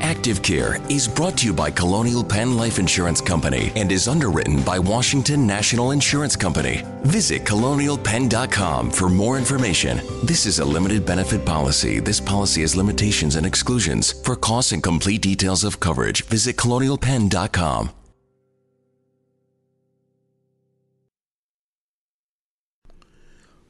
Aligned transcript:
Active 0.00 0.42
Care 0.42 0.78
is 0.88 1.08
brought 1.08 1.36
to 1.38 1.46
you 1.46 1.52
by 1.52 1.70
Colonial 1.70 2.24
Penn 2.24 2.56
Life 2.56 2.78
Insurance 2.78 3.20
Company 3.20 3.72
and 3.76 3.90
is 3.90 4.08
underwritten 4.08 4.62
by 4.62 4.78
Washington 4.78 5.46
National 5.46 5.90
Insurance 5.90 6.36
Company. 6.36 6.82
Visit 7.02 7.44
colonialpenn.com 7.44 8.90
for 8.90 9.08
more 9.08 9.38
information. 9.38 10.00
This 10.24 10.46
is 10.46 10.58
a 10.58 10.64
limited 10.64 11.04
benefit 11.04 11.44
policy. 11.44 12.00
This 12.00 12.20
policy 12.20 12.60
has 12.62 12.76
limitations 12.76 13.36
and 13.36 13.46
exclusions. 13.46 14.12
For 14.22 14.36
costs 14.36 14.72
and 14.72 14.82
complete 14.82 15.22
details 15.22 15.64
of 15.64 15.80
coverage, 15.80 16.24
visit 16.24 16.56
colonialpenn.com. 16.56 17.90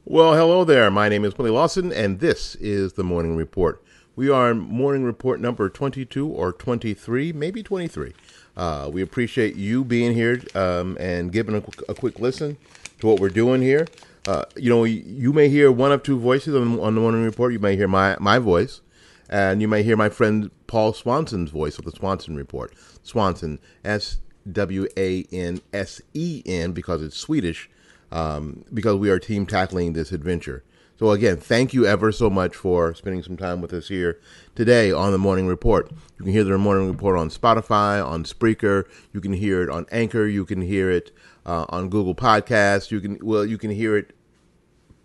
Well, 0.05 0.33
hello 0.33 0.63
there. 0.63 0.89
My 0.89 1.07
name 1.07 1.23
is 1.23 1.37
Willie 1.37 1.51
Lawson, 1.51 1.93
and 1.93 2.19
this 2.19 2.55
is 2.55 2.93
the 2.93 3.03
Morning 3.03 3.35
Report. 3.35 3.79
We 4.19 4.29
are 4.29 4.51
in 4.51 4.59
Morning 4.59 5.05
Report 5.05 5.39
number 5.39 5.69
22 5.69 6.27
or 6.27 6.51
23, 6.51 7.31
maybe 7.31 7.63
23. 7.63 8.11
Uh, 8.57 8.89
we 8.91 9.01
appreciate 9.01 9.55
you 9.55 9.85
being 9.85 10.13
here 10.13 10.41
um, 10.55 10.97
and 10.99 11.31
giving 11.31 11.55
a, 11.55 11.63
a, 11.87 11.95
quick 11.95 12.19
listen 12.19 12.57
to 12.99 13.07
what 13.07 13.21
we're 13.21 13.29
doing 13.29 13.61
here. 13.61 13.87
Uh, 14.27 14.43
you 14.57 14.69
know, 14.69 14.83
you, 14.83 15.31
may 15.31 15.47
hear 15.47 15.71
one 15.71 15.93
of 15.93 16.03
two 16.03 16.19
voices 16.19 16.53
on, 16.53 16.81
on, 16.81 16.95
the 16.95 16.99
Morning 16.99 17.23
Report. 17.23 17.53
You 17.53 17.59
may 17.59 17.77
hear 17.77 17.87
my, 17.87 18.17
my 18.19 18.39
voice, 18.39 18.81
and 19.29 19.61
you 19.61 19.69
may 19.69 19.83
hear 19.83 19.95
my 19.95 20.09
friend 20.09 20.51
Paul 20.67 20.91
Swansen's 20.91 21.51
voice 21.51 21.79
of 21.79 21.85
the 21.85 21.91
Swansen 21.93 22.35
Report. 22.35 22.73
Swansen, 23.05 23.57
S 23.85 24.19
W 24.51 24.85
A 24.97 25.25
N 25.31 25.61
S 25.71 26.01
E 26.13 26.43
N, 26.45 26.73
because 26.73 27.01
it's 27.01 27.15
Swedish 27.15 27.69
um, 28.11 28.65
because 28.73 28.97
we 28.97 29.09
are 29.09 29.17
team 29.17 29.45
tackling 29.45 29.93
this 29.93 30.11
adventure. 30.11 30.65
So 30.99 31.11
again, 31.11 31.37
thank 31.37 31.73
you 31.73 31.85
ever 31.85 32.11
so 32.11 32.29
much 32.29 32.57
for 32.57 32.93
spending 32.93 33.23
some 33.23 33.37
time 33.37 33.61
with 33.61 33.71
us 33.71 33.87
here 33.87 34.19
today 34.53 34.91
on 34.91 35.13
the 35.13 35.17
Morning 35.17 35.47
Report. 35.47 35.89
You 36.17 36.25
can 36.25 36.33
hear 36.33 36.43
the 36.43 36.57
Morning 36.57 36.91
Report 36.91 37.17
on 37.17 37.29
Spotify, 37.29 38.05
on 38.05 38.25
Spreaker. 38.25 38.83
You 39.13 39.21
can 39.21 39.31
hear 39.31 39.63
it 39.63 39.69
on 39.69 39.85
Anchor. 39.93 40.27
You 40.27 40.43
can 40.43 40.61
hear 40.61 40.91
it 40.91 41.11
uh, 41.45 41.65
on 41.69 41.87
Google 41.87 42.15
Podcasts. 42.15 42.91
You 42.91 42.99
can 42.99 43.17
well, 43.21 43.45
you 43.45 43.57
can 43.57 43.71
hear 43.71 43.95
it 43.95 44.13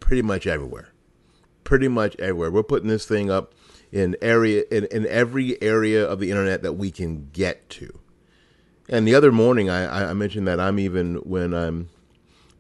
pretty 0.00 0.22
much 0.22 0.48
everywhere. 0.48 0.92
Pretty 1.62 1.86
much 1.86 2.16
everywhere. 2.18 2.50
We're 2.50 2.64
putting 2.64 2.88
this 2.88 3.06
thing 3.06 3.30
up 3.30 3.54
in 3.92 4.16
area 4.20 4.64
in, 4.72 4.86
in 4.86 5.06
every 5.06 5.62
area 5.62 6.04
of 6.04 6.18
the 6.18 6.28
internet 6.28 6.64
that 6.64 6.72
we 6.72 6.90
can 6.90 7.28
get 7.32 7.70
to. 7.70 8.00
And 8.88 9.06
the 9.06 9.14
other 9.14 9.30
morning, 9.30 9.70
I, 9.70 10.10
I 10.10 10.12
mentioned 10.12 10.48
that 10.48 10.58
I'm 10.58 10.80
even 10.80 11.18
when 11.18 11.54
I'm 11.54 11.88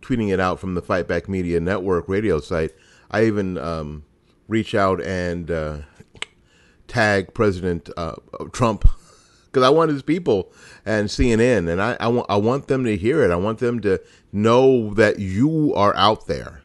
tweeting 0.02 0.32
it 0.32 0.38
out 0.38 0.60
from 0.60 0.76
the 0.76 0.82
Fight 0.82 1.08
Back 1.08 1.28
Media 1.28 1.58
Network 1.58 2.08
radio 2.08 2.38
site. 2.38 2.70
I 3.14 3.26
even 3.26 3.58
um, 3.58 4.02
reach 4.48 4.74
out 4.74 5.00
and 5.00 5.48
uh, 5.48 5.76
tag 6.88 7.32
President 7.32 7.88
uh, 7.96 8.16
Trump 8.50 8.88
because 9.46 9.62
I 9.62 9.70
want 9.70 9.92
his 9.92 10.02
people 10.02 10.52
and 10.84 11.08
CNN, 11.08 11.70
and 11.70 11.80
I, 11.80 11.96
I 12.00 12.08
want 12.08 12.26
I 12.28 12.36
want 12.36 12.66
them 12.66 12.82
to 12.84 12.96
hear 12.96 13.22
it. 13.22 13.30
I 13.30 13.36
want 13.36 13.60
them 13.60 13.78
to 13.82 14.02
know 14.32 14.92
that 14.94 15.20
you 15.20 15.72
are 15.76 15.94
out 15.94 16.26
there, 16.26 16.62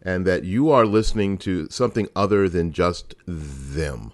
and 0.00 0.26
that 0.26 0.44
you 0.44 0.70
are 0.70 0.86
listening 0.86 1.36
to 1.38 1.68
something 1.68 2.08
other 2.16 2.48
than 2.48 2.72
just 2.72 3.14
them. 3.26 4.12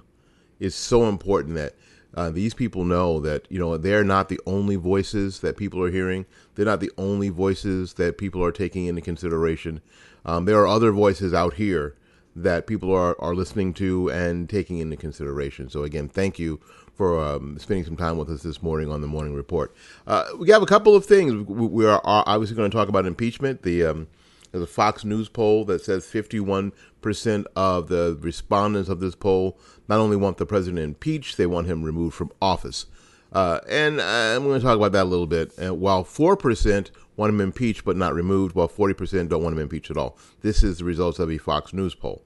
It's 0.59 0.75
so 0.75 1.09
important 1.09 1.55
that 1.55 1.75
uh, 2.15 2.31
these 2.31 2.53
people 2.53 2.85
know 2.85 3.21
that 3.21 3.47
you 3.49 3.61
know 3.61 3.77
they're 3.77 4.03
not 4.03 4.29
the 4.29 4.41
only 4.45 4.75
voices 4.75 5.39
that 5.39 5.57
people 5.57 5.81
are 5.85 5.91
hearing. 5.91 6.27
They're 6.57 6.67
not 6.67 6.81
the 6.81 6.91
only 6.99 7.29
voices 7.29 7.95
that 7.95 8.19
people 8.19 8.45
are 8.45 8.51
taking 8.51 8.87
into 8.87 9.03
consideration. 9.03 9.81
Um, 10.25 10.45
there 10.45 10.61
are 10.61 10.67
other 10.67 10.93
voices 10.93 11.33
out 11.33 11.55
here 11.55 11.97
that 12.37 12.67
people 12.67 12.93
are, 12.93 13.21
are 13.21 13.35
listening 13.35 13.75
to 13.75 14.09
and 14.11 14.49
taking 14.49 14.79
into 14.79 14.97
consideration. 14.97 15.69
So 15.69 15.83
again, 15.83 16.09
thank 16.09 16.39
you 16.39 16.61
for 16.95 17.19
um, 17.19 17.59
spending 17.59 17.85
some 17.85 17.97
time 17.97 18.19
with 18.19 18.29
us 18.29 18.43
this 18.43 18.63
morning 18.63 18.91
on 18.91 19.01
the 19.01 19.07
Morning 19.07 19.35
Report. 19.35 19.75
Uh, 20.07 20.25
we 20.39 20.51
have 20.51 20.63
a 20.63 20.67
couple 20.67 20.95
of 20.95 21.07
things. 21.07 21.33
We, 21.49 21.87
are 21.87 22.01
obviously 22.05 22.57
going 22.57 22.71
to 22.71 22.77
talk 22.77 22.89
about 22.89 23.07
impeachment. 23.07 23.63
The 23.63 23.85
um, 23.85 24.09
there's 24.53 24.65
a 24.65 24.67
Fox 24.67 25.05
News 25.05 25.29
poll 25.29 25.65
that 25.67 25.83
says 25.83 26.07
51% 26.07 27.47
of 27.55 27.89
the 27.89 28.19
respondents 28.21 28.89
of 28.89 29.01
this 29.01 29.15
poll 29.15 29.59
not 29.89 29.99
only 29.99 30.17
want 30.17 30.39
the 30.39 30.47
president 30.47 30.83
impeached, 30.83 31.37
they 31.37 31.47
want 31.47 31.67
him 31.67 31.83
removed 31.83 32.15
from 32.15 32.33
office. 32.43 32.87
Uh, 33.33 33.61
and 33.69 34.01
I'm 34.01 34.43
going 34.43 34.59
to 34.59 34.65
talk 34.65 34.77
about 34.77 34.93
that 34.93 35.05
a 35.05 35.09
little 35.09 35.27
bit. 35.27 35.53
Uh, 35.63 35.73
while 35.75 36.05
4% 36.05 36.91
want 37.21 37.35
him 37.35 37.41
impeached 37.41 37.85
but 37.85 37.97
not 37.97 38.15
removed, 38.15 38.55
while 38.55 38.69
40% 38.69 39.29
don't 39.29 39.43
want 39.43 39.53
him 39.53 39.61
impeached 39.61 39.91
at 39.91 39.99
all. 39.99 40.17
This 40.41 40.63
is 40.63 40.79
the 40.79 40.85
results 40.85 41.19
of 41.19 41.31
a 41.31 41.37
Fox 41.37 41.75
News 41.75 41.95
poll. 41.95 42.25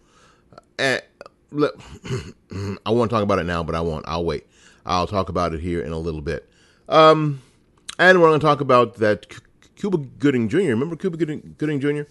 Uh, 0.79 0.99
I 1.53 2.91
want 2.91 3.11
to 3.11 3.15
talk 3.15 3.25
about 3.25 3.41
it 3.41 3.45
now, 3.45 3.65
but 3.65 3.75
I 3.75 3.81
won't. 3.81 4.07
I'll 4.07 4.25
wait. 4.25 4.47
I'll 4.87 5.09
talk 5.09 5.29
about 5.29 5.53
it 5.53 5.61
here 5.61 5.83
in 5.83 5.91
a 5.91 5.99
little 5.99 6.21
bit. 6.21 6.49
Um, 6.89 7.43
and 7.99 8.21
we're 8.21 8.29
going 8.29 8.39
to 8.39 8.47
talk 8.47 8.61
about 8.61 8.95
that 8.95 9.27
Cuba 9.75 9.99
Gooding 9.99 10.49
Jr. 10.49 10.59
Remember 10.59 10.95
Cuba 10.95 11.17
Gooding, 11.17 11.57
Gooding 11.59 11.81
Jr., 11.81 12.03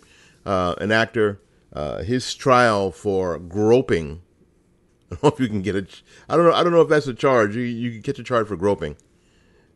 uh, 0.46 0.76
an 0.80 0.92
actor 0.92 1.40
uh, 1.72 2.04
his 2.04 2.36
trial 2.36 2.92
for 2.92 3.40
groping. 3.40 4.22
I 5.12 5.16
don't 5.16 5.24
know 5.24 5.30
if 5.30 5.40
you 5.40 5.48
can 5.48 5.62
get 5.62 5.76
a. 5.76 5.88
I 6.28 6.36
don't 6.36 6.46
know. 6.46 6.54
I 6.54 6.64
don't 6.64 6.74
know 6.74 6.82
if 6.82 6.90
that's 6.90 7.08
a 7.08 7.14
charge. 7.14 7.56
You 7.56 7.62
you 7.64 7.92
can 7.92 8.02
get 8.02 8.20
a 8.20 8.24
charge 8.24 8.48
for 8.48 8.58
groping. 8.58 8.98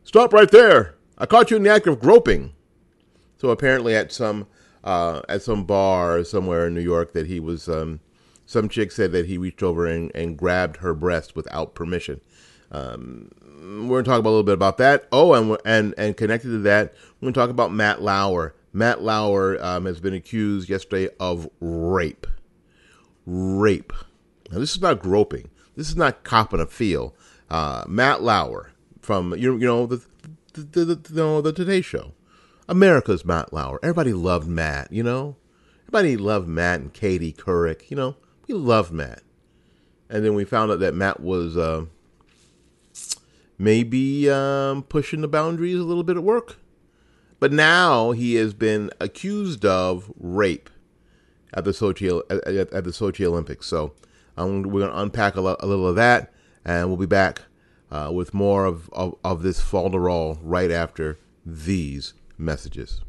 Stop 0.04 0.32
right 0.32 0.50
there! 0.50 0.96
I 1.16 1.26
caught 1.26 1.50
you 1.50 1.56
in 1.56 1.62
the 1.62 1.70
act 1.70 1.86
of 1.86 2.00
groping. 2.00 2.54
So 3.38 3.50
apparently, 3.50 3.94
at 3.94 4.12
some 4.12 4.46
uh, 4.84 5.22
at 5.28 5.42
some 5.42 5.64
bar 5.64 6.22
somewhere 6.24 6.66
in 6.66 6.74
New 6.74 6.82
York, 6.82 7.12
that 7.12 7.26
he 7.26 7.40
was. 7.40 7.68
Um, 7.68 8.00
some 8.48 8.70
chick 8.70 8.90
said 8.92 9.12
that 9.12 9.26
he 9.26 9.36
reached 9.36 9.62
over 9.62 9.84
and, 9.84 10.10
and 10.14 10.38
grabbed 10.38 10.78
her 10.78 10.94
breast 10.94 11.36
without 11.36 11.74
permission. 11.74 12.22
Um, 12.72 13.30
we're 13.86 14.02
gonna 14.02 14.04
talk 14.04 14.20
about 14.20 14.30
a 14.30 14.32
little 14.32 14.42
bit 14.42 14.54
about 14.54 14.78
that. 14.78 15.06
Oh, 15.12 15.34
and 15.34 15.58
and 15.66 15.94
and 15.98 16.16
connected 16.16 16.48
to 16.48 16.58
that, 16.60 16.94
we're 17.20 17.26
gonna 17.26 17.34
talk 17.34 17.50
about 17.50 17.72
Matt 17.72 18.00
Lauer. 18.00 18.54
Matt 18.72 19.02
Lauer 19.02 19.62
um, 19.62 19.86
has 19.86 20.00
been 20.00 20.14
accused 20.14 20.68
yesterday 20.68 21.08
of 21.20 21.48
rape. 21.60 22.26
Rape. 23.26 23.92
Now, 24.50 24.58
this 24.58 24.74
is 24.74 24.80
not 24.80 25.00
groping. 25.00 25.50
This 25.76 25.88
is 25.88 25.96
not 25.96 26.24
copping 26.24 26.60
a 26.60 26.66
feel. 26.66 27.14
Uh, 27.50 27.84
Matt 27.86 28.22
Lauer 28.22 28.72
from 29.00 29.34
you 29.34 29.58
you 29.58 29.66
know 29.66 29.86
the 29.86 30.02
the, 30.54 30.84
the, 30.84 30.94
the, 30.94 31.40
the 31.42 31.52
Today 31.52 31.80
Show. 31.80 32.12
America's 32.68 33.24
Matt 33.24 33.52
Lauer. 33.52 33.80
Everybody 33.82 34.12
loved 34.12 34.46
Matt. 34.46 34.92
You 34.92 35.02
know, 35.02 35.36
everybody 35.82 36.16
loved 36.16 36.48
Matt 36.48 36.80
and 36.80 36.92
Katie 36.92 37.32
Couric. 37.32 37.90
You 37.90 37.96
know, 37.96 38.16
we 38.46 38.54
loved 38.54 38.92
Matt. 38.92 39.22
And 40.10 40.24
then 40.24 40.34
we 40.34 40.44
found 40.44 40.70
out 40.70 40.80
that 40.80 40.94
Matt 40.94 41.20
was 41.20 41.56
uh, 41.56 41.86
maybe 43.58 44.30
um, 44.30 44.82
pushing 44.82 45.20
the 45.20 45.28
boundaries 45.28 45.78
a 45.78 45.84
little 45.84 46.02
bit 46.02 46.16
at 46.16 46.22
work. 46.22 46.56
But 47.40 47.52
now 47.52 48.12
he 48.12 48.34
has 48.34 48.52
been 48.54 48.90
accused 49.00 49.64
of 49.64 50.12
rape 50.18 50.70
at 51.54 51.64
the 51.64 51.70
Sochi 51.70 52.22
at, 52.30 52.72
at 52.72 52.84
the 52.84 52.90
Sochi 52.90 53.24
Olympics. 53.24 53.66
So 53.66 53.94
um, 54.36 54.62
we're 54.62 54.80
going 54.80 54.92
to 54.92 55.00
unpack 55.00 55.36
a, 55.36 55.40
a, 55.40 55.66
little 55.66 55.86
of 55.86 55.96
that, 55.96 56.32
and 56.64 56.88
we'll 56.88 56.96
be 56.96 57.06
back 57.06 57.42
uh, 57.90 58.10
with 58.12 58.34
more 58.34 58.64
of, 58.64 58.90
of, 58.90 59.16
of 59.24 59.42
this 59.42 59.60
falderall 59.62 60.38
right 60.42 60.70
after 60.70 61.18
these 61.44 62.14
messages. 62.38 63.00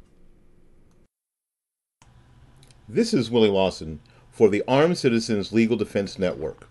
This 2.88 3.14
is 3.14 3.30
Willie 3.30 3.50
Lawson 3.50 4.00
for 4.32 4.50
the 4.50 4.64
Armed 4.68 4.98
Citizens 4.98 5.54
Legal 5.54 5.78
Defense 5.78 6.18
Network. 6.18 6.68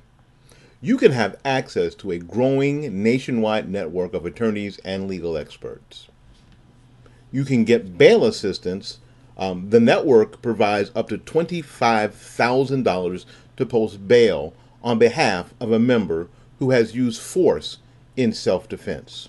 You 0.80 0.96
can 0.96 1.12
have 1.12 1.38
access 1.44 1.94
to 1.96 2.10
a 2.10 2.18
growing 2.18 3.02
nationwide 3.02 3.68
network 3.68 4.14
of 4.14 4.26
attorneys 4.26 4.78
and 4.78 5.08
legal 5.08 5.36
experts 5.36 6.08
you 7.30 7.44
can 7.44 7.64
get 7.64 7.98
bail 7.98 8.24
assistance. 8.24 8.98
Um, 9.36 9.68
the 9.70 9.80
network 9.80 10.42
provides 10.42 10.90
up 10.94 11.08
to 11.10 11.18
$25,000 11.18 13.24
to 13.56 13.66
post 13.66 14.08
bail 14.08 14.54
on 14.82 14.98
behalf 14.98 15.52
of 15.60 15.70
a 15.72 15.78
member 15.78 16.28
who 16.58 16.70
has 16.70 16.94
used 16.94 17.20
force 17.20 17.76
in 18.16 18.32
self 18.32 18.66
defense. 18.68 19.28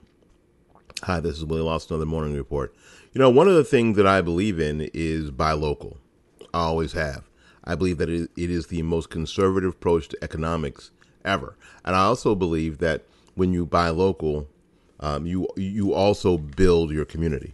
Hi, 1.03 1.19
this 1.19 1.37
is 1.37 1.43
Willie 1.43 1.63
Lawson 1.63 1.95
Another 1.95 2.05
Morning 2.05 2.35
Report. 2.35 2.73
You 3.11 3.19
know, 3.19 3.29
one 3.29 3.49
of 3.49 3.55
the 3.55 3.65
things 3.65 3.97
that 3.97 4.07
I 4.07 4.21
believe 4.21 4.61
in 4.61 4.89
is 4.93 5.29
buy 5.29 5.51
local. 5.51 5.97
I 6.53 6.59
always 6.59 6.93
have. 6.93 7.27
I 7.65 7.75
believe 7.75 7.97
that 7.97 8.09
it 8.09 8.29
is 8.37 8.67
the 8.67 8.81
most 8.81 9.09
conservative 9.09 9.71
approach 9.71 10.07
to 10.07 10.17
economics 10.23 10.91
ever, 11.25 11.55
and 11.83 11.95
I 11.95 12.03
also 12.05 12.35
believe 12.35 12.79
that 12.79 13.03
when 13.35 13.53
you 13.53 13.65
buy 13.65 13.89
local, 13.89 14.47
um, 14.99 15.25
you 15.25 15.47
you 15.55 15.93
also 15.93 16.37
build 16.37 16.91
your 16.91 17.05
community. 17.05 17.53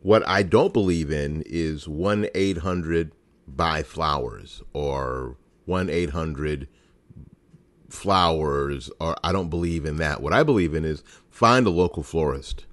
What 0.00 0.26
I 0.26 0.42
don't 0.42 0.72
believe 0.72 1.10
in 1.10 1.42
is 1.46 1.86
one 1.88 2.26
eight 2.34 2.58
hundred 2.58 3.12
buy 3.46 3.82
flowers 3.82 4.62
or 4.72 5.36
one 5.64 5.88
eight 5.88 6.10
hundred 6.10 6.68
flowers 7.88 8.90
or 8.98 9.16
I 9.22 9.32
don't 9.32 9.50
believe 9.50 9.84
in 9.84 9.96
that. 9.96 10.22
What 10.22 10.32
I 10.32 10.42
believe 10.42 10.74
in 10.74 10.84
is 10.84 11.04
find 11.30 11.66
a 11.66 11.70
local 11.70 12.02
florist 12.02 12.66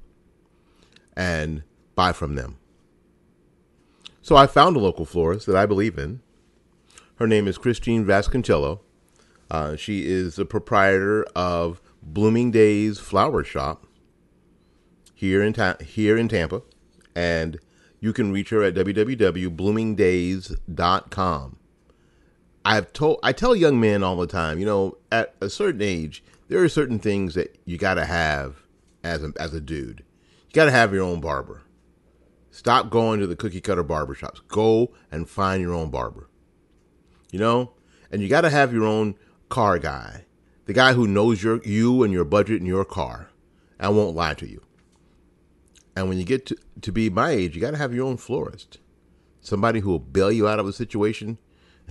and 1.16 1.64
buy 1.96 2.14
from 2.14 2.36
them. 2.36 2.58
So 4.22 4.36
I 4.36 4.48
found 4.48 4.76
a 4.76 4.80
local 4.80 5.06
florist 5.06 5.46
that 5.48 5.56
I 5.56 5.66
believe 5.66 5.98
in. 5.98 6.22
Her 7.16 7.28
name 7.28 7.48
is 7.48 7.58
Christine 7.58 8.06
Vasconcello. 8.06 8.80
Uh, 9.50 9.76
she 9.76 10.06
is 10.06 10.36
the 10.36 10.46
proprietor 10.46 11.24
of 11.36 11.82
Blooming 12.02 12.52
Days 12.52 13.00
Flower 13.00 13.44
Shop 13.44 13.86
here 15.14 15.44
in 15.44 15.54
ta- 15.54 15.78
here 15.84 16.18
in 16.18 16.28
Tampa, 16.28 16.62
and 17.16 17.60
you 18.00 18.14
can 18.14 18.32
reach 18.32 18.50
her 18.52 18.62
at 18.64 18.76
www.bloomingdays.com. 18.76 21.56
I've 22.66 22.92
told 22.94 23.20
I 23.24 23.32
tell 23.32 23.56
young 23.56 23.80
men 23.80 24.04
all 24.04 24.18
the 24.18 24.28
time, 24.28 24.60
you 24.60 24.66
know, 24.66 24.98
at 25.12 25.34
a 25.42 25.50
certain 25.50 25.82
age, 25.82 26.24
there 26.48 26.64
are 26.64 26.70
certain 26.70 27.00
things 27.00 27.34
that 27.36 27.58
you 27.66 27.78
got 27.78 27.96
to 27.96 28.06
have 28.06 28.64
as 29.04 29.24
a, 29.24 29.34
as 29.40 29.54
a 29.54 29.62
dude. 29.62 30.04
You 30.48 30.54
got 30.54 30.66
to 30.66 30.72
have 30.72 30.94
your 30.94 31.04
own 31.04 31.22
barber. 31.22 31.64
Stop 32.52 32.90
going 32.90 33.20
to 33.20 33.28
the 33.28 33.36
cookie 33.36 33.62
cutter 33.62 33.84
barbershops. 33.84 34.46
Go 34.48 34.92
and 35.12 35.30
find 35.30 35.62
your 35.62 35.74
own 35.74 35.90
barber. 35.90 36.30
You 37.32 37.40
know? 37.40 37.74
And 38.12 38.22
you 38.22 38.28
got 38.28 38.42
to 38.42 38.50
have 38.50 38.74
your 38.74 38.86
own 38.86 39.16
car 39.50 39.80
guy. 39.80 40.26
The 40.66 40.74
guy 40.74 40.94
who 40.94 41.08
knows 41.08 41.44
your 41.44 41.62
you 41.64 42.04
and 42.04 42.14
your 42.14 42.26
budget 42.26 42.60
and 42.60 42.68
your 42.68 42.86
car 42.86 43.30
and 43.80 43.96
won't 43.96 44.16
lie 44.16 44.36
to 44.36 44.48
you. 44.48 44.62
And 45.96 46.08
when 46.08 46.18
you 46.18 46.24
get 46.24 46.46
to, 46.48 46.58
to 46.82 46.92
be 46.92 47.10
my 47.10 47.32
age, 47.32 47.56
you 47.56 47.62
got 47.62 47.72
to 47.72 47.78
have 47.78 47.94
your 47.94 48.06
own 48.06 48.18
florist. 48.18 48.78
Somebody 49.42 49.80
who 49.80 49.90
will 49.90 50.00
bail 50.00 50.32
you 50.32 50.48
out 50.48 50.60
of 50.60 50.68
a 50.68 50.74
situation 50.74 51.40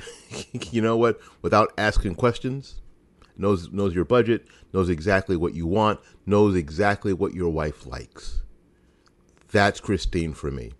you 0.70 0.80
know 0.80 0.96
what? 0.96 1.20
Without 1.42 1.72
asking 1.76 2.14
questions, 2.14 2.80
knows 3.36 3.70
knows 3.70 3.94
your 3.94 4.04
budget, 4.04 4.46
knows 4.72 4.88
exactly 4.88 5.36
what 5.36 5.54
you 5.54 5.66
want, 5.66 6.00
knows 6.26 6.54
exactly 6.56 7.12
what 7.12 7.34
your 7.34 7.50
wife 7.50 7.86
likes. 7.86 8.40
That's 9.50 9.80
Christine 9.80 10.34
for 10.34 10.50
me. 10.50 10.72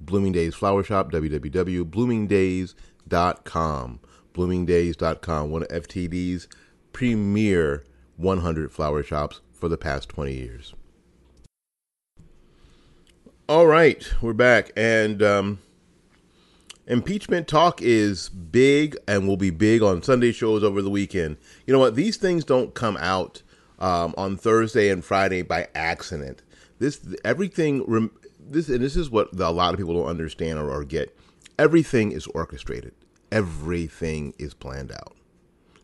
Blooming 0.00 0.32
Days 0.32 0.54
Flower 0.54 0.82
Shop, 0.82 1.12
www.bloomingdays.com. 1.12 4.00
Bloomingdays.com, 4.32 5.50
one 5.50 5.62
of 5.62 5.68
FTD's 5.68 6.48
premier 6.92 7.84
100 8.16 8.72
flower 8.72 9.02
shops 9.02 9.40
for 9.52 9.68
the 9.68 9.78
past 9.78 10.08
20 10.08 10.34
years. 10.34 10.74
All 13.48 13.66
right, 13.66 14.06
we're 14.20 14.34
back. 14.34 14.72
And 14.76 15.22
um, 15.22 15.58
impeachment 16.86 17.48
talk 17.48 17.80
is 17.80 18.28
big 18.28 18.96
and 19.06 19.26
will 19.26 19.36
be 19.36 19.50
big 19.50 19.82
on 19.82 20.02
Sunday 20.02 20.32
shows 20.32 20.62
over 20.62 20.82
the 20.82 20.90
weekend. 20.90 21.38
You 21.66 21.72
know 21.72 21.78
what? 21.78 21.94
These 21.94 22.18
things 22.18 22.44
don't 22.44 22.74
come 22.74 22.98
out 22.98 23.42
um, 23.78 24.14
on 24.18 24.36
Thursday 24.36 24.90
and 24.90 25.04
Friday 25.04 25.42
by 25.42 25.68
accident. 25.74 26.42
This 26.78 27.00
everything. 27.24 28.10
This 28.38 28.68
and 28.68 28.82
this 28.82 28.96
is 28.96 29.10
what 29.10 29.28
a 29.38 29.50
lot 29.50 29.72
of 29.72 29.78
people 29.78 29.94
don't 29.94 30.10
understand 30.10 30.58
or, 30.58 30.70
or 30.70 30.84
get. 30.84 31.16
Everything 31.58 32.12
is 32.12 32.26
orchestrated. 32.28 32.92
Everything 33.30 34.34
is 34.38 34.54
planned 34.54 34.92
out. 34.92 35.16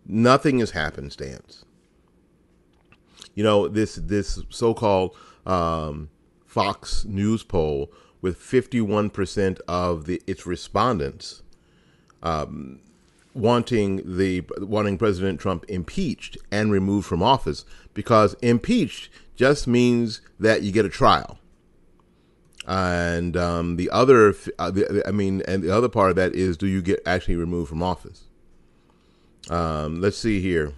Nothing 0.07 0.61
is 0.61 0.73
happenstance. 0.73 1.65
You 3.35 3.43
know 3.43 3.69
this 3.69 3.97
this 3.97 4.41
so-called 4.49 5.17
um, 5.45 6.11
Fox 6.47 7.05
News 7.05 7.43
poll 7.43 7.91
with 8.21 8.39
51% 8.41 9.61
of 9.69 10.07
the 10.07 10.23
its 10.27 10.47
respondents 10.47 11.43
um, 12.23 12.81
wanting 13.35 14.17
the 14.17 14.43
wanting 14.59 14.97
President 14.97 15.41
Trump 15.41 15.65
impeached 15.69 16.39
and 16.51 16.73
removed 16.73 17.07
from 17.07 17.23
office 17.23 17.65
because 17.93 18.35
impeached 18.35 19.11
just 19.37 19.67
means 19.67 20.21
that 20.39 20.63
you 20.63 20.73
get 20.73 20.85
a 20.85 20.89
trial. 20.89 21.39
And 22.67 23.37
um, 23.37 23.77
the 23.77 23.91
other, 23.91 24.35
uh, 24.59 24.73
I 25.07 25.11
mean, 25.11 25.43
and 25.47 25.63
the 25.63 25.71
other 25.71 25.89
part 25.89 26.11
of 26.11 26.17
that 26.17 26.35
is, 26.35 26.57
do 26.57 26.67
you 26.67 26.81
get 26.81 27.01
actually 27.05 27.37
removed 27.37 27.69
from 27.69 27.83
office? 27.83 28.25
Um, 29.51 30.01
let's 30.01 30.17
see 30.17 30.41
here. 30.41 30.73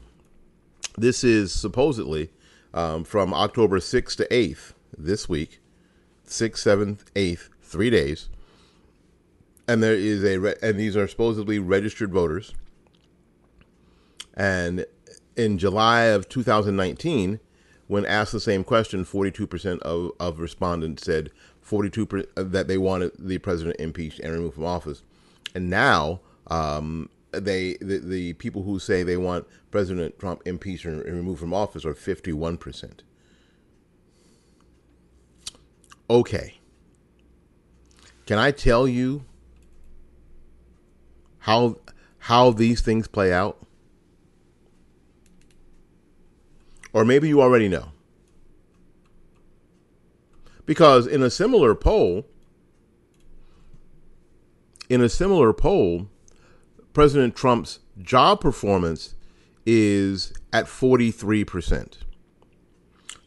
This 0.99 1.23
is 1.23 1.53
supposedly 1.53 2.31
um, 2.75 3.05
from 3.05 3.33
October 3.33 3.79
6th 3.79 4.17
to 4.17 4.27
8th 4.29 4.73
this 4.97 5.29
week, 5.29 5.61
6th, 6.27 6.57
7th, 6.57 6.99
8th, 7.15 7.49
three 7.63 7.91
days. 7.91 8.29
And 9.69 9.83
there 9.83 9.95
is 9.95 10.25
a, 10.25 10.39
re- 10.39 10.55
and 10.63 10.79
these 10.79 10.97
are 10.97 11.07
supposedly 11.07 11.59
registered 11.59 12.13
voters. 12.13 12.55
And 14.35 14.87
in 15.37 15.59
July 15.59 16.03
of 16.05 16.29
2019, 16.29 17.41
when 17.89 18.05
asked 18.07 18.33
the 18.33 18.41
same 18.41 18.65
question, 18.65 19.05
42% 19.05 19.79
of, 19.81 20.13
of 20.19 20.41
respondents 20.41 21.05
said 21.05 21.31
42 21.67 22.07
per, 22.07 22.23
that 22.37 22.69
they 22.69 22.79
wanted 22.79 23.11
the 23.19 23.39
president 23.39 23.77
impeached 23.81 24.21
and 24.21 24.33
removed 24.33 24.55
from 24.55 24.65
office. 24.65 25.03
And 25.53 25.69
now, 25.69 26.21
um, 26.47 27.11
they 27.33 27.77
the, 27.81 27.99
the 27.99 28.33
people 28.35 28.63
who 28.63 28.79
say 28.79 29.03
they 29.03 29.17
want 29.17 29.47
President 29.73 30.17
Trump 30.21 30.43
impeached 30.47 30.85
and 30.85 31.05
removed 31.05 31.41
from 31.41 31.53
office 31.53 31.85
are 31.85 31.93
51%. 31.93 33.01
Okay. 36.09 36.59
Can 38.27 38.39
I 38.39 38.53
tell 38.53 38.87
you 38.87 39.25
how 41.39 41.79
how 42.21 42.53
these 42.53 42.81
things 42.81 43.09
play 43.09 43.33
out? 43.33 43.59
Or 46.93 47.05
maybe 47.05 47.27
you 47.27 47.43
already 47.43 47.69
know. 47.69 47.89
Because 50.67 51.07
in 51.07 51.23
a 51.23 51.31
similar 51.31 51.75
poll, 51.75 52.27
in 54.89 55.01
a 55.01 55.09
similar 55.09 55.53
poll, 55.53 56.09
President 56.93 57.37
Trump's 57.37 57.79
job 58.03 58.41
performance 58.41 59.15
is 59.65 60.33
at 60.53 60.67
43%. 60.67 61.99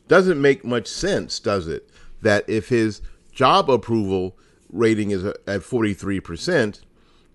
Doesn't 0.08 0.42
make 0.42 0.66
much 0.66 0.88
sense, 0.88 1.40
does 1.40 1.68
it, 1.68 1.90
that 2.22 2.48
if 2.50 2.70
his 2.70 3.02
job 3.32 3.70
approval 3.70 4.38
rating 4.72 5.12
is 5.12 5.24
at 5.24 5.46
43%, 5.46 6.82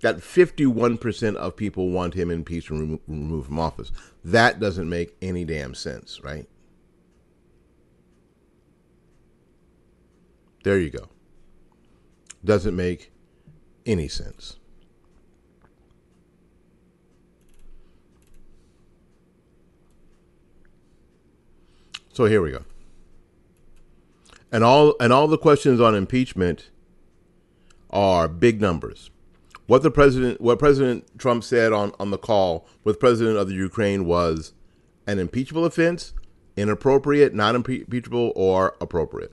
that 0.00 0.18
51% 0.18 1.36
of 1.36 1.56
people 1.56 1.90
want 1.90 2.14
him 2.14 2.30
impeached 2.30 2.70
and 2.70 3.00
removed 3.06 3.46
from 3.46 3.58
office. 3.58 3.90
That 4.24 4.60
doesn't 4.60 4.88
make 4.88 5.16
any 5.22 5.44
damn 5.44 5.74
sense, 5.74 6.20
right? 6.22 6.46
There 10.64 10.78
you 10.78 10.90
go. 10.90 11.08
Doesn't 12.42 12.74
make 12.74 13.12
any 13.86 14.08
sense. 14.08 14.56
So 22.12 22.24
here 22.24 22.40
we 22.40 22.50
go. 22.50 22.64
And 24.50 24.64
all 24.64 24.94
and 25.00 25.12
all 25.12 25.26
the 25.26 25.36
questions 25.36 25.80
on 25.80 25.94
impeachment 25.94 26.70
are 27.90 28.26
big 28.26 28.60
numbers. 28.60 29.10
What 29.66 29.82
the 29.82 29.90
president 29.90 30.40
what 30.40 30.58
President 30.58 31.18
Trump 31.18 31.44
said 31.44 31.72
on, 31.72 31.92
on 31.98 32.10
the 32.10 32.18
call 32.18 32.66
with 32.84 33.00
President 33.00 33.36
of 33.36 33.48
the 33.48 33.54
Ukraine 33.54 34.06
was 34.06 34.54
an 35.06 35.18
impeachable 35.18 35.66
offense, 35.66 36.14
inappropriate, 36.56 37.34
not 37.34 37.54
impeachable, 37.54 38.32
or 38.34 38.76
appropriate. 38.80 39.32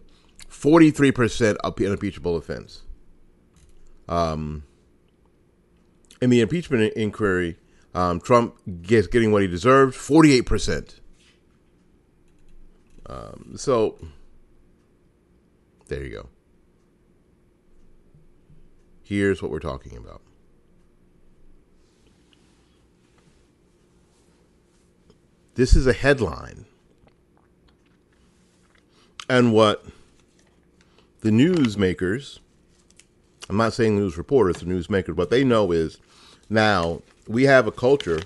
43% 0.51 1.55
of 1.63 1.79
impeachable 1.79 2.36
offense. 2.36 2.84
Um, 4.08 4.63
in 6.22 6.29
the 6.29 6.41
impeachment 6.41 6.93
inquiry, 6.93 7.58
um, 7.96 8.20
Trump 8.20 8.55
gets 8.81 9.08
getting 9.08 9.31
what 9.31 9.41
he 9.41 9.48
deserves, 9.48 9.96
48%. 9.98 11.00
Um, 13.08 13.53
so 13.55 13.98
there 15.88 16.03
you 16.03 16.10
go. 16.10 16.29
Here's 19.03 19.41
what 19.41 19.51
we're 19.51 19.60
talking 19.60 19.98
about. 19.98 20.22
This 25.55 25.75
is 25.75 25.88
a 25.88 25.93
headline. 25.93 26.65
And 29.29 29.53
what 29.53 29.86
the 31.22 31.30
newsmakers, 31.30 32.40
I'm 33.48 33.58
not 33.58 33.74
saying 33.74 33.96
news 33.96 34.18
reporters, 34.18 34.58
the 34.58 34.66
newsmakers, 34.66 35.16
what 35.16 35.30
they 35.30 35.44
know 35.44 35.72
is 35.72 36.00
now 36.50 37.01
we 37.28 37.44
have 37.44 37.68
a 37.68 37.72
culture 37.72 38.22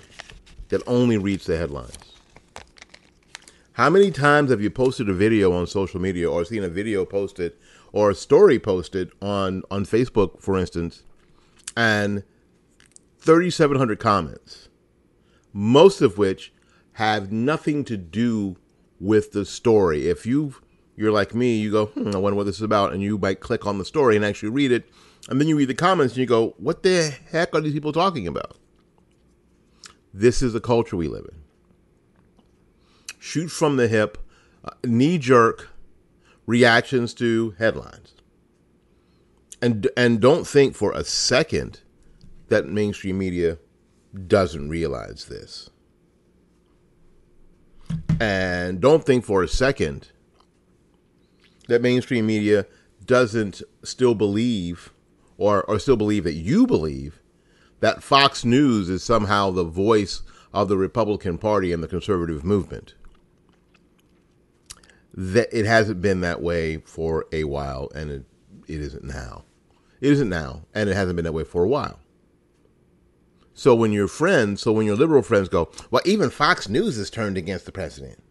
that 0.68 0.82
only 0.86 1.18
reads 1.18 1.46
the 1.46 1.56
headlines. 1.56 1.96
How 3.74 3.90
many 3.90 4.10
times 4.10 4.50
have 4.50 4.62
you 4.62 4.70
posted 4.70 5.10
a 5.10 5.14
video 5.14 5.52
on 5.52 5.66
social 5.66 6.00
media 6.00 6.30
or 6.30 6.44
seen 6.46 6.64
a 6.64 6.68
video 6.68 7.04
posted 7.04 7.52
or 7.92 8.10
a 8.10 8.14
story 8.14 8.58
posted 8.58 9.12
on, 9.20 9.62
on 9.70 9.84
Facebook, 9.84 10.40
for 10.40 10.56
instance, 10.56 11.02
and 11.76 12.22
3,700 13.18 13.98
comments, 13.98 14.68
most 15.52 16.00
of 16.00 16.16
which 16.16 16.54
have 16.94 17.30
nothing 17.30 17.84
to 17.84 17.98
do 17.98 18.56
with 18.98 19.32
the 19.32 19.44
story. 19.44 20.08
If 20.08 20.24
you 20.24 20.54
you're 20.96 21.12
like 21.12 21.34
me, 21.34 21.56
you 21.56 21.70
go, 21.70 21.86
hmm, 21.86 22.14
I 22.14 22.18
wonder 22.18 22.36
what 22.36 22.46
this 22.46 22.56
is 22.56 22.62
about, 22.62 22.92
and 22.92 23.02
you 23.02 23.18
might 23.18 23.40
click 23.40 23.66
on 23.66 23.78
the 23.78 23.84
story 23.84 24.16
and 24.16 24.24
actually 24.24 24.48
read 24.48 24.72
it, 24.72 24.88
and 25.28 25.40
then 25.40 25.48
you 25.48 25.56
read 25.56 25.68
the 25.68 25.74
comments 25.74 26.14
and 26.14 26.20
you 26.20 26.26
go, 26.26 26.54
what 26.58 26.82
the 26.82 27.14
heck 27.30 27.54
are 27.54 27.60
these 27.60 27.72
people 27.72 27.92
talking 27.92 28.26
about? 28.26 28.56
This 30.14 30.40
is 30.42 30.52
the 30.52 30.60
culture 30.60 30.96
we 30.96 31.08
live 31.08 31.26
in 31.30 31.46
shoot 33.26 33.48
from 33.48 33.76
the 33.76 33.88
hip, 33.88 34.18
uh, 34.64 34.70
knee 34.84 35.18
jerk 35.18 35.70
reactions 36.46 37.12
to 37.12 37.54
headlines. 37.58 38.14
And 39.60 39.88
and 39.96 40.20
don't 40.20 40.46
think 40.46 40.76
for 40.76 40.92
a 40.92 41.02
second 41.02 41.80
that 42.48 42.68
mainstream 42.68 43.18
media 43.18 43.58
doesn't 44.28 44.68
realize 44.68 45.24
this. 45.24 45.70
And 48.20 48.80
don't 48.80 49.04
think 49.04 49.24
for 49.24 49.42
a 49.42 49.48
second 49.48 50.12
that 51.68 51.82
mainstream 51.82 52.26
media 52.26 52.66
doesn't 53.04 53.62
still 53.82 54.14
believe 54.14 54.92
or, 55.38 55.62
or 55.64 55.78
still 55.78 55.96
believe 55.96 56.24
that 56.24 56.34
you 56.34 56.66
believe 56.66 57.20
that 57.80 58.02
Fox 58.02 58.44
News 58.44 58.88
is 58.88 59.02
somehow 59.02 59.50
the 59.50 59.64
voice 59.64 60.22
of 60.52 60.68
the 60.68 60.76
Republican 60.76 61.38
Party 61.38 61.72
and 61.72 61.82
the 61.82 61.88
conservative 61.88 62.42
movement 62.44 62.94
that 65.16 65.48
it 65.50 65.64
hasn't 65.64 66.02
been 66.02 66.20
that 66.20 66.42
way 66.42 66.76
for 66.78 67.26
a 67.32 67.44
while, 67.44 67.90
and 67.94 68.10
it, 68.10 68.24
it 68.68 68.80
isn't 68.80 69.04
now. 69.04 69.44
It 70.00 70.12
isn't 70.12 70.28
now, 70.28 70.66
and 70.74 70.90
it 70.90 70.94
hasn't 70.94 71.16
been 71.16 71.24
that 71.24 71.32
way 71.32 71.44
for 71.44 71.64
a 71.64 71.68
while. 71.68 71.98
So 73.54 73.74
when 73.74 73.92
your 73.92 74.08
friends, 74.08 74.60
so 74.60 74.72
when 74.72 74.84
your 74.84 74.96
liberal 74.96 75.22
friends 75.22 75.48
go, 75.48 75.70
well, 75.90 76.02
even 76.04 76.28
Fox 76.28 76.68
News 76.68 76.98
is 76.98 77.08
turned 77.08 77.38
against 77.38 77.64
the 77.64 77.72
president. 77.72 78.22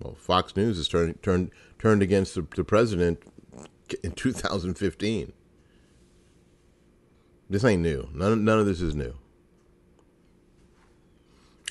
Well, 0.00 0.14
Fox 0.14 0.56
News 0.56 0.78
is 0.78 0.88
turned 0.88 1.22
turned 1.22 1.50
turned 1.78 2.02
against 2.02 2.34
the, 2.34 2.46
the 2.56 2.64
president 2.64 3.22
in 4.02 4.12
2015. 4.12 5.32
This 7.48 7.64
ain't 7.64 7.82
new. 7.82 8.08
None 8.14 8.44
none 8.44 8.58
of 8.58 8.66
this 8.66 8.80
is 8.80 8.94
new. 8.94 9.14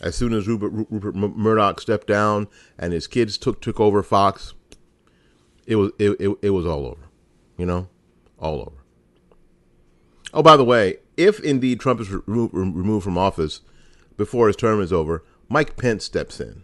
As 0.02 0.16
soon 0.16 0.34
as 0.34 0.48
Rupert, 0.48 0.88
Rupert 0.90 1.16
Murdoch 1.16 1.82
stepped 1.82 2.08
down 2.08 2.48
and 2.78 2.94
his 2.94 3.08
kids 3.08 3.38
took 3.38 3.62
took 3.62 3.80
over 3.80 4.04
Fox, 4.04 4.54
it 5.66 5.76
was 5.76 5.92
it, 5.98 6.12
it, 6.20 6.38
it 6.42 6.50
was 6.52 6.66
all 6.66 6.86
over, 6.86 7.10
you 7.58 7.66
know, 7.66 7.90
all 8.38 8.62
over. 8.62 8.84
Oh, 10.34 10.44
by 10.44 10.56
the 10.56 10.64
way, 10.64 10.98
if 11.18 11.40
indeed 11.40 11.80
Trump 11.80 12.00
is 12.00 12.12
re- 12.12 12.22
removed 12.28 13.04
from 13.04 13.18
office 13.18 13.62
before 14.16 14.48
his 14.48 14.56
term 14.56 14.80
is 14.82 14.94
over, 14.94 15.24
Mike 15.50 15.76
Pence 15.76 16.06
steps 16.06 16.40
in. 16.40 16.64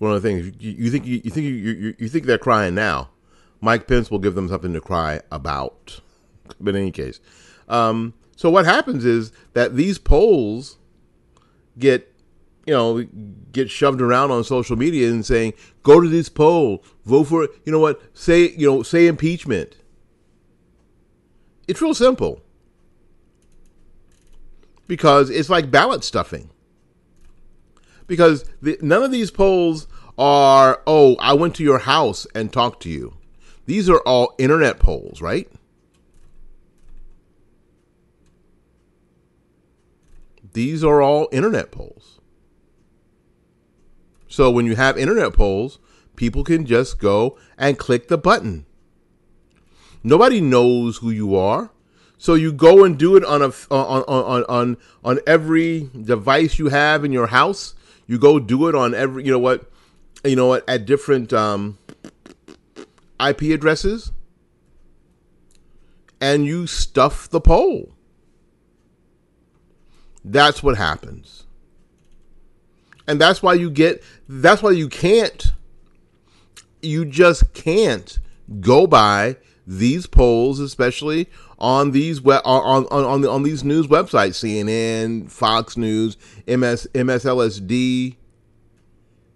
One 0.00 0.12
of 0.12 0.22
the 0.22 0.26
things 0.26 0.56
you, 0.58 0.72
you 0.72 0.90
think 0.90 1.04
you, 1.04 1.20
you 1.22 1.30
think 1.30 1.44
you, 1.44 1.94
you, 1.98 2.08
think 2.08 2.24
they're 2.24 2.38
crying 2.38 2.74
now. 2.74 3.10
Mike 3.60 3.86
Pence 3.86 4.10
will 4.10 4.18
give 4.18 4.34
them 4.34 4.48
something 4.48 4.72
to 4.72 4.80
cry 4.80 5.20
about. 5.30 6.00
But 6.58 6.74
in 6.74 6.80
any 6.80 6.90
case, 6.90 7.20
um, 7.68 8.14
so 8.34 8.48
what 8.48 8.64
happens 8.64 9.04
is 9.04 9.30
that 9.52 9.76
these 9.76 9.98
polls 9.98 10.78
get 11.78 12.10
you 12.64 12.72
know 12.72 13.06
get 13.52 13.68
shoved 13.68 14.00
around 14.00 14.30
on 14.30 14.42
social 14.42 14.74
media 14.74 15.10
and 15.10 15.24
saying 15.24 15.52
go 15.82 16.00
to 16.00 16.08
this 16.08 16.30
poll 16.30 16.82
vote 17.04 17.24
for 17.24 17.44
it 17.44 17.50
you 17.66 17.72
know 17.72 17.78
what 17.78 18.00
say 18.14 18.50
you 18.52 18.66
know 18.66 18.82
say 18.82 19.06
impeachment 19.06 19.76
it's 21.68 21.80
real 21.80 21.94
simple 21.94 22.42
because 24.86 25.30
it's 25.30 25.48
like 25.48 25.70
ballot 25.70 26.04
stuffing 26.04 26.50
because 28.10 28.44
the, 28.60 28.76
none 28.82 29.04
of 29.04 29.12
these 29.12 29.30
polls 29.30 29.86
are, 30.20 30.82
oh, 30.86 31.16
I 31.18 31.32
went 31.32 31.54
to 31.56 31.64
your 31.64 31.78
house 31.78 32.26
and 32.34 32.52
talked 32.52 32.82
to 32.82 32.90
you. 32.90 33.16
These 33.64 33.88
are 33.88 34.00
all 34.00 34.34
internet 34.38 34.78
polls, 34.78 35.22
right? 35.22 35.50
These 40.52 40.84
are 40.84 41.00
all 41.00 41.28
internet 41.32 41.70
polls. 41.70 42.20
So 44.28 44.50
when 44.50 44.66
you 44.66 44.76
have 44.76 44.98
internet 44.98 45.32
polls, 45.32 45.78
people 46.16 46.44
can 46.44 46.66
just 46.66 46.98
go 46.98 47.38
and 47.56 47.78
click 47.78 48.08
the 48.08 48.18
button. 48.18 48.66
Nobody 50.02 50.40
knows 50.40 50.98
who 50.98 51.10
you 51.10 51.34
are. 51.34 51.70
So 52.18 52.34
you 52.34 52.52
go 52.52 52.84
and 52.84 52.98
do 52.98 53.16
it 53.16 53.24
on 53.24 53.40
a 53.40 53.52
on 53.70 54.02
on 54.02 54.44
on 54.44 54.76
on 55.02 55.18
every 55.26 55.88
device 55.98 56.58
you 56.58 56.68
have 56.68 57.04
in 57.04 57.12
your 57.12 57.28
house. 57.28 57.74
You 58.06 58.18
go 58.18 58.38
do 58.38 58.68
it 58.68 58.74
on 58.74 58.94
every 58.94 59.24
you 59.24 59.32
know 59.32 59.38
what 59.38 59.70
you 60.24 60.36
know 60.36 60.46
what 60.46 60.68
at 60.68 60.86
different 60.86 61.32
um, 61.32 61.78
IP 63.24 63.42
addresses, 63.42 64.12
and 66.20 66.46
you 66.46 66.66
stuff 66.66 67.28
the 67.28 67.40
poll. 67.40 67.94
That's 70.24 70.62
what 70.62 70.76
happens. 70.76 71.46
And 73.06 73.20
that's 73.20 73.42
why 73.42 73.54
you 73.54 73.70
get 73.70 74.02
that's 74.28 74.62
why 74.62 74.70
you 74.70 74.88
can't 74.88 75.52
you 76.82 77.04
just 77.04 77.52
can't 77.54 78.18
go 78.60 78.86
by 78.86 79.36
these 79.66 80.06
polls, 80.06 80.58
especially 80.60 81.28
on 81.58 81.92
these 81.92 82.20
web, 82.20 82.42
on 82.44 82.86
on 82.86 83.04
on, 83.06 83.26
on 83.26 83.42
these 83.42 83.64
news 83.64 83.86
websites, 83.86 84.38
CNN, 84.38 85.30
Fox 85.30 85.76
News, 85.76 86.16
MS 86.46 86.88
MSLSD. 86.94 88.16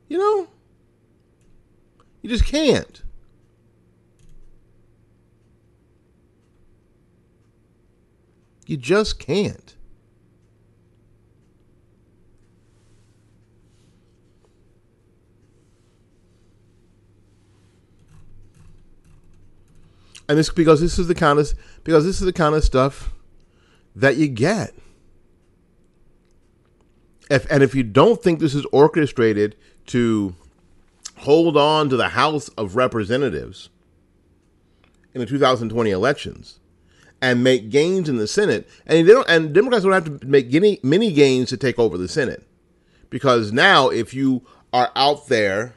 You 0.08 0.18
know, 0.18 0.48
you 2.24 2.30
just 2.30 2.46
can't. 2.46 3.02
You 8.66 8.78
just 8.78 9.18
can't. 9.18 9.76
and 20.28 20.38
this 20.38 20.48
because 20.48 20.80
this 20.80 20.98
is 20.98 21.06
the 21.06 21.14
kind 21.14 21.38
of 21.38 21.52
because 21.82 22.06
this 22.06 22.16
is 22.20 22.24
the 22.24 22.32
kind 22.32 22.54
of 22.54 22.64
stuff 22.64 23.12
that 23.94 24.16
you 24.16 24.28
get. 24.28 24.72
If 27.30 27.46
and 27.50 27.62
if 27.62 27.74
you 27.74 27.82
don't 27.82 28.22
think 28.22 28.40
this 28.40 28.54
is 28.54 28.64
orchestrated 28.72 29.56
to 29.88 30.34
hold 31.24 31.56
on 31.56 31.88
to 31.88 31.96
the 31.96 32.10
House 32.10 32.48
of 32.50 32.76
Representatives 32.76 33.70
in 35.14 35.20
the 35.20 35.26
2020 35.26 35.90
elections 35.90 36.60
and 37.22 37.42
make 37.42 37.70
gains 37.70 38.08
in 38.08 38.16
the 38.16 38.26
Senate, 38.26 38.68
and 38.86 39.08
they 39.08 39.12
don't, 39.12 39.28
and 39.28 39.54
Democrats 39.54 39.84
don't 39.84 39.92
have 39.92 40.20
to 40.20 40.26
make 40.26 40.54
any 40.54 40.78
many 40.82 41.12
gains 41.12 41.48
to 41.48 41.56
take 41.56 41.78
over 41.78 41.96
the 41.96 42.08
Senate, 42.08 42.46
because 43.08 43.52
now 43.52 43.88
if 43.88 44.12
you 44.12 44.42
are 44.72 44.90
out 44.94 45.28
there 45.28 45.74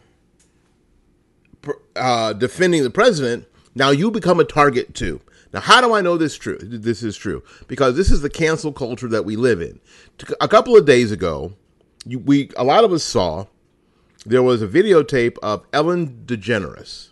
uh, 1.95 2.33
defending 2.33 2.83
the 2.83 2.89
president, 2.89 3.45
now 3.75 3.91
you 3.91 4.11
become 4.11 4.39
a 4.39 4.43
target 4.43 4.93
too. 4.93 5.21
Now, 5.53 5.61
how 5.61 5.79
do 5.79 5.93
I 5.93 6.01
know 6.01 6.17
this 6.17 6.35
true? 6.35 6.57
This 6.57 7.03
is 7.03 7.15
true 7.15 7.41
because 7.67 7.95
this 7.95 8.11
is 8.11 8.21
the 8.21 8.29
cancel 8.29 8.73
culture 8.73 9.07
that 9.07 9.23
we 9.23 9.37
live 9.37 9.61
in. 9.61 9.79
A 10.41 10.47
couple 10.47 10.75
of 10.75 10.85
days 10.85 11.11
ago, 11.11 11.53
we 12.05 12.51
a 12.57 12.65
lot 12.65 12.83
of 12.83 12.91
us 12.91 13.03
saw 13.03 13.45
there 14.27 14.43
was 14.43 14.61
a 14.61 14.67
videotape 14.67 15.37
of 15.41 15.65
Ellen 15.71 16.23
DeGeneres, 16.25 17.11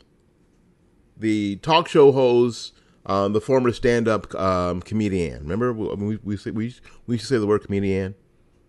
the 1.15 1.55
talk 1.57 1.87
show 1.87 2.11
host, 2.11 2.73
um, 3.05 3.31
the 3.31 3.39
former 3.39 3.71
stand-up 3.71 4.35
um, 4.35 4.81
comedian. 4.81 5.43
Remember, 5.43 5.71
we 5.71 6.17
we, 6.17 6.37
we 6.51 6.51
we 6.51 6.63
used 6.63 6.81
to 7.07 7.25
say 7.25 7.37
the 7.37 7.47
word 7.47 7.63
comedian. 7.63 8.15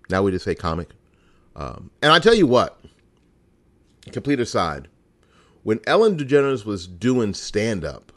Now 0.08 0.22
we 0.22 0.30
just 0.30 0.44
say 0.44 0.54
comic. 0.54 0.90
Um, 1.56 1.90
and 2.00 2.12
I 2.12 2.20
tell 2.20 2.34
you 2.34 2.46
what, 2.46 2.80
complete 4.12 4.38
aside, 4.38 4.88
when 5.64 5.80
Ellen 5.86 6.16
DeGeneres 6.16 6.64
was 6.64 6.86
doing 6.86 7.34
stand 7.34 7.84
up, 7.84 8.12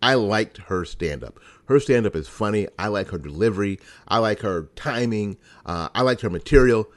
I 0.00 0.14
liked 0.14 0.58
her 0.58 0.84
stand 0.84 1.24
up. 1.24 1.40
Her 1.64 1.80
stand 1.80 2.06
up 2.06 2.14
is 2.14 2.28
funny. 2.28 2.68
I 2.78 2.86
like 2.88 3.08
her 3.08 3.18
delivery. 3.18 3.80
I 4.06 4.18
like 4.18 4.40
her 4.40 4.68
timing. 4.76 5.38
Uh, 5.64 5.88
I 5.92 6.02
liked 6.02 6.20
her 6.20 6.30
material. 6.30 6.88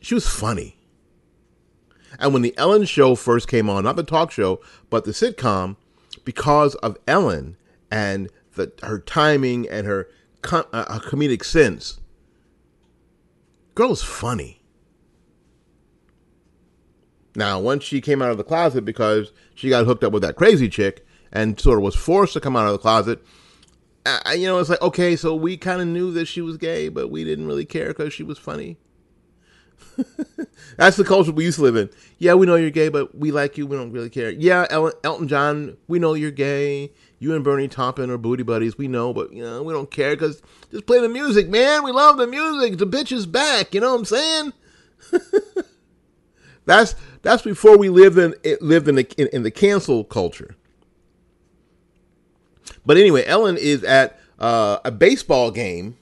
She 0.00 0.14
was 0.14 0.26
funny. 0.26 0.75
And 2.18 2.32
when 2.32 2.42
the 2.42 2.56
Ellen 2.56 2.84
show 2.84 3.14
first 3.14 3.48
came 3.48 3.68
on, 3.68 3.84
not 3.84 3.96
the 3.96 4.02
talk 4.02 4.30
show, 4.30 4.60
but 4.90 5.04
the 5.04 5.12
sitcom, 5.12 5.76
because 6.24 6.74
of 6.76 6.96
Ellen 7.06 7.56
and 7.90 8.30
the, 8.54 8.72
her 8.82 8.98
timing 8.98 9.68
and 9.68 9.86
her, 9.86 10.08
com- 10.42 10.66
uh, 10.72 11.00
her 11.00 11.10
comedic 11.10 11.44
sense, 11.44 12.00
girl 13.74 13.92
is 13.92 14.02
funny. 14.02 14.62
Now, 17.34 17.60
once 17.60 17.84
she 17.84 18.00
came 18.00 18.22
out 18.22 18.30
of 18.30 18.38
the 18.38 18.44
closet 18.44 18.84
because 18.84 19.32
she 19.54 19.68
got 19.68 19.84
hooked 19.84 20.02
up 20.02 20.12
with 20.12 20.22
that 20.22 20.36
crazy 20.36 20.70
chick 20.70 21.06
and 21.30 21.60
sort 21.60 21.78
of 21.78 21.84
was 21.84 21.94
forced 21.94 22.32
to 22.32 22.40
come 22.40 22.56
out 22.56 22.66
of 22.66 22.72
the 22.72 22.78
closet, 22.78 23.22
I, 24.06 24.34
you 24.34 24.46
know, 24.46 24.58
it's 24.58 24.70
like, 24.70 24.80
okay, 24.80 25.16
so 25.16 25.34
we 25.34 25.56
kind 25.56 25.80
of 25.80 25.88
knew 25.88 26.12
that 26.12 26.26
she 26.26 26.40
was 26.40 26.56
gay, 26.56 26.88
but 26.88 27.10
we 27.10 27.24
didn't 27.24 27.46
really 27.46 27.64
care 27.64 27.88
because 27.88 28.12
she 28.12 28.22
was 28.22 28.38
funny. 28.38 28.78
That's 30.76 30.96
the 30.96 31.04
culture 31.04 31.32
we 31.32 31.44
used 31.44 31.56
to 31.56 31.62
live 31.62 31.76
in. 31.76 31.90
Yeah, 32.18 32.34
we 32.34 32.46
know 32.46 32.56
you're 32.56 32.70
gay, 32.70 32.88
but 32.88 33.16
we 33.16 33.32
like 33.32 33.56
you. 33.56 33.66
We 33.66 33.76
don't 33.76 33.92
really 33.92 34.10
care. 34.10 34.30
Yeah, 34.30 34.66
El- 34.70 34.92
Elton 35.04 35.28
John, 35.28 35.76
we 35.88 35.98
know 35.98 36.14
you're 36.14 36.30
gay. 36.30 36.92
You 37.18 37.34
and 37.34 37.42
Bernie 37.42 37.68
Taupin 37.68 38.10
are 38.10 38.18
booty 38.18 38.42
buddies. 38.42 38.76
We 38.76 38.88
know, 38.88 39.12
but 39.12 39.32
you 39.32 39.42
know, 39.42 39.62
we 39.62 39.72
don't 39.72 39.90
care 39.90 40.14
because 40.14 40.42
just 40.70 40.86
play 40.86 41.00
the 41.00 41.08
music, 41.08 41.48
man. 41.48 41.82
We 41.82 41.92
love 41.92 42.18
the 42.18 42.26
music. 42.26 42.78
The 42.78 42.86
bitch 42.86 43.10
is 43.10 43.26
back. 43.26 43.74
You 43.74 43.80
know 43.80 43.92
what 43.92 44.00
I'm 44.00 44.04
saying? 44.04 44.52
That's 46.66 46.96
that's 47.22 47.42
before 47.42 47.78
we 47.78 47.88
lived 47.88 48.18
in 48.18 48.34
lived 48.60 48.88
in 48.88 48.96
the 48.96 49.08
in, 49.16 49.28
in 49.32 49.42
the 49.44 49.50
cancel 49.50 50.04
culture. 50.04 50.56
But 52.84 52.96
anyway, 52.96 53.24
Ellen 53.24 53.56
is 53.56 53.82
at 53.84 54.18
uh, 54.38 54.78
a 54.84 54.90
baseball 54.90 55.50
game. 55.50 55.96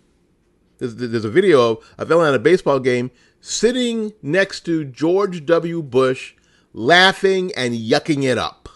There's, 0.78 0.96
there's 0.96 1.24
a 1.24 1.30
video 1.30 1.72
of, 1.72 1.94
of 1.98 2.10
Ellen 2.10 2.28
at 2.28 2.34
a 2.34 2.38
baseball 2.38 2.80
game 2.80 3.10
sitting 3.44 4.14
next 4.22 4.62
to 4.62 4.86
George 4.86 5.44
W. 5.44 5.82
Bush, 5.82 6.34
laughing 6.72 7.52
and 7.54 7.74
yucking 7.74 8.24
it 8.24 8.38
up. 8.38 8.70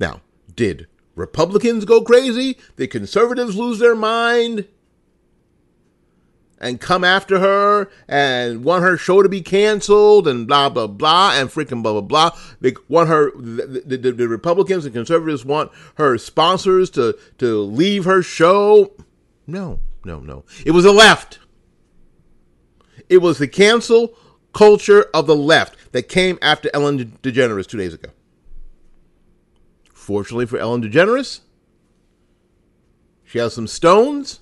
Now, 0.00 0.20
did 0.52 0.88
Republicans 1.14 1.84
go 1.84 2.02
crazy? 2.02 2.58
Did 2.76 2.90
conservatives 2.90 3.56
lose 3.56 3.78
their 3.78 3.94
mind? 3.94 4.66
and 6.58 6.80
come 6.80 7.04
after 7.04 7.38
her 7.38 7.90
and 8.08 8.64
want 8.64 8.82
her 8.82 8.96
show 8.96 9.22
to 9.22 9.28
be 9.28 9.42
canceled 9.42 10.26
and 10.26 10.46
blah 10.46 10.70
blah 10.70 10.86
blah 10.86 11.32
and 11.34 11.50
freaking 11.50 11.82
blah 11.82 11.92
blah 11.92 12.00
blah. 12.00 12.30
They 12.62 12.72
want 12.88 13.10
her. 13.10 13.30
The, 13.32 13.98
the, 13.98 14.12
the, 14.12 14.26
Republicans 14.26 14.86
and 14.86 14.94
conservatives 14.94 15.44
want 15.44 15.70
her 15.96 16.16
sponsors 16.16 16.88
to 16.92 17.14
to 17.36 17.60
leave 17.60 18.06
her 18.06 18.22
show. 18.22 18.94
No, 19.46 19.80
no, 20.02 20.18
no. 20.18 20.46
It 20.64 20.70
was 20.70 20.84
the 20.84 20.92
left. 20.92 21.40
It 23.08 23.18
was 23.18 23.38
the 23.38 23.48
cancel 23.48 24.14
culture 24.52 25.06
of 25.14 25.26
the 25.26 25.36
left 25.36 25.92
that 25.92 26.08
came 26.08 26.38
after 26.42 26.70
Ellen 26.72 27.18
DeGeneres 27.22 27.66
two 27.66 27.78
days 27.78 27.94
ago. 27.94 28.10
Fortunately 29.92 30.46
for 30.46 30.58
Ellen 30.58 30.82
DeGeneres, 30.82 31.40
she 33.24 33.38
has 33.38 33.54
some 33.54 33.66
stones 33.66 34.40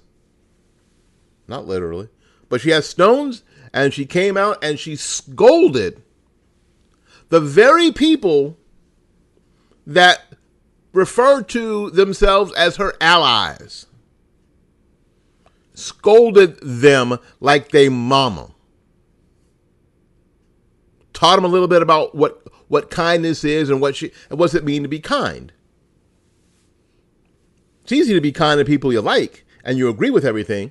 not 1.46 1.66
literally, 1.66 2.08
but 2.48 2.60
she 2.60 2.70
has 2.70 2.86
stones, 2.86 3.42
and 3.72 3.92
she 3.92 4.06
came 4.06 4.36
out 4.36 4.62
and 4.62 4.78
she 4.78 4.96
scolded 4.96 6.02
the 7.28 7.40
very 7.40 7.90
people 7.92 8.56
that 9.86 10.34
referred 10.92 11.48
to 11.48 11.90
themselves 11.90 12.52
as 12.52 12.76
her 12.76 12.94
allies. 13.00 13.86
Scolded 15.74 16.58
them 16.60 17.18
like 17.40 17.70
they 17.70 17.88
mama. 17.88 18.53
Taught 21.24 21.36
them 21.36 21.46
a 21.46 21.48
little 21.48 21.68
bit 21.68 21.80
about 21.80 22.14
what 22.14 22.46
what 22.68 22.90
kindness 22.90 23.44
is 23.44 23.70
and 23.70 23.80
what 23.80 23.96
she 23.96 24.12
what's 24.28 24.52
it 24.52 24.62
mean 24.62 24.82
to 24.82 24.90
be 24.90 25.00
kind. 25.00 25.54
It's 27.82 27.92
easy 27.92 28.12
to 28.12 28.20
be 28.20 28.30
kind 28.30 28.58
to 28.58 28.64
people 28.66 28.92
you 28.92 29.00
like 29.00 29.46
and 29.64 29.78
you 29.78 29.88
agree 29.88 30.10
with 30.10 30.26
everything. 30.26 30.70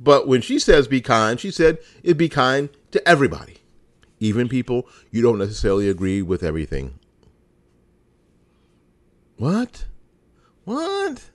But 0.00 0.26
when 0.26 0.40
she 0.40 0.58
says 0.58 0.88
be 0.88 1.00
kind, 1.00 1.38
she 1.38 1.52
said 1.52 1.78
it 2.02 2.14
be 2.14 2.28
kind 2.28 2.70
to 2.90 3.08
everybody, 3.08 3.58
even 4.18 4.48
people 4.48 4.88
you 5.12 5.22
don't 5.22 5.38
necessarily 5.38 5.88
agree 5.88 6.20
with 6.20 6.42
everything. 6.42 6.98
What? 9.36 9.84
What? 10.64 11.30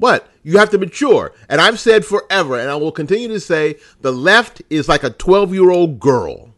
What? 0.00 0.26
You 0.42 0.56
have 0.56 0.70
to 0.70 0.78
mature. 0.78 1.32
And 1.50 1.60
I've 1.60 1.78
said 1.78 2.06
forever, 2.06 2.58
and 2.58 2.70
I 2.70 2.74
will 2.76 2.90
continue 2.90 3.28
to 3.28 3.38
say 3.38 3.76
the 4.00 4.10
left 4.10 4.62
is 4.70 4.88
like 4.88 5.04
a 5.04 5.10
12 5.10 5.52
year 5.52 5.70
old 5.70 6.00
girl. 6.00 6.54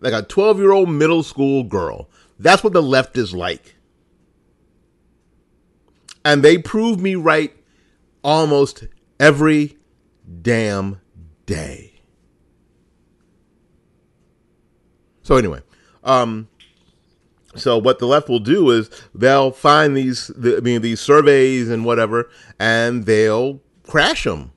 Like 0.00 0.12
a 0.12 0.20
12 0.20 0.58
year 0.58 0.72
old 0.72 0.90
middle 0.90 1.22
school 1.22 1.64
girl. 1.64 2.10
That's 2.38 2.62
what 2.62 2.74
the 2.74 2.82
left 2.82 3.16
is 3.16 3.32
like. 3.34 3.76
And 6.22 6.42
they 6.42 6.58
prove 6.58 7.00
me 7.00 7.14
right 7.14 7.56
almost 8.22 8.84
every 9.18 9.78
damn 10.42 11.00
day. 11.46 12.02
So, 15.22 15.36
anyway, 15.36 15.62
um, 16.04 16.48
so 17.54 17.76
what 17.78 17.98
the 17.98 18.06
left 18.06 18.28
will 18.28 18.38
do 18.38 18.70
is 18.70 18.90
they'll 19.14 19.50
find 19.50 19.96
these, 19.96 20.30
I 20.38 20.60
mean, 20.60 20.80
these 20.82 21.00
surveys 21.00 21.68
and 21.68 21.84
whatever, 21.84 22.30
and 22.58 23.04
they'll 23.04 23.60
crash 23.86 24.24
them. 24.24 24.52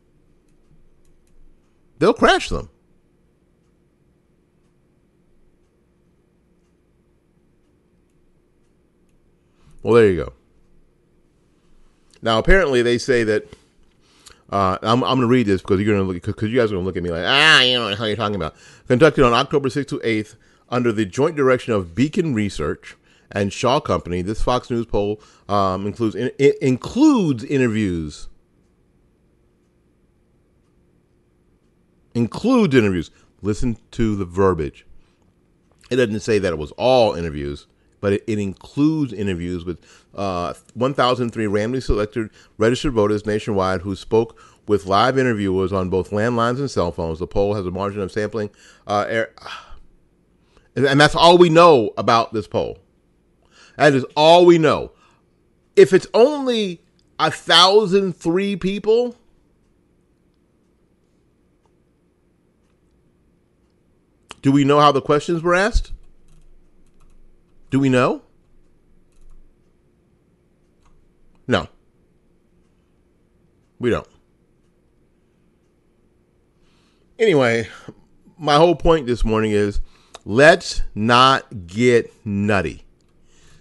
They'll 2.00 2.14
crash 2.14 2.50
them. 2.50 2.70
Well, 9.84 9.94
there 9.94 10.10
you 10.10 10.26
go. 10.26 10.34
Now, 12.22 12.40
apparently, 12.40 12.82
they 12.82 12.98
say 12.98 13.24
that 13.24 13.48
uh, 14.50 14.80
I'm, 14.82 15.04
I'm 15.04 15.18
going 15.18 15.22
to 15.22 15.28
read 15.28 15.46
this 15.46 15.62
because 15.62 15.80
you're 15.80 15.94
going 15.94 16.08
to 16.08 16.12
look 16.12 16.24
because 16.24 16.50
you 16.50 16.58
guys 16.58 16.72
are 16.72 16.76
going 16.76 16.84
to 16.84 16.88
look 16.88 16.98
at 16.98 17.04
me 17.04 17.12
like 17.12 17.24
ah, 17.24 17.62
you 17.62 17.76
know 17.76 17.86
what 17.86 18.00
you're 18.00 18.16
talking 18.16 18.36
about. 18.36 18.56
Conducted 18.88 19.24
on 19.24 19.34
October 19.34 19.70
6th 19.70 19.88
to 19.90 20.00
8th 20.00 20.36
under 20.70 20.92
the 20.92 21.06
joint 21.06 21.36
direction 21.36 21.74
of 21.74 21.96
Beacon 21.96 22.34
Research 22.34 22.96
and 23.32 23.52
Shaw 23.52 23.80
Company. 23.80 24.22
This 24.22 24.42
Fox 24.42 24.70
News 24.70 24.86
poll 24.86 25.22
um, 25.48 25.86
includes 25.86 26.16
in, 26.16 26.32
includes 26.62 27.44
interviews. 27.44 28.28
Includes 32.14 32.76
interviews. 32.76 33.12
Listen 33.42 33.78
to 33.92 34.16
the 34.16 34.26
verbiage. 34.26 34.86
It 35.90 35.98
doesn't 35.98 36.22
say 36.22 36.40
that 36.40 36.54
it 36.54 36.58
was 36.58 36.72
all 36.78 37.14
interviews 37.14 37.68
but 38.06 38.14
it, 38.14 38.24
it 38.28 38.38
includes 38.38 39.14
interviews 39.14 39.66
with 39.66 39.80
uh, 40.14 40.54
1,003 40.76 41.48
randomly 41.48 41.82
selected 41.82 42.30
registered 42.60 42.94
voters 42.94 43.26
nationwide 43.26 43.82
who 43.82 43.96
spoke 43.96 44.40
with 44.68 44.86
live 44.86 45.18
interviewers 45.18 45.74
on 45.74 45.90
both 45.90 46.12
landlines 46.12 46.60
and 46.60 46.70
cell 46.70 46.92
phones. 46.92 47.18
The 47.18 47.26
poll 47.26 47.56
has 47.56 47.66
a 47.66 47.72
margin 47.72 48.02
of 48.02 48.12
sampling, 48.12 48.52
uh, 48.86 49.06
air, 49.10 49.32
and 50.76 51.00
that's 51.00 51.16
all 51.16 51.38
we 51.38 51.50
know 51.50 51.92
about 51.98 52.34
this 52.34 52.48
poll. 52.48 52.80
That 53.78 53.94
is 53.94 54.06
all 54.16 54.46
we 54.46 54.58
know. 54.58 54.92
If 55.76 55.94
it's 55.94 56.08
only 56.14 56.82
a 57.20 57.32
thousand 57.32 58.16
three 58.16 58.56
people, 58.56 59.16
do 64.42 64.52
we 64.52 64.64
know 64.64 64.80
how 64.80 64.92
the 64.92 65.02
questions 65.02 65.42
were 65.42 65.56
asked? 65.56 65.92
Do 67.70 67.80
we 67.80 67.90
know? 67.90 68.22
No. 71.48 71.68
We 73.80 73.90
don't. 73.90 74.08
Anyway, 77.18 77.70
my 78.38 78.56
whole 78.56 78.76
point 78.76 79.08
this 79.08 79.24
morning 79.24 79.52
is 79.52 79.80
let's 80.26 80.82
not 80.96 81.68
get 81.68 82.12
nutty. 82.26 82.84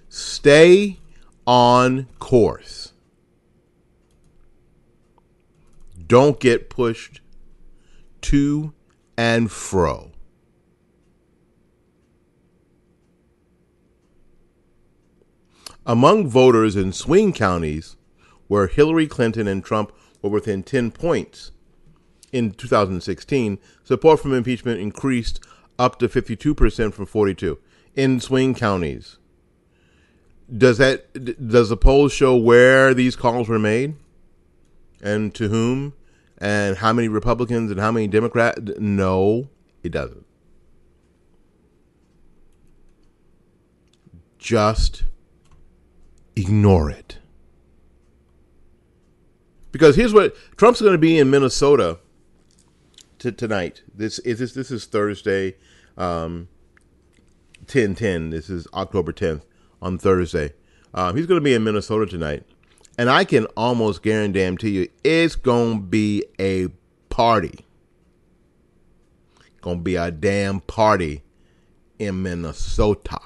Stay 0.09 0.99
on 1.47 2.07
course. 2.19 2.93
Don't 6.07 6.41
get 6.41 6.71
pushed 6.71 7.21
to 8.23 8.73
and 9.17 9.51
fro. 9.51 10.11
Among 15.87 16.27
voters 16.29 16.77
in 16.77 16.93
swing 16.93 17.35
counties 17.35 17.97
where 18.49 18.69
Hillary 18.69 19.07
Clinton 19.07 19.47
and 19.47 19.63
Trump 19.63 19.93
were 20.23 20.31
within 20.31 20.63
10 20.63 20.91
points 20.93 21.53
in 22.33 22.53
2016, 22.53 23.59
support 23.85 24.21
for 24.21 24.35
impeachment 24.35 24.81
increased 24.81 25.41
up 25.79 25.99
to 25.99 26.09
52% 26.09 26.93
from 26.93 27.07
42 27.07 27.59
in 27.95 28.21
swing 28.21 28.55
counties. 28.55 29.19
Does 30.55 30.79
that 30.79 31.49
does 31.49 31.71
the 31.71 31.77
polls 31.77 32.13
show 32.13 32.37
where 32.37 32.93
these 32.93 33.17
calls 33.17 33.49
were 33.49 33.59
made 33.59 33.95
and 35.03 35.35
to 35.35 35.49
whom 35.49 35.95
and 36.39 36.77
how 36.77 36.93
many 36.93 37.09
Republicans 37.09 37.71
and 37.71 37.81
how 37.81 37.91
many 37.91 38.07
Democrats? 38.07 38.61
No, 38.79 39.49
it 39.83 39.91
doesn't. 39.91 40.27
Just 44.39 45.05
ignore 46.37 46.91
it. 46.91 47.19
Because 49.73 49.97
here's 49.97 50.13
what 50.13 50.37
Trump's 50.57 50.83
going 50.83 50.93
to 50.93 50.99
be 50.99 51.19
in 51.19 51.31
Minnesota 51.31 51.99
t- 53.25 53.33
tonight. 53.33 53.83
This 53.93 54.19
is 54.21 54.39
this, 54.39 54.53
this 54.53 54.71
is 54.71 54.85
Thursday, 54.85 55.57
um, 55.97 56.49
10 57.67 57.95
10. 57.95 58.31
This 58.31 58.51
is 58.51 58.69
October 58.75 59.13
10th 59.13 59.43
on 59.81 59.99
Thursday. 59.99 60.53
Um, 60.93 61.17
he's 61.17 61.27
going 61.27 61.41
to 61.41 61.45
be 61.45 61.55
in 61.55 61.65
Minnesota 61.65 62.07
tonight. 62.07 62.45
And 62.97 63.11
I 63.11 63.25
can 63.25 63.47
almost 63.57 64.03
guarantee 64.03 64.71
you 64.71 64.89
it's 65.03 65.35
going 65.35 65.79
to 65.79 65.83
be 65.83 66.25
a 66.39 66.69
party. 67.09 67.65
Going 69.61 69.79
to 69.79 69.83
be 69.83 69.97
a 69.97 70.11
damn 70.11 70.61
party 70.61 71.23
in 71.99 72.23
Minnesota. 72.23 73.19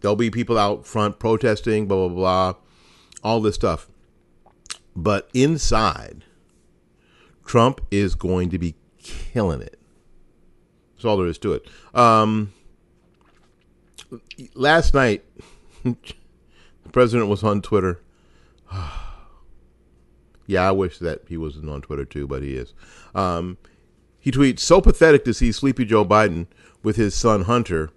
There'll 0.00 0.16
be 0.16 0.30
people 0.30 0.58
out 0.58 0.86
front 0.86 1.18
protesting, 1.18 1.86
blah, 1.86 2.08
blah, 2.08 2.16
blah, 2.16 2.54
all 3.24 3.40
this 3.40 3.54
stuff. 3.54 3.88
But 4.94 5.30
inside, 5.32 6.24
Trump 7.48 7.80
is 7.90 8.14
going 8.14 8.50
to 8.50 8.58
be 8.58 8.74
killing 9.02 9.62
it. 9.62 9.80
That's 10.94 11.06
all 11.06 11.16
there 11.16 11.26
is 11.26 11.38
to 11.38 11.54
it. 11.54 11.66
Um, 11.94 12.52
last 14.54 14.92
night, 14.92 15.24
the 15.82 15.96
president 16.92 17.30
was 17.30 17.42
on 17.42 17.62
Twitter. 17.62 18.00
yeah, 20.46 20.68
I 20.68 20.72
wish 20.72 20.98
that 20.98 21.22
he 21.26 21.38
wasn't 21.38 21.70
on 21.70 21.80
Twitter 21.80 22.04
too, 22.04 22.26
but 22.26 22.42
he 22.42 22.54
is. 22.54 22.74
Um, 23.14 23.56
he 24.20 24.30
tweets, 24.30 24.60
"So 24.60 24.82
pathetic 24.82 25.24
to 25.24 25.32
see 25.32 25.50
Sleepy 25.50 25.86
Joe 25.86 26.04
Biden 26.04 26.48
with 26.82 26.96
his 26.96 27.14
son 27.14 27.44
Hunter, 27.44 27.90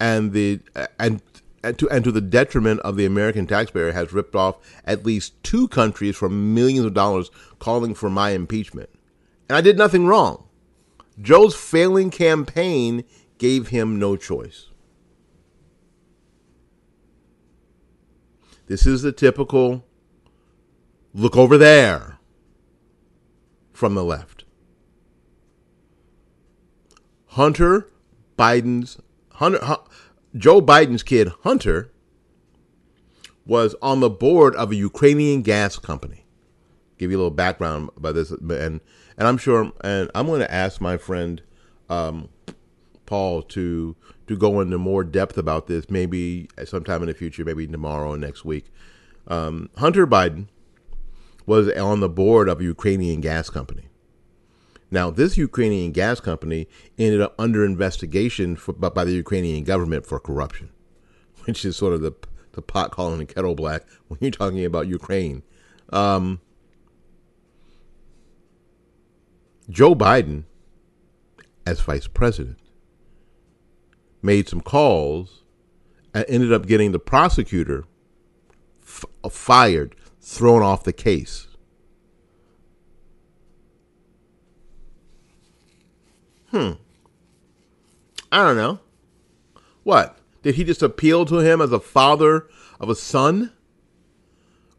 and 0.00 0.32
the 0.32 0.58
and 0.98 1.22
and 1.62 1.78
to, 1.78 1.88
and 1.90 2.04
to 2.04 2.12
the 2.12 2.20
detriment 2.20 2.80
of 2.80 2.96
the 2.96 3.04
American 3.04 3.46
taxpayer, 3.46 3.92
has 3.92 4.12
ripped 4.12 4.34
off 4.34 4.56
at 4.84 5.04
least 5.04 5.42
two 5.42 5.68
countries 5.68 6.16
for 6.16 6.28
millions 6.28 6.86
of 6.86 6.94
dollars 6.94 7.30
calling 7.58 7.94
for 7.94 8.10
my 8.10 8.30
impeachment. 8.30 8.90
And 9.48 9.56
I 9.56 9.60
did 9.60 9.78
nothing 9.78 10.06
wrong. 10.06 10.44
Joe's 11.20 11.54
failing 11.54 12.10
campaign 12.10 13.04
gave 13.38 13.68
him 13.68 13.98
no 13.98 14.16
choice. 14.16 14.66
This 18.66 18.86
is 18.86 19.02
the 19.02 19.12
typical 19.12 19.84
look 21.14 21.36
over 21.36 21.56
there 21.56 22.18
from 23.72 23.94
the 23.94 24.04
left. 24.04 24.44
Hunter 27.28 27.88
Biden's 28.38 28.98
Hunter, 29.34 29.58
Joe 30.38 30.62
Biden's 30.62 31.02
kid, 31.02 31.32
Hunter, 31.42 31.90
was 33.44 33.74
on 33.82 34.00
the 34.00 34.10
board 34.10 34.54
of 34.54 34.70
a 34.70 34.76
Ukrainian 34.76 35.42
gas 35.42 35.76
company. 35.78 36.24
Give 36.96 37.10
you 37.10 37.16
a 37.16 37.20
little 37.20 37.30
background 37.30 37.90
about 37.96 38.14
this, 38.14 38.30
and 38.30 38.50
and 38.50 38.80
I'm 39.28 39.36
sure, 39.36 39.72
and 39.82 40.10
I'm 40.14 40.26
going 40.26 40.40
to 40.40 40.52
ask 40.52 40.80
my 40.80 40.96
friend 40.96 41.42
um, 41.90 42.28
Paul 43.06 43.42
to 43.42 43.96
to 44.26 44.36
go 44.36 44.60
into 44.60 44.78
more 44.78 45.02
depth 45.02 45.38
about 45.38 45.66
this, 45.66 45.90
maybe 45.90 46.48
sometime 46.64 47.02
in 47.02 47.08
the 47.08 47.14
future, 47.14 47.44
maybe 47.44 47.66
tomorrow 47.66 48.10
or 48.10 48.18
next 48.18 48.44
week. 48.44 48.66
Um, 49.26 49.70
Hunter 49.76 50.06
Biden 50.06 50.46
was 51.46 51.70
on 51.72 52.00
the 52.00 52.08
board 52.08 52.48
of 52.48 52.60
a 52.60 52.64
Ukrainian 52.64 53.20
gas 53.20 53.48
company. 53.50 53.87
Now, 54.90 55.10
this 55.10 55.36
Ukrainian 55.36 55.92
gas 55.92 56.20
company 56.20 56.66
ended 56.98 57.20
up 57.20 57.34
under 57.38 57.64
investigation 57.64 58.56
for, 58.56 58.72
by 58.72 59.04
the 59.04 59.12
Ukrainian 59.12 59.64
government 59.64 60.06
for 60.06 60.18
corruption, 60.18 60.70
which 61.44 61.64
is 61.64 61.76
sort 61.76 61.92
of 61.94 62.00
the, 62.00 62.12
the 62.52 62.62
pot 62.62 62.90
calling 62.90 63.18
the 63.18 63.26
kettle 63.26 63.54
black 63.54 63.84
when 64.08 64.18
you're 64.20 64.30
talking 64.30 64.64
about 64.64 64.86
Ukraine. 64.86 65.42
Um, 65.90 66.40
Joe 69.68 69.94
Biden, 69.94 70.44
as 71.66 71.80
vice 71.80 72.06
president, 72.06 72.58
made 74.22 74.48
some 74.48 74.62
calls 74.62 75.44
and 76.14 76.24
ended 76.28 76.52
up 76.52 76.66
getting 76.66 76.92
the 76.92 76.98
prosecutor 76.98 77.84
f- 78.82 79.04
fired, 79.30 79.94
thrown 80.20 80.62
off 80.62 80.84
the 80.84 80.92
case. 80.92 81.47
Hmm. 86.50 86.72
I 88.30 88.44
don't 88.44 88.56
know. 88.56 88.80
What? 89.82 90.18
Did 90.42 90.54
he 90.54 90.64
just 90.64 90.82
appeal 90.82 91.24
to 91.26 91.38
him 91.38 91.60
as 91.60 91.72
a 91.72 91.80
father 91.80 92.46
of 92.80 92.88
a 92.88 92.94
son? 92.94 93.52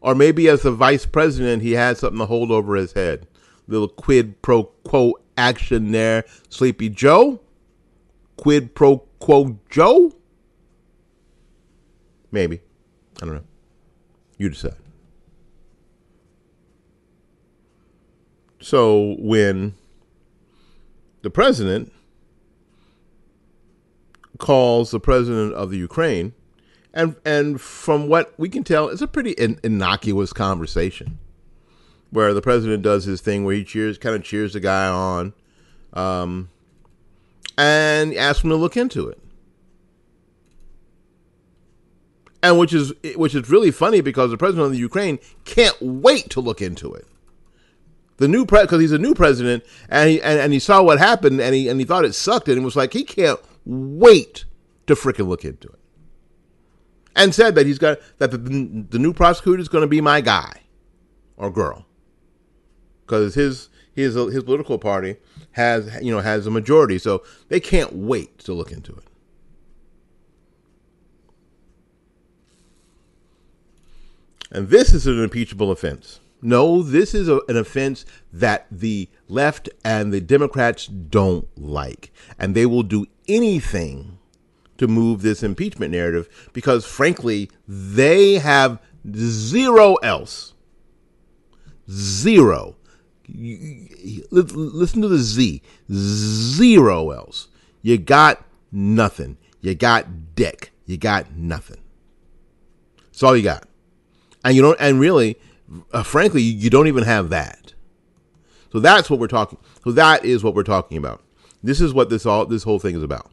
Or 0.00 0.14
maybe 0.14 0.48
as 0.48 0.62
the 0.62 0.72
vice 0.72 1.04
president, 1.04 1.62
he 1.62 1.72
had 1.72 1.98
something 1.98 2.18
to 2.18 2.26
hold 2.26 2.50
over 2.50 2.74
his 2.76 2.92
head. 2.92 3.26
Little 3.66 3.88
quid 3.88 4.40
pro 4.42 4.64
quo 4.64 5.14
action 5.36 5.92
there, 5.92 6.24
Sleepy 6.48 6.88
Joe? 6.88 7.40
Quid 8.36 8.74
pro 8.74 8.98
quo 9.18 9.58
Joe? 9.68 10.12
Maybe. 12.32 12.60
I 13.22 13.26
don't 13.26 13.34
know. 13.34 13.44
You 14.38 14.48
decide. 14.48 14.76
So 18.60 19.16
when 19.18 19.74
the 21.22 21.30
president 21.30 21.92
calls 24.38 24.90
the 24.90 25.00
president 25.00 25.54
of 25.54 25.70
the 25.70 25.78
Ukraine, 25.78 26.32
and 26.92 27.16
and 27.24 27.60
from 27.60 28.08
what 28.08 28.32
we 28.38 28.48
can 28.48 28.64
tell, 28.64 28.88
it's 28.88 29.02
a 29.02 29.06
pretty 29.06 29.32
in, 29.32 29.60
innocuous 29.62 30.32
conversation 30.32 31.18
where 32.10 32.34
the 32.34 32.42
president 32.42 32.82
does 32.82 33.04
his 33.04 33.20
thing 33.20 33.44
where 33.44 33.54
he 33.54 33.64
cheers, 33.64 33.98
kind 33.98 34.16
of 34.16 34.24
cheers 34.24 34.52
the 34.52 34.60
guy 34.60 34.88
on, 34.88 35.32
um, 35.92 36.48
and 37.56 38.14
asks 38.14 38.42
him 38.42 38.50
to 38.50 38.56
look 38.56 38.76
into 38.76 39.08
it. 39.08 39.18
And 42.42 42.58
which 42.58 42.72
is 42.72 42.92
which 43.16 43.34
is 43.34 43.50
really 43.50 43.70
funny 43.70 44.00
because 44.00 44.30
the 44.30 44.38
president 44.38 44.66
of 44.66 44.72
the 44.72 44.78
Ukraine 44.78 45.18
can't 45.44 45.76
wait 45.80 46.30
to 46.30 46.40
look 46.40 46.62
into 46.62 46.92
it. 46.94 47.06
The 48.20 48.28
new 48.28 48.44
pre 48.44 48.60
because 48.60 48.82
he's 48.82 48.92
a 48.92 48.98
new 48.98 49.14
president 49.14 49.64
and 49.88 50.10
he 50.10 50.20
and, 50.20 50.38
and 50.38 50.52
he 50.52 50.58
saw 50.58 50.82
what 50.82 50.98
happened 50.98 51.40
and 51.40 51.54
he 51.54 51.70
and 51.70 51.80
he 51.80 51.86
thought 51.86 52.04
it 52.04 52.14
sucked 52.14 52.48
and 52.48 52.58
he 52.58 52.62
was 52.62 52.76
like 52.76 52.92
he 52.92 53.02
can't 53.02 53.40
wait 53.64 54.44
to 54.86 54.94
freaking 54.94 55.26
look 55.26 55.42
into 55.42 55.68
it. 55.68 55.78
And 57.16 57.34
said 57.34 57.54
that 57.54 57.64
he's 57.64 57.78
got 57.78 57.98
that 58.18 58.30
the, 58.30 58.36
the 58.36 58.98
new 58.98 59.14
prosecutor 59.14 59.58
is 59.58 59.68
going 59.68 59.80
to 59.80 59.88
be 59.88 60.02
my 60.02 60.20
guy 60.20 60.60
or 61.38 61.50
girl 61.50 61.86
because 63.06 63.34
his 63.34 63.70
his 63.94 64.14
his 64.16 64.42
political 64.42 64.78
party 64.78 65.16
has 65.52 65.90
you 66.02 66.14
know 66.14 66.20
has 66.20 66.46
a 66.46 66.50
majority, 66.50 66.98
so 66.98 67.22
they 67.48 67.58
can't 67.58 67.94
wait 67.94 68.38
to 68.40 68.52
look 68.52 68.70
into 68.70 68.92
it. 68.92 69.04
And 74.52 74.68
this 74.68 74.92
is 74.92 75.06
an 75.06 75.22
impeachable 75.22 75.70
offense. 75.70 76.20
No, 76.42 76.82
this 76.82 77.14
is 77.14 77.28
a, 77.28 77.40
an 77.48 77.56
offense 77.56 78.04
that 78.32 78.66
the 78.70 79.08
left 79.28 79.68
and 79.84 80.12
the 80.12 80.20
Democrats 80.20 80.86
don't 80.86 81.46
like. 81.56 82.12
And 82.38 82.54
they 82.54 82.66
will 82.66 82.82
do 82.82 83.06
anything 83.28 84.18
to 84.78 84.88
move 84.88 85.22
this 85.22 85.42
impeachment 85.42 85.92
narrative 85.92 86.28
because, 86.52 86.86
frankly, 86.86 87.50
they 87.68 88.34
have 88.34 88.80
zero 89.14 89.96
else. 89.96 90.54
Zero. 91.90 92.76
Listen 93.28 95.02
to 95.02 95.08
the 95.08 95.18
Z. 95.18 95.62
Zero 95.92 97.10
else. 97.10 97.48
You 97.82 97.98
got 97.98 98.44
nothing. 98.72 99.36
You 99.60 99.74
got 99.74 100.34
dick. 100.34 100.72
You 100.86 100.96
got 100.96 101.36
nothing. 101.36 101.80
That's 103.10 103.22
all 103.22 103.36
you 103.36 103.42
got 103.42 103.66
and 104.44 104.56
you 104.56 104.62
don't 104.62 104.76
and 104.80 105.00
really 105.00 105.38
uh, 105.92 106.02
frankly 106.02 106.42
you 106.42 106.70
don't 106.70 106.86
even 106.86 107.04
have 107.04 107.30
that. 107.30 107.74
So 108.72 108.78
that's 108.78 109.10
what 109.10 109.18
we're 109.18 109.26
talking 109.26 109.58
so 109.84 109.92
that 109.92 110.24
is 110.24 110.44
what 110.44 110.54
we're 110.54 110.62
talking 110.62 110.98
about. 110.98 111.22
This 111.62 111.80
is 111.80 111.92
what 111.92 112.10
this 112.10 112.26
all 112.26 112.46
this 112.46 112.62
whole 112.62 112.78
thing 112.78 112.96
is 112.96 113.02
about. 113.02 113.30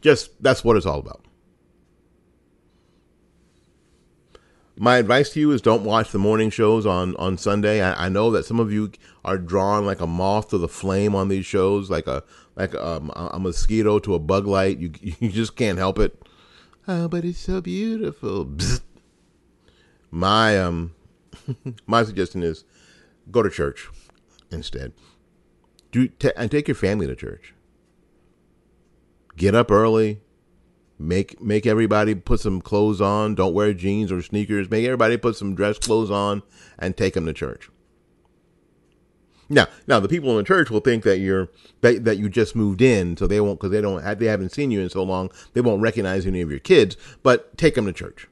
Just 0.00 0.42
that's 0.42 0.64
what 0.64 0.76
it's 0.76 0.86
all 0.86 0.98
about. 0.98 1.22
My 4.78 4.98
advice 4.98 5.30
to 5.30 5.40
you 5.40 5.52
is 5.52 5.62
don't 5.62 5.84
watch 5.84 6.12
the 6.12 6.18
morning 6.18 6.50
shows 6.50 6.84
on 6.84 7.16
on 7.16 7.38
sunday. 7.38 7.80
I, 7.80 8.06
I, 8.06 8.08
know 8.10 8.30
that 8.32 8.44
some 8.44 8.60
of 8.60 8.70
you 8.70 8.92
are 9.24 9.38
drawn 9.38 9.86
like 9.86 10.00
a 10.00 10.06
moth 10.06 10.50
to 10.50 10.58
the 10.58 10.68
flame 10.68 11.14
on 11.14 11.28
these 11.28 11.46
shows 11.46 11.90
like 11.90 12.06
a 12.06 12.22
like 12.56 12.74
um, 12.74 13.10
a, 13.16 13.30
a 13.34 13.38
mosquito 13.38 13.98
to 14.00 14.14
a 14.14 14.18
bug 14.18 14.46
light. 14.46 14.78
You 14.78 14.92
you 15.00 15.30
just 15.30 15.56
can't 15.56 15.78
help 15.78 15.98
it. 15.98 16.22
Oh 16.86 17.08
but 17.08 17.24
it's 17.24 17.38
so 17.38 17.62
beautiful 17.62 18.44
my 20.10 20.58
um 20.58 20.94
my 21.86 22.04
suggestion 22.04 22.42
is 22.42 22.64
go 23.30 23.42
to 23.42 23.50
church 23.50 23.88
instead. 24.50 24.92
Do 25.90 26.08
t- 26.08 26.32
and 26.36 26.50
take 26.50 26.68
your 26.68 26.74
family 26.74 27.06
to 27.06 27.14
church. 27.14 27.54
Get 29.36 29.54
up 29.54 29.70
early. 29.70 30.20
Make 30.98 31.40
make 31.40 31.66
everybody 31.66 32.14
put 32.14 32.40
some 32.40 32.60
clothes 32.60 33.00
on. 33.00 33.34
Don't 33.34 33.54
wear 33.54 33.74
jeans 33.74 34.10
or 34.10 34.22
sneakers. 34.22 34.70
Make 34.70 34.84
everybody 34.84 35.16
put 35.16 35.36
some 35.36 35.54
dress 35.54 35.78
clothes 35.78 36.10
on 36.10 36.42
and 36.78 36.96
take 36.96 37.14
them 37.14 37.26
to 37.26 37.32
church. 37.32 37.70
Now, 39.48 39.68
now 39.86 40.00
the 40.00 40.08
people 40.08 40.30
in 40.30 40.38
the 40.38 40.42
church 40.42 40.70
will 40.70 40.80
think 40.80 41.04
that 41.04 41.18
you're 41.18 41.48
that, 41.82 42.04
that 42.04 42.18
you 42.18 42.28
just 42.28 42.56
moved 42.56 42.82
in, 42.82 43.16
so 43.16 43.26
they 43.26 43.40
won't 43.40 43.60
because 43.60 43.70
they 43.70 43.80
don't 43.80 44.02
they 44.18 44.26
haven't 44.26 44.52
seen 44.52 44.70
you 44.70 44.80
in 44.80 44.88
so 44.88 45.02
long. 45.02 45.30
They 45.52 45.60
won't 45.60 45.82
recognize 45.82 46.26
any 46.26 46.40
of 46.40 46.50
your 46.50 46.58
kids. 46.58 46.96
But 47.22 47.56
take 47.58 47.74
them 47.74 47.84
to 47.86 47.92
church 47.92 48.26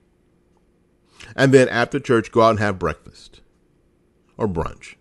and 1.36 1.52
then 1.52 1.68
after 1.68 1.98
church 1.98 2.30
go 2.30 2.42
out 2.42 2.50
and 2.50 2.58
have 2.60 2.78
breakfast 2.78 3.40
or 4.36 4.48
brunch. 4.48 4.94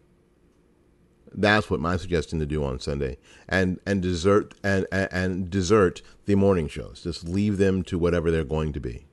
That's 1.36 1.70
what 1.70 1.80
my 1.80 1.98
suggestion 1.98 2.40
to 2.40 2.46
do 2.46 2.64
on 2.64 2.80
Sunday, 2.80 3.18
and 3.50 3.80
and 3.88 4.02
dessert 4.02 4.54
and, 4.64 4.86
and 4.92 5.50
dessert 5.50 6.04
the 6.26 6.36
morning 6.36 6.68
shows. 6.68 7.02
Just 7.04 7.28
leave 7.28 7.58
them 7.58 7.82
to 7.84 7.98
whatever 7.98 8.30
they're 8.30 8.44
going 8.44 8.72
to 8.74 8.80
be, 8.80 9.06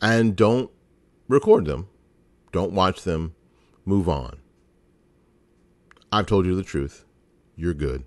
and 0.00 0.36
don't 0.36 0.70
record 1.26 1.64
them, 1.64 1.88
don't 2.52 2.72
watch 2.72 3.02
them. 3.02 3.34
Move 3.84 4.08
on. 4.08 4.36
I've 6.12 6.26
told 6.26 6.46
you 6.46 6.54
the 6.54 6.62
truth. 6.62 7.04
You're 7.56 7.74
good. 7.74 8.04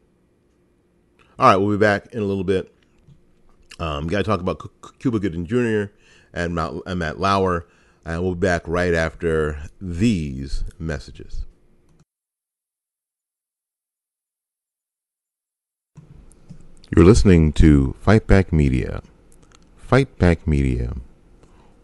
All 1.38 1.50
right, 1.50 1.58
we'll 1.58 1.76
be 1.76 1.80
back 1.80 2.14
in 2.14 2.22
a 2.22 2.26
little 2.26 2.44
bit. 2.44 2.74
Um, 3.80 4.08
got 4.08 4.20
to 4.20 4.24
talk 4.24 4.40
about 4.40 4.62
Cuba 5.00 5.20
Gooding 5.20 5.46
Jr 5.46 5.92
and 6.34 6.56
Matt, 6.56 7.20
Lauer. 7.20 7.66
And 8.04 8.24
we'll 8.24 8.36
be 8.36 8.48
back 8.48 8.68
right 8.68 8.94
after 8.94 9.64
these 9.80 10.64
messages. 10.80 11.46
You're 16.96 17.06
listening 17.06 17.54
to 17.54 17.96
Fight 18.02 18.28
Back 18.28 18.52
Media. 18.52 19.02
Fight 19.78 20.18
Back 20.18 20.48
Media. 20.48 20.94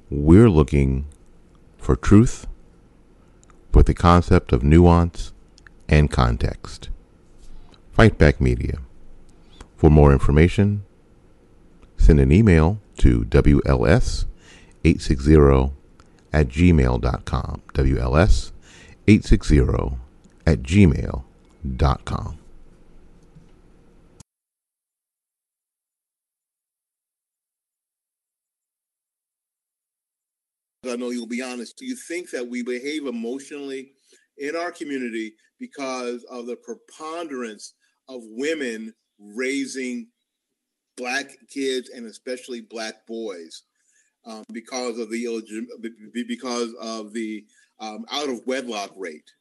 We're 0.09 0.49
looking 0.49 1.07
for 1.77 1.95
truth 1.95 2.47
with 3.73 3.85
the 3.85 3.93
concept 3.93 4.51
of 4.51 4.63
nuance 4.63 5.33
and 5.87 6.09
context. 6.09 6.89
Fight 7.91 8.17
Back 8.17 8.41
Media. 8.41 8.79
For 9.75 9.89
more 9.91 10.11
information, 10.11 10.83
send 11.95 12.19
an 12.19 12.31
email 12.31 12.79
to 12.97 13.23
WLS 13.25 14.25
860 14.83 15.73
at 16.33 16.47
gmail.com. 16.47 17.61
WLS 17.73 18.51
860 19.07 19.97
at 20.45 20.61
gmail.com. 20.63 22.37
I 30.89 30.95
know 30.95 31.09
you'll 31.09 31.27
be 31.27 31.41
honest. 31.41 31.77
Do 31.77 31.85
you 31.85 31.95
think 31.95 32.29
that 32.31 32.47
we 32.47 32.63
behave 32.63 33.07
emotionally 33.07 33.91
in 34.37 34.55
our 34.55 34.71
community 34.71 35.33
because 35.59 36.23
of 36.25 36.45
the 36.45 36.55
preponderance 36.55 37.73
of 38.07 38.21
women 38.23 38.93
raising 39.19 40.07
black 40.95 41.35
kids 41.49 41.89
and 41.89 42.05
especially 42.05 42.61
black 42.61 43.05
boys? 43.05 43.63
Um, 44.27 44.43
because 44.51 44.99
of 44.99 45.09
the 45.09 45.25
because 46.27 46.73
of 46.81 47.13
the 47.13 47.45
um, 47.79 48.05
out 48.11 48.29
of 48.29 48.41
wedlock 48.45 48.91
rate 48.95 49.31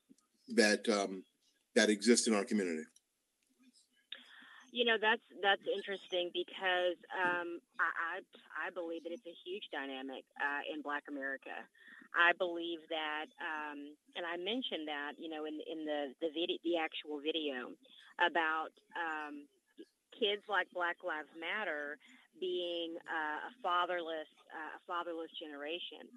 that 0.54 0.88
um, 0.88 1.24
that 1.74 1.90
exists 1.90 2.26
in 2.26 2.34
our 2.34 2.44
community. 2.44 2.84
You 4.72 4.84
know 4.84 4.96
that's 5.00 5.22
that's 5.42 5.62
interesting 5.66 6.30
because 6.32 7.00
um, 7.16 7.58
I, 7.80 8.20
I, 8.20 8.68
I 8.68 8.70
believe 8.70 9.02
that 9.04 9.12
it's 9.12 9.26
a 9.26 9.36
huge 9.44 9.64
dynamic 9.72 10.24
uh, 10.38 10.62
in 10.72 10.82
Black 10.82 11.04
America. 11.08 11.56
I 12.14 12.32
believe 12.38 12.80
that, 12.88 13.28
um, 13.42 13.92
and 14.14 14.24
I 14.24 14.36
mentioned 14.36 14.86
that 14.86 15.18
you 15.18 15.28
know 15.28 15.44
in 15.44 15.58
in 15.66 15.84
the 15.84 16.14
the 16.20 16.30
video 16.30 16.56
the 16.62 16.78
actual 16.78 17.18
video 17.18 17.74
about 18.22 18.70
um, 18.94 19.48
kids 20.14 20.42
like 20.48 20.68
Black 20.72 20.96
Lives 21.02 21.32
Matter 21.34 21.98
being 22.40 22.96
uh, 23.06 23.48
a 23.48 23.52
fatherless 23.62 24.30
uh, 24.52 24.76
a 24.76 24.80
fatherless 24.86 25.30
generation. 25.40 26.08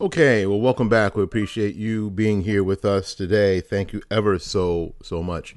Okay, 0.00 0.44
well, 0.44 0.60
welcome 0.60 0.88
back. 0.88 1.14
We 1.14 1.22
appreciate 1.22 1.76
you 1.76 2.10
being 2.10 2.42
here 2.42 2.64
with 2.64 2.84
us 2.84 3.14
today. 3.14 3.60
Thank 3.60 3.92
you 3.92 4.02
ever 4.10 4.38
so 4.38 4.94
so 5.02 5.22
much. 5.22 5.54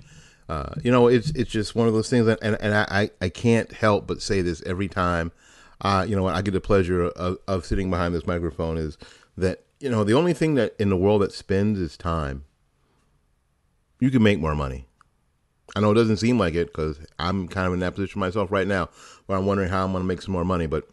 Uh, 0.48 0.76
you 0.84 0.92
know, 0.92 1.08
it's 1.08 1.32
it's 1.32 1.52
just 1.52 1.76
one 1.76 1.88
of 1.88 1.94
those 1.94 2.10
things, 2.10 2.28
and 2.28 2.58
and 2.62 2.74
I 2.74 3.10
I 3.20 3.30
can't 3.30 3.72
help 3.74 4.08
but 4.08 4.22
say 4.22 4.42
this 4.42 4.62
every 4.64 4.88
time. 4.88 5.32
Uh, 5.82 6.06
you 6.08 6.16
know, 6.16 6.28
I 6.28 6.42
get 6.42 6.52
the 6.52 6.62
pleasure 6.62 7.04
of, 7.04 7.38
of 7.48 7.66
sitting 7.66 7.90
behind 7.90 8.14
this 8.14 8.26
microphone 8.26 8.78
is 8.78 8.98
that 9.38 9.64
you 9.80 9.90
know 9.90 10.04
the 10.04 10.14
only 10.14 10.34
thing 10.34 10.56
that 10.56 10.76
in 10.80 10.90
the 10.90 10.98
world 10.98 11.22
that 11.24 11.34
spends 11.34 11.80
is 11.80 11.98
time. 11.98 12.46
You 14.00 14.12
can 14.12 14.24
make 14.24 14.40
more 14.40 14.56
money. 14.56 14.86
I 15.76 15.80
know 15.80 15.92
it 15.92 15.96
doesn't 15.96 16.18
seem 16.18 16.40
like 16.40 16.54
it 16.54 16.68
because 16.68 17.00
I'm 17.20 17.48
kind 17.48 17.68
of 17.68 17.74
in 17.74 17.80
that 17.82 17.96
position 17.96 18.20
myself 18.20 18.52
right 18.52 18.68
now, 18.68 18.90
where 19.26 19.38
I'm 19.38 19.46
wondering 19.46 19.70
how 19.70 19.84
I'm 19.84 19.92
going 19.92 20.04
to 20.04 20.08
make 20.08 20.22
some 20.22 20.32
more 20.32 20.46
money. 20.46 20.66
But 20.66 20.88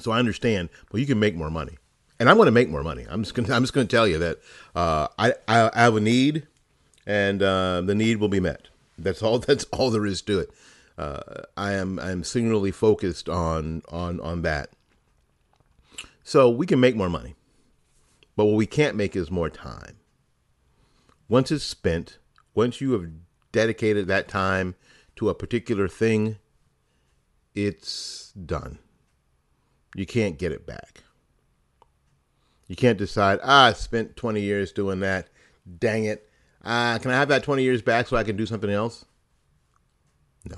so 0.00 0.12
I 0.12 0.18
understand, 0.18 0.70
but 0.90 1.00
you 1.00 1.06
can 1.06 1.18
make 1.18 1.34
more 1.34 1.50
money 1.50 1.78
and 2.18 2.28
I'm 2.28 2.36
going 2.36 2.46
to 2.46 2.52
make 2.52 2.68
more 2.68 2.82
money. 2.82 3.06
I'm 3.08 3.22
just 3.22 3.34
going. 3.34 3.50
I'm 3.50 3.62
just 3.62 3.72
going 3.72 3.86
to 3.86 3.94
tell 3.94 4.08
you 4.08 4.18
that 4.18 4.38
uh, 4.74 5.08
I, 5.18 5.34
I, 5.46 5.70
I 5.74 5.80
have 5.82 5.96
a 5.96 6.00
need, 6.00 6.46
and 7.06 7.42
uh, 7.42 7.82
the 7.82 7.94
need 7.94 8.18
will 8.18 8.28
be 8.28 8.40
met. 8.40 8.68
That's 8.98 9.22
all. 9.22 9.38
That's 9.46 9.64
all 9.64 9.90
there 9.90 10.06
is 10.06 10.22
to 10.22 10.40
it. 10.40 10.50
Uh, 10.96 11.42
I 11.56 11.72
am 11.72 11.98
I 11.98 12.10
am 12.10 12.24
singularly 12.24 12.70
focused 12.70 13.28
on 13.28 13.82
on 13.88 14.20
on 14.20 14.42
that. 14.42 14.70
So 16.24 16.50
we 16.50 16.66
can 16.66 16.80
make 16.80 16.96
more 16.96 17.10
money, 17.10 17.34
but 18.34 18.46
what 18.46 18.56
we 18.56 18.66
can't 18.66 18.96
make 18.96 19.14
is 19.14 19.30
more 19.30 19.50
time. 19.50 19.96
Once 21.28 21.50
it's 21.50 21.64
spent, 21.64 22.18
once 22.54 22.80
you 22.80 22.92
have 22.92 23.10
dedicated 23.52 24.06
that 24.06 24.28
time 24.28 24.74
to 25.16 25.28
a 25.28 25.34
particular 25.34 25.88
thing, 25.88 26.36
it's 27.54 28.32
done. 28.32 28.78
You 29.94 30.06
can't 30.06 30.38
get 30.38 30.52
it 30.52 30.66
back. 30.66 31.04
You 32.68 32.76
can't 32.76 32.98
decide, 32.98 33.38
ah, 33.42 33.66
I 33.66 33.72
spent 33.72 34.16
20 34.16 34.40
years 34.40 34.72
doing 34.72 35.00
that. 35.00 35.28
Dang 35.78 36.04
it. 36.04 36.28
Uh, 36.64 36.98
can 36.98 37.10
I 37.10 37.14
have 37.14 37.28
that 37.28 37.44
20 37.44 37.62
years 37.62 37.80
back 37.80 38.08
so 38.08 38.16
I 38.16 38.24
can 38.24 38.36
do 38.36 38.44
something 38.44 38.70
else? 38.70 39.04
No. 40.44 40.56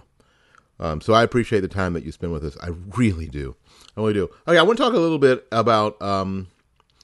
Um, 0.80 1.00
so 1.00 1.12
I 1.12 1.22
appreciate 1.22 1.60
the 1.60 1.68
time 1.68 1.92
that 1.92 2.04
you 2.04 2.12
spend 2.12 2.32
with 2.32 2.44
us. 2.44 2.56
I 2.62 2.70
really 2.96 3.26
do. 3.26 3.56
I 3.96 4.00
really 4.00 4.14
do. 4.14 4.30
Okay, 4.46 4.58
I 4.58 4.62
want 4.62 4.78
to 4.78 4.84
talk 4.84 4.94
a 4.94 4.98
little 4.98 5.18
bit 5.18 5.46
about 5.52 6.00
um, 6.00 6.48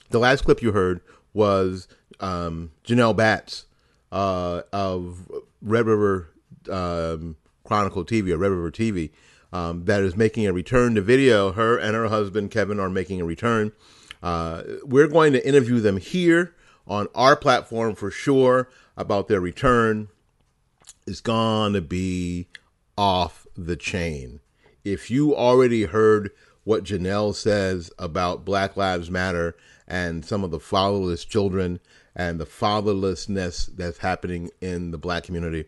the 0.09 0.19
last 0.19 0.43
clip 0.43 0.61
you 0.61 0.71
heard 0.71 1.01
was 1.33 1.87
um, 2.19 2.71
Janelle 2.85 3.15
Batts 3.15 3.65
uh, 4.11 4.61
of 4.71 5.31
Red 5.61 5.85
River 5.85 6.29
um, 6.71 7.37
Chronicle 7.63 8.05
TV 8.05 8.31
or 8.31 8.37
Red 8.37 8.51
River 8.51 8.71
TV 8.71 9.11
um, 9.53 9.85
that 9.85 10.01
is 10.01 10.15
making 10.15 10.47
a 10.47 10.53
return 10.53 10.95
to 10.95 11.01
video. 11.01 11.51
Her 11.51 11.77
and 11.77 11.95
her 11.95 12.07
husband 12.07 12.51
Kevin 12.51 12.79
are 12.79 12.89
making 12.89 13.21
a 13.21 13.25
return 13.25 13.71
uh, 14.25 14.63
we're 14.83 15.07
going 15.07 15.33
to 15.33 15.47
interview 15.47 15.79
them 15.79 15.97
here 15.97 16.55
on 16.87 17.07
our 17.13 17.35
platform 17.35 17.93
for 17.93 18.09
sure 18.09 18.67
about 18.97 19.27
their 19.27 19.39
return. 19.39 20.07
It's 21.05 21.21
to 21.21 21.81
be 21.87 22.47
off 22.97 23.45
the 23.55 23.75
chain. 23.75 24.39
If 24.83 25.11
you 25.11 25.35
already 25.35 25.83
heard 25.83 26.31
what 26.63 26.83
Janelle 26.83 27.35
says 27.35 27.91
about 27.99 28.45
Black 28.45 28.75
Lives 28.75 29.11
Matter 29.11 29.55
and 29.87 30.25
some 30.25 30.43
of 30.43 30.49
the 30.49 30.59
fatherless 30.59 31.23
children 31.23 31.79
and 32.15 32.39
the 32.39 32.45
fatherlessness 32.45 33.75
that's 33.75 33.97
happening 33.97 34.49
in 34.61 34.91
the 34.91 34.97
black 34.97 35.23
community, 35.23 35.65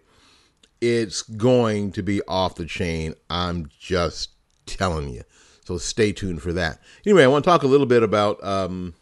it's 0.79 1.21
going 1.21 1.91
to 1.91 2.03
be 2.03 2.21
off 2.27 2.55
the 2.55 2.65
chain. 2.65 3.13
I'm 3.29 3.69
just 3.79 4.29
telling 4.65 5.09
you. 5.09 5.23
So 5.65 5.77
stay 5.77 6.13
tuned 6.13 6.41
for 6.41 6.53
that. 6.53 6.79
Anyway, 7.05 7.23
I 7.23 7.27
want 7.27 7.43
to 7.43 7.49
talk 7.49 7.63
a 7.63 7.67
little 7.67 7.85
bit 7.85 8.01
about, 8.01 8.41
um, 8.43 8.93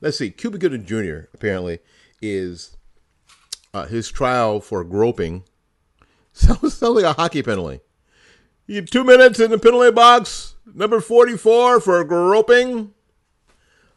let's 0.00 0.18
see, 0.18 0.30
Cuba 0.30 0.58
Gooding 0.58 0.84
Jr. 0.84 1.28
apparently 1.34 1.80
is 2.22 2.76
uh, 3.72 3.86
his 3.86 4.10
trial 4.10 4.60
for 4.60 4.84
groping. 4.84 5.42
Sounds, 6.36 6.74
sounds 6.74 6.96
like 6.96 7.04
a 7.04 7.12
hockey 7.12 7.44
penalty. 7.44 7.78
You 8.66 8.82
two 8.82 9.04
minutes 9.04 9.38
in 9.38 9.52
the 9.52 9.58
penalty 9.58 9.92
box, 9.92 10.54
number 10.74 11.00
44 11.00 11.80
for 11.80 12.02
groping. 12.02 12.92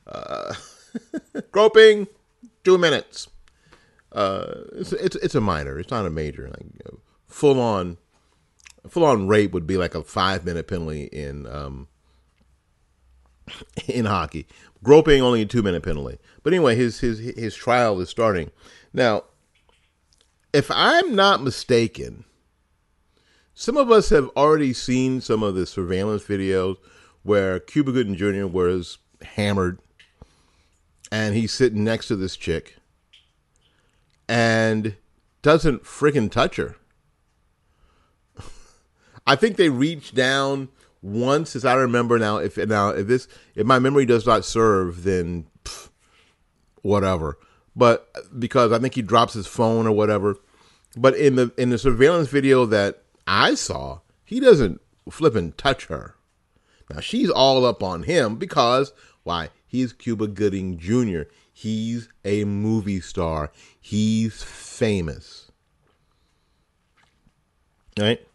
Uh, 0.06 0.54
groping, 1.52 2.08
two 2.68 2.78
minutes. 2.78 3.30
Uh, 4.12 4.56
it's, 4.74 4.92
it's, 4.92 5.16
it's 5.18 5.36
a 5.36 5.40
minor. 5.40 5.80
It's 5.80 5.90
not 5.90 6.06
a 6.06 6.10
major. 6.10 6.50
Like 6.50 6.66
full 7.26 7.62
on, 7.62 7.98
full 8.90 9.06
on 9.06 9.26
rape 9.26 9.54
would 9.54 9.66
be 9.66 9.78
like 9.78 9.96
a 9.96 10.04
five 10.04 10.44
minute 10.44 10.68
penalty 10.68 11.04
in 11.06 11.48
um, 11.48 11.88
in 13.88 14.04
hockey. 14.04 14.48
Groping 14.84 15.22
only 15.22 15.44
a 15.44 15.46
two 15.46 15.64
minute 15.64 15.82
penalty. 15.82 16.18
But 16.44 16.52
anyway, 16.52 16.76
his 16.76 17.00
his 17.00 17.20
his 17.20 17.56
trial 17.56 18.02
is 18.02 18.10
starting 18.10 18.52
now. 18.92 19.24
If 20.52 20.70
I'm 20.72 21.16
not 21.16 21.42
mistaken, 21.42 22.26
some 23.54 23.78
of 23.78 23.92
us 23.92 24.10
have 24.10 24.30
already 24.36 24.74
seen 24.74 25.22
some 25.22 25.42
of 25.42 25.56
the 25.56 25.66
surveillance 25.66 26.24
videos 26.24 26.78
where 27.24 27.60
Cuba 27.60 27.92
Gooding 27.94 28.16
Jr. 28.16 28.48
was 28.48 28.98
hammered, 29.22 29.80
and 31.12 31.36
he's 31.36 31.54
sitting 31.54 31.84
next 31.84 32.08
to 32.08 32.16
this 32.16 32.36
chick, 32.36 32.78
and 34.28 34.96
doesn't 35.42 35.84
freaking 35.84 36.32
touch 36.32 36.58
her. 36.58 36.76
I 39.28 39.36
think 39.36 39.56
they 39.58 39.70
reach 39.70 40.14
down 40.14 40.70
once, 41.02 41.56
as 41.56 41.66
I 41.66 41.76
remember 41.76 42.20
now, 42.20 42.38
if 42.38 42.58
now 42.58 42.90
if 42.90 43.08
this 43.08 43.28
if 43.56 43.66
my 43.66 43.80
memory 43.80 44.06
does 44.06 44.26
not 44.26 44.46
serve, 44.46 45.04
then 45.04 45.48
pff, 45.64 45.90
whatever. 46.82 47.38
But 47.76 48.10
because 48.38 48.72
I 48.72 48.80
think 48.80 48.96
he 48.96 49.02
drops 49.02 49.34
his 49.34 49.48
phone 49.48 49.86
or 49.86 49.92
whatever. 49.92 50.38
But 50.96 51.16
in 51.16 51.36
the 51.36 51.54
in 51.58 51.70
the 51.70 51.78
surveillance 51.78 52.30
video 52.30 52.66
that 52.66 53.04
I 53.28 53.54
saw, 53.54 54.00
he 54.26 54.40
doesn't 54.40 54.82
flip 55.10 55.36
and 55.36 55.58
touch 55.58 55.86
her. 55.86 56.16
Now 56.90 57.00
she's 57.00 57.30
all 57.30 57.66
up 57.66 57.84
on 57.84 58.04
him 58.04 58.36
because 58.38 58.94
why? 59.24 59.50
He's 59.68 59.94
Cuba 59.94 60.28
Gooding 60.28 60.78
Jr. 60.78 61.24
He's 61.52 62.08
a 62.24 62.46
movie 62.46 63.02
star. 63.02 63.52
He's 63.80 64.42
famous. 64.44 65.52
Right? 68.00 68.26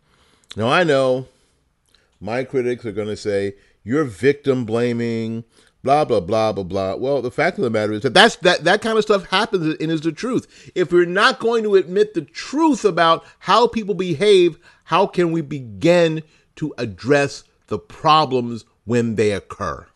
Now 0.56 0.68
I 0.68 0.84
know 0.84 1.26
my 2.20 2.44
critics 2.44 2.84
are 2.84 2.92
going 2.92 3.08
to 3.08 3.16
say 3.16 3.54
you're 3.82 4.04
victim 4.04 4.64
blaming, 4.64 5.44
blah 5.82 6.04
blah 6.04 6.20
blah 6.20 6.52
blah 6.52 6.64
blah. 6.64 6.96
Well, 6.96 7.22
the 7.22 7.30
fact 7.30 7.58
of 7.58 7.64
the 7.64 7.70
matter 7.70 7.92
is 7.92 8.02
that 8.02 8.14
that's 8.14 8.36
that 8.36 8.64
that 8.64 8.82
kind 8.82 8.98
of 8.98 9.04
stuff 9.04 9.26
happens 9.28 9.76
and 9.80 9.90
is 9.90 10.02
the 10.02 10.12
truth. 10.12 10.70
If 10.74 10.92
we're 10.92 11.06
not 11.06 11.38
going 11.38 11.62
to 11.64 11.76
admit 11.76 12.14
the 12.14 12.22
truth 12.22 12.84
about 12.84 13.24
how 13.40 13.66
people 13.66 13.94
behave, 13.94 14.58
how 14.84 15.06
can 15.06 15.32
we 15.32 15.40
begin 15.40 16.22
to 16.56 16.74
address 16.76 17.44
the 17.68 17.78
problems 17.78 18.64
when 18.84 19.14
they 19.14 19.32
occur? 19.32 19.86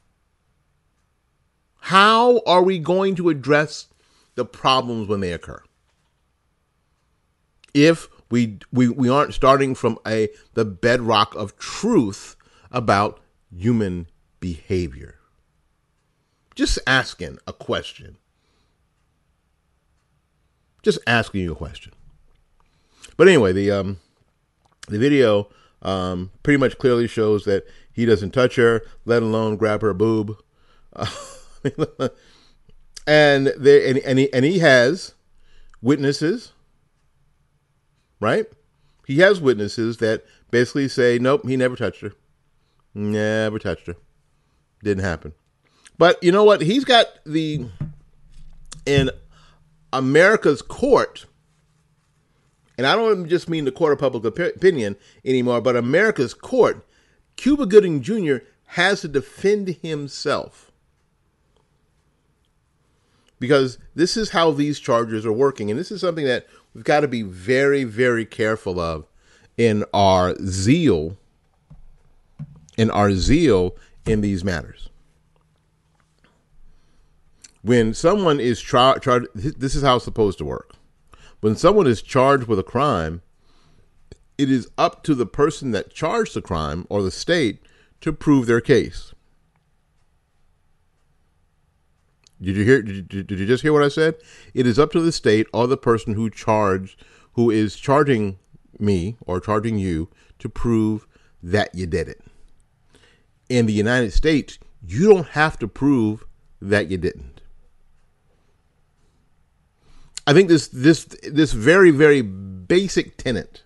How 1.87 2.40
are 2.49 2.64
we 2.64 2.81
going 2.81 3.14
to 3.14 3.29
address 3.29 3.87
the 4.35 4.44
problems 4.44 5.07
when 5.07 5.20
they 5.20 5.33
occur? 5.33 5.62
If 7.75 8.09
we, 8.29 8.59
we, 8.72 8.88
we 8.88 9.09
aren't 9.09 9.35
starting 9.35 9.77
from 9.77 9.96
a 10.05 10.29
the 10.55 10.64
bedrock 10.64 11.37
of 11.37 11.57
truth 11.59 12.35
about 12.72 13.20
human 13.57 14.09
behavior. 14.40 15.20
Just 16.57 16.81
asking 16.88 17.38
a 17.46 17.53
question. 17.53 18.16
Just 20.83 20.99
asking 21.07 21.42
you 21.42 21.53
a 21.53 21.57
question. 21.57 21.92
But 23.16 23.29
anyway, 23.29 23.53
the 23.53 23.70
um, 23.70 24.01
the 24.88 24.99
video 24.99 25.51
um, 25.83 26.33
pretty 26.42 26.59
much 26.59 26.79
clearly 26.79 27.06
shows 27.06 27.44
that 27.44 27.65
he 27.92 28.04
doesn't 28.04 28.33
touch 28.33 28.56
her, 28.56 28.83
let 29.04 29.23
alone 29.23 29.54
grab 29.54 29.83
her 29.83 29.94
boob. 29.94 30.37
Uh, 30.92 31.06
and 33.07 33.48
there 33.57 33.88
and, 33.88 33.98
and 33.98 34.19
he 34.19 34.33
and 34.33 34.44
he 34.44 34.59
has 34.59 35.15
witnesses 35.83 36.52
right? 38.21 38.46
He 39.07 39.19
has 39.19 39.40
witnesses 39.40 39.98
that 39.98 40.25
basically 40.50 40.88
say, 40.88 41.19
nope, 41.19 41.46
he 41.46 41.57
never 41.57 41.77
touched 41.77 42.00
her. 42.00 42.13
Never 42.94 43.59
touched 43.59 43.87
her. 43.87 43.96
Didn't 44.83 45.04
happen. 45.04 45.33
But 45.98 46.23
you 46.23 46.33
know 46.33 46.44
what? 46.44 46.61
He's 46.61 46.85
got 46.85 47.07
the, 47.25 47.67
in 48.85 49.11
America's 49.92 50.63
court, 50.63 51.27
and 52.77 52.87
I 52.87 52.94
don't 52.94 53.29
just 53.29 53.48
mean 53.48 53.65
the 53.65 53.73
court 53.73 53.92
of 53.92 53.98
public 53.98 54.25
opinion 54.38 54.96
anymore, 55.25 55.61
but 55.61 55.77
America's 55.77 56.35
court, 56.35 56.87
Cuba 57.37 57.67
Gooding 57.67 58.02
Jr. 58.02 58.38
has 58.67 59.00
to 59.02 59.09
defend 59.09 59.69
himself. 59.83 60.65
Because 63.39 63.79
this 63.95 64.17
is 64.17 64.31
how 64.31 64.51
these 64.51 64.79
charges 64.79 65.27
are 65.27 65.33
working. 65.33 65.71
And 65.71 65.79
this 65.79 65.91
is 65.91 66.01
something 66.01 66.25
that 66.27 66.47
we've 66.75 66.85
got 66.85 67.01
to 67.01 67.09
be 67.09 67.23
very, 67.23 67.85
very 67.85 68.25
careful 68.25 68.81
of 68.81 69.07
in 69.57 69.85
our 69.93 70.35
zeal, 70.45 71.17
in 72.77 72.91
our 72.91 73.13
zeal 73.13 73.75
in 74.07 74.21
these 74.21 74.45
matters. 74.45 74.89
When 77.63 77.95
someone 77.95 78.39
is 78.39 78.61
charged, 78.61 79.09
this 79.35 79.75
is 79.75 79.83
how 79.83 79.97
it's 79.97 80.05
supposed 80.05 80.39
to 80.39 80.45
work. 80.45 80.75
When 81.41 81.57
someone 81.57 81.87
is 81.87 82.01
charged 82.01 82.47
with 82.47 82.59
a 82.59 82.65
crime, 82.65 83.23
it 84.39 84.51
is 84.51 84.69
up 84.79 85.03
to 85.05 85.15
the 85.15 85.27
person 85.27 85.73
that 85.73 85.93
charged 85.93 86.35
the 86.35 86.43
crime 86.43 86.87
or 86.89 87.03
the 87.03 87.11
state 87.11 87.61
to 88.03 88.13
prove 88.13 88.47
their 88.47 88.61
case. 88.61 89.15
Did 92.41 92.57
you 92.57 92.65
hear? 92.65 92.83
Did 92.83 93.13
you, 93.13 93.23
did 93.23 93.39
you 93.39 93.47
just 93.47 93.63
hear 93.63 93.73
what 93.73 93.83
I 93.83 93.89
said? 93.89 94.17
It 94.53 94.67
is 94.67 94.79
up 94.79 94.93
to 94.93 95.01
the 95.01 95.13
state 95.13 95.47
or 95.53 95.67
the 95.67 95.77
person 95.77 96.15
who 96.15 96.29
charged, 96.29 97.03
who 97.33 97.51
is 97.51 97.77
charging 97.77 98.39
me 98.79 99.17
or 99.27 99.41
charging 99.41 99.79
you 99.79 100.09
to 100.39 100.49
prove 100.49 101.07
that 101.43 101.75
you 101.75 101.87
did 101.87 102.09
it. 102.09 102.23
In 103.49 103.67
the 103.67 103.73
United 103.73 104.13
States, 104.13 104.59
you 104.87 105.09
don't 105.09 105.29
have 105.29 105.59
to 105.61 105.69
prove 105.69 106.25
that 106.61 106.91
you 106.91 106.99
didn't. 106.99 107.41
I 110.27 110.33
think 110.33 110.49
this 110.49 110.69
this 110.69 111.05
this 111.23 111.53
very 111.53 111.91
very 111.91 112.21
basic 112.21 113.17
tenet. 113.17 113.63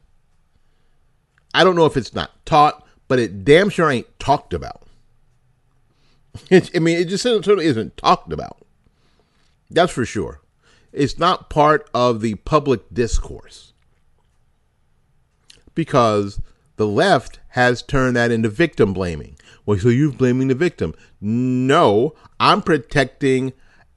I 1.54 1.64
don't 1.64 1.74
know 1.74 1.86
if 1.86 1.96
it's 1.96 2.14
not 2.14 2.44
taught, 2.46 2.86
but 3.08 3.18
it 3.18 3.44
damn 3.44 3.70
sure 3.70 3.90
ain't 3.90 4.18
talked 4.20 4.54
about. 4.54 4.82
I 6.50 6.78
mean, 6.78 6.98
it 6.98 7.08
just 7.08 7.22
certainly 7.22 7.66
isn't 7.66 7.96
talked 7.96 8.32
about. 8.32 8.58
That's 9.70 9.92
for 9.92 10.04
sure. 10.04 10.40
It's 10.92 11.18
not 11.18 11.50
part 11.50 11.88
of 11.94 12.20
the 12.20 12.34
public 12.36 12.82
discourse 12.92 13.72
because 15.74 16.40
the 16.76 16.86
left 16.86 17.38
has 17.50 17.82
turned 17.82 18.16
that 18.16 18.30
into 18.30 18.48
victim 18.48 18.92
blaming. 18.92 19.36
Well, 19.64 19.78
so 19.78 19.88
you're 19.88 20.12
blaming 20.12 20.48
the 20.48 20.54
victim. 20.54 20.94
No, 21.20 22.14
I'm 22.40 22.62
protecting 22.62 23.52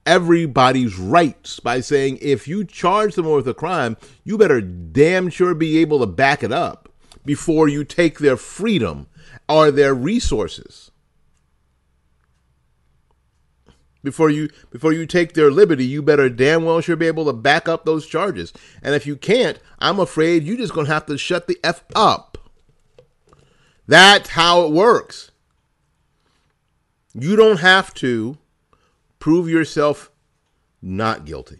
everybody's 0.05 0.97
rights 0.97 1.59
by 1.59 1.79
saying 1.79 2.19
if 2.21 2.47
you 2.47 2.65
charge 2.65 3.13
someone 3.13 3.35
with 3.35 3.47
a 3.47 3.53
crime, 3.53 3.97
you 4.23 4.37
better 4.37 4.61
damn 4.61 5.29
sure 5.29 5.53
be 5.55 5.79
able 5.79 5.99
to 5.99 6.05
back 6.05 6.43
it 6.43 6.51
up 6.51 6.89
before 7.25 7.67
you 7.67 7.83
take 7.83 8.19
their 8.19 8.37
freedom 8.37 9.07
or 9.47 9.71
their 9.71 9.93
resources. 9.93 10.91
Before 14.03 14.29
you 14.29 14.49
before 14.69 14.93
you 14.93 15.05
take 15.05 15.33
their 15.33 15.49
liberty, 15.49 15.85
you 15.85 16.01
better 16.01 16.29
damn 16.29 16.65
well 16.65 16.81
sure 16.81 16.95
be 16.95 17.07
able 17.07 17.25
to 17.25 17.33
back 17.33 17.67
up 17.67 17.85
those 17.85 18.05
charges. 18.05 18.51
And 18.81 18.93
if 18.93 19.07
you 19.07 19.15
can't, 19.15 19.59
I'm 19.79 19.99
afraid 19.99 20.43
you're 20.43 20.57
just 20.57 20.73
gonna 20.73 20.89
have 20.89 21.05
to 21.07 21.17
shut 21.17 21.47
the 21.47 21.57
F 21.63 21.83
up. 21.95 22.37
That's 23.87 24.29
how 24.29 24.65
it 24.65 24.71
works. 24.71 25.31
You 27.13 27.35
don't 27.35 27.59
have 27.59 27.93
to 27.95 28.37
prove 29.19 29.47
yourself 29.47 30.11
not 30.81 31.25
guilty. 31.25 31.59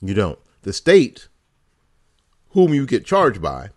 You 0.00 0.14
don't. 0.14 0.38
The 0.62 0.72
state, 0.72 1.28
whom 2.50 2.72
you 2.74 2.86
get 2.86 3.04
charged 3.04 3.42
by, 3.42 3.70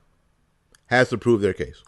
has 0.88 1.10
to 1.10 1.18
prove 1.18 1.42
their 1.42 1.54
case. 1.54 1.82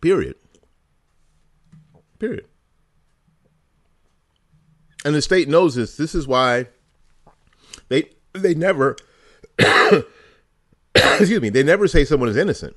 Period. 0.00 0.36
Period. 2.18 2.46
And 5.04 5.14
the 5.14 5.22
state 5.22 5.48
knows 5.48 5.74
this. 5.74 5.96
This 5.96 6.14
is 6.14 6.26
why 6.26 6.66
they 7.88 8.10
they 8.32 8.54
never 8.54 8.96
excuse 10.94 11.40
me, 11.40 11.48
they 11.48 11.62
never 11.62 11.88
say 11.88 12.04
someone 12.04 12.28
is 12.28 12.36
innocent 12.36 12.76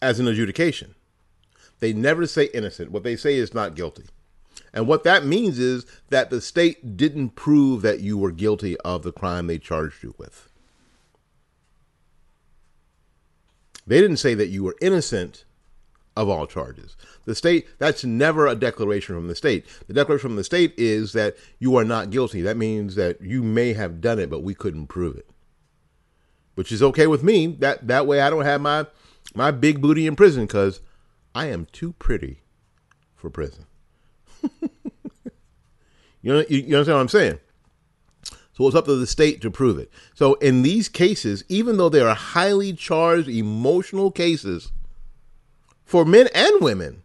as 0.00 0.18
an 0.18 0.26
adjudication. 0.26 0.94
They 1.80 1.92
never 1.92 2.26
say 2.26 2.48
innocent. 2.54 2.90
What 2.90 3.02
they 3.02 3.16
say 3.16 3.36
is 3.36 3.54
not 3.54 3.74
guilty. 3.74 4.04
And 4.74 4.86
what 4.86 5.04
that 5.04 5.24
means 5.24 5.58
is 5.58 5.84
that 6.10 6.30
the 6.30 6.40
state 6.40 6.96
didn't 6.96 7.30
prove 7.30 7.82
that 7.82 8.00
you 8.00 8.16
were 8.16 8.32
guilty 8.32 8.76
of 8.78 9.02
the 9.02 9.12
crime 9.12 9.46
they 9.46 9.58
charged 9.58 10.02
you 10.02 10.14
with. 10.18 10.48
They 13.86 14.00
didn't 14.00 14.18
say 14.18 14.34
that 14.34 14.48
you 14.48 14.62
were 14.62 14.76
innocent 14.80 15.44
of 16.16 16.28
all 16.28 16.46
charges. 16.46 16.96
The 17.24 17.34
state, 17.34 17.66
that's 17.78 18.04
never 18.04 18.46
a 18.46 18.54
declaration 18.54 19.14
from 19.14 19.28
the 19.28 19.34
state. 19.34 19.66
The 19.86 19.94
declaration 19.94 20.30
from 20.30 20.36
the 20.36 20.44
state 20.44 20.74
is 20.76 21.12
that 21.12 21.36
you 21.58 21.76
are 21.76 21.84
not 21.84 22.10
guilty. 22.10 22.42
That 22.42 22.56
means 22.56 22.94
that 22.96 23.20
you 23.20 23.42
may 23.42 23.72
have 23.72 24.00
done 24.00 24.18
it, 24.18 24.28
but 24.28 24.42
we 24.42 24.54
couldn't 24.54 24.88
prove 24.88 25.16
it. 25.16 25.28
Which 26.54 26.70
is 26.70 26.82
okay 26.82 27.06
with 27.06 27.22
me. 27.22 27.46
That 27.46 27.86
that 27.88 28.06
way 28.06 28.20
I 28.20 28.28
don't 28.28 28.44
have 28.44 28.60
my 28.60 28.86
my 29.34 29.50
big 29.50 29.80
booty 29.80 30.06
in 30.06 30.16
prison 30.16 30.44
because 30.44 30.80
I 31.34 31.46
am 31.46 31.66
too 31.72 31.92
pretty 31.94 32.42
for 33.14 33.30
prison. 33.30 33.64
you 34.42 36.32
know, 36.32 36.44
you, 36.48 36.58
you 36.58 36.76
understand 36.76 36.96
what 36.96 37.00
I'm 37.00 37.08
saying? 37.08 37.38
So 38.52 38.66
it's 38.66 38.76
up 38.76 38.84
to 38.84 38.96
the 38.96 39.06
state 39.06 39.40
to 39.40 39.50
prove 39.50 39.78
it. 39.78 39.90
So 40.14 40.34
in 40.34 40.60
these 40.60 40.90
cases, 40.90 41.42
even 41.48 41.78
though 41.78 41.88
they 41.88 42.00
are 42.00 42.14
highly 42.14 42.74
charged 42.74 43.28
emotional 43.28 44.10
cases, 44.10 44.72
for 45.92 46.06
men 46.06 46.26
and 46.34 46.62
women, 46.62 47.02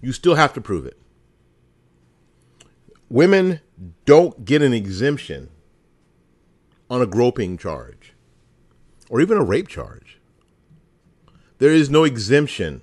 you 0.00 0.12
still 0.12 0.36
have 0.36 0.52
to 0.52 0.60
prove 0.60 0.86
it. 0.86 0.96
Women 3.08 3.58
don't 4.04 4.44
get 4.44 4.62
an 4.62 4.72
exemption 4.72 5.50
on 6.88 7.02
a 7.02 7.06
groping 7.06 7.58
charge 7.58 8.12
or 9.08 9.20
even 9.20 9.38
a 9.38 9.42
rape 9.42 9.66
charge. 9.66 10.20
There 11.58 11.72
is 11.72 11.90
no 11.90 12.04
exemption. 12.04 12.82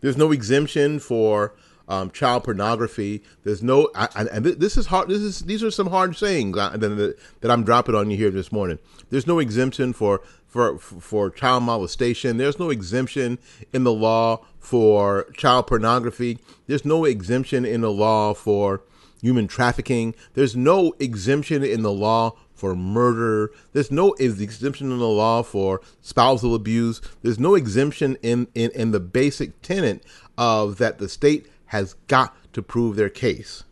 There's 0.00 0.16
no 0.16 0.32
exemption 0.32 1.00
for 1.00 1.54
um, 1.88 2.10
child 2.10 2.44
pornography. 2.44 3.22
There's 3.44 3.62
no, 3.62 3.90
I, 3.94 4.08
I, 4.14 4.22
and 4.32 4.44
this 4.44 4.76
is 4.76 4.86
hard. 4.86 5.08
This 5.08 5.20
is 5.20 5.40
these 5.40 5.62
are 5.62 5.70
some 5.70 5.88
hard 5.88 6.16
sayings 6.16 6.56
uh, 6.56 6.70
that, 6.70 7.16
that 7.40 7.50
I'm 7.50 7.64
dropping 7.64 7.94
on 7.94 8.10
you 8.10 8.16
here 8.16 8.30
this 8.30 8.52
morning. 8.52 8.78
There's 9.10 9.26
no 9.26 9.38
exemption 9.38 9.92
for 9.92 10.20
for 10.46 10.78
for 10.78 11.30
child 11.30 11.62
molestation. 11.62 12.36
There's 12.36 12.58
no 12.58 12.70
exemption 12.70 13.38
in 13.72 13.84
the 13.84 13.92
law 13.92 14.44
for 14.58 15.26
child 15.36 15.66
pornography. 15.66 16.38
There's 16.66 16.84
no 16.84 17.04
exemption 17.04 17.64
in 17.64 17.82
the 17.82 17.92
law 17.92 18.34
for 18.34 18.82
human 19.20 19.46
trafficking. 19.46 20.14
There's 20.34 20.56
no 20.56 20.94
exemption 20.98 21.62
in 21.64 21.82
the 21.82 21.92
law 21.92 22.32
for 22.54 22.74
murder. 22.74 23.50
There's 23.72 23.90
no 23.90 24.14
exemption 24.14 24.90
in 24.90 24.98
the 24.98 25.08
law 25.08 25.42
for 25.42 25.80
spousal 26.00 26.54
abuse. 26.54 27.00
There's 27.22 27.38
no 27.38 27.54
exemption 27.54 28.16
in, 28.22 28.48
in, 28.54 28.70
in 28.70 28.90
the 28.92 29.00
basic 29.00 29.60
tenet 29.62 30.02
of 30.38 30.78
that 30.78 30.98
the 30.98 31.08
state 31.08 31.46
has 31.66 31.94
got 32.06 32.36
to 32.52 32.62
prove 32.62 32.96
their 32.96 33.08
case, 33.08 33.64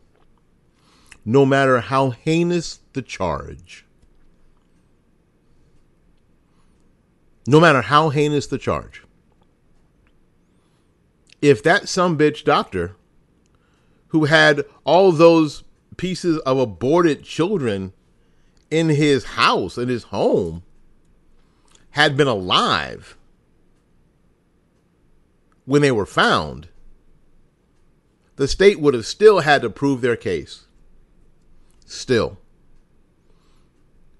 no 1.24 1.46
matter 1.46 1.80
how 1.80 2.10
heinous 2.10 2.80
the 2.92 3.02
charge. 3.02 3.86
No 7.46 7.60
matter 7.60 7.82
how 7.82 8.08
heinous 8.08 8.46
the 8.46 8.58
charge. 8.58 9.02
If 11.42 11.62
that 11.62 11.88
some 11.88 12.16
bitch 12.16 12.44
doctor 12.44 12.96
who 14.08 14.24
had 14.24 14.64
all 14.84 15.12
those 15.12 15.64
pieces 15.96 16.38
of 16.38 16.58
aborted 16.58 17.22
children 17.22 17.92
in 18.70 18.88
his 18.88 19.24
house, 19.24 19.76
in 19.76 19.88
his 19.88 20.04
home, 20.04 20.62
had 21.90 22.16
been 22.16 22.26
alive 22.26 23.16
when 25.64 25.82
they 25.82 25.92
were 25.92 26.06
found, 26.06 26.68
the 28.36 28.48
state 28.48 28.80
would 28.80 28.94
have 28.94 29.06
still 29.06 29.40
had 29.40 29.62
to 29.62 29.70
prove 29.70 30.00
their 30.00 30.16
case. 30.16 30.66
Still. 31.86 32.38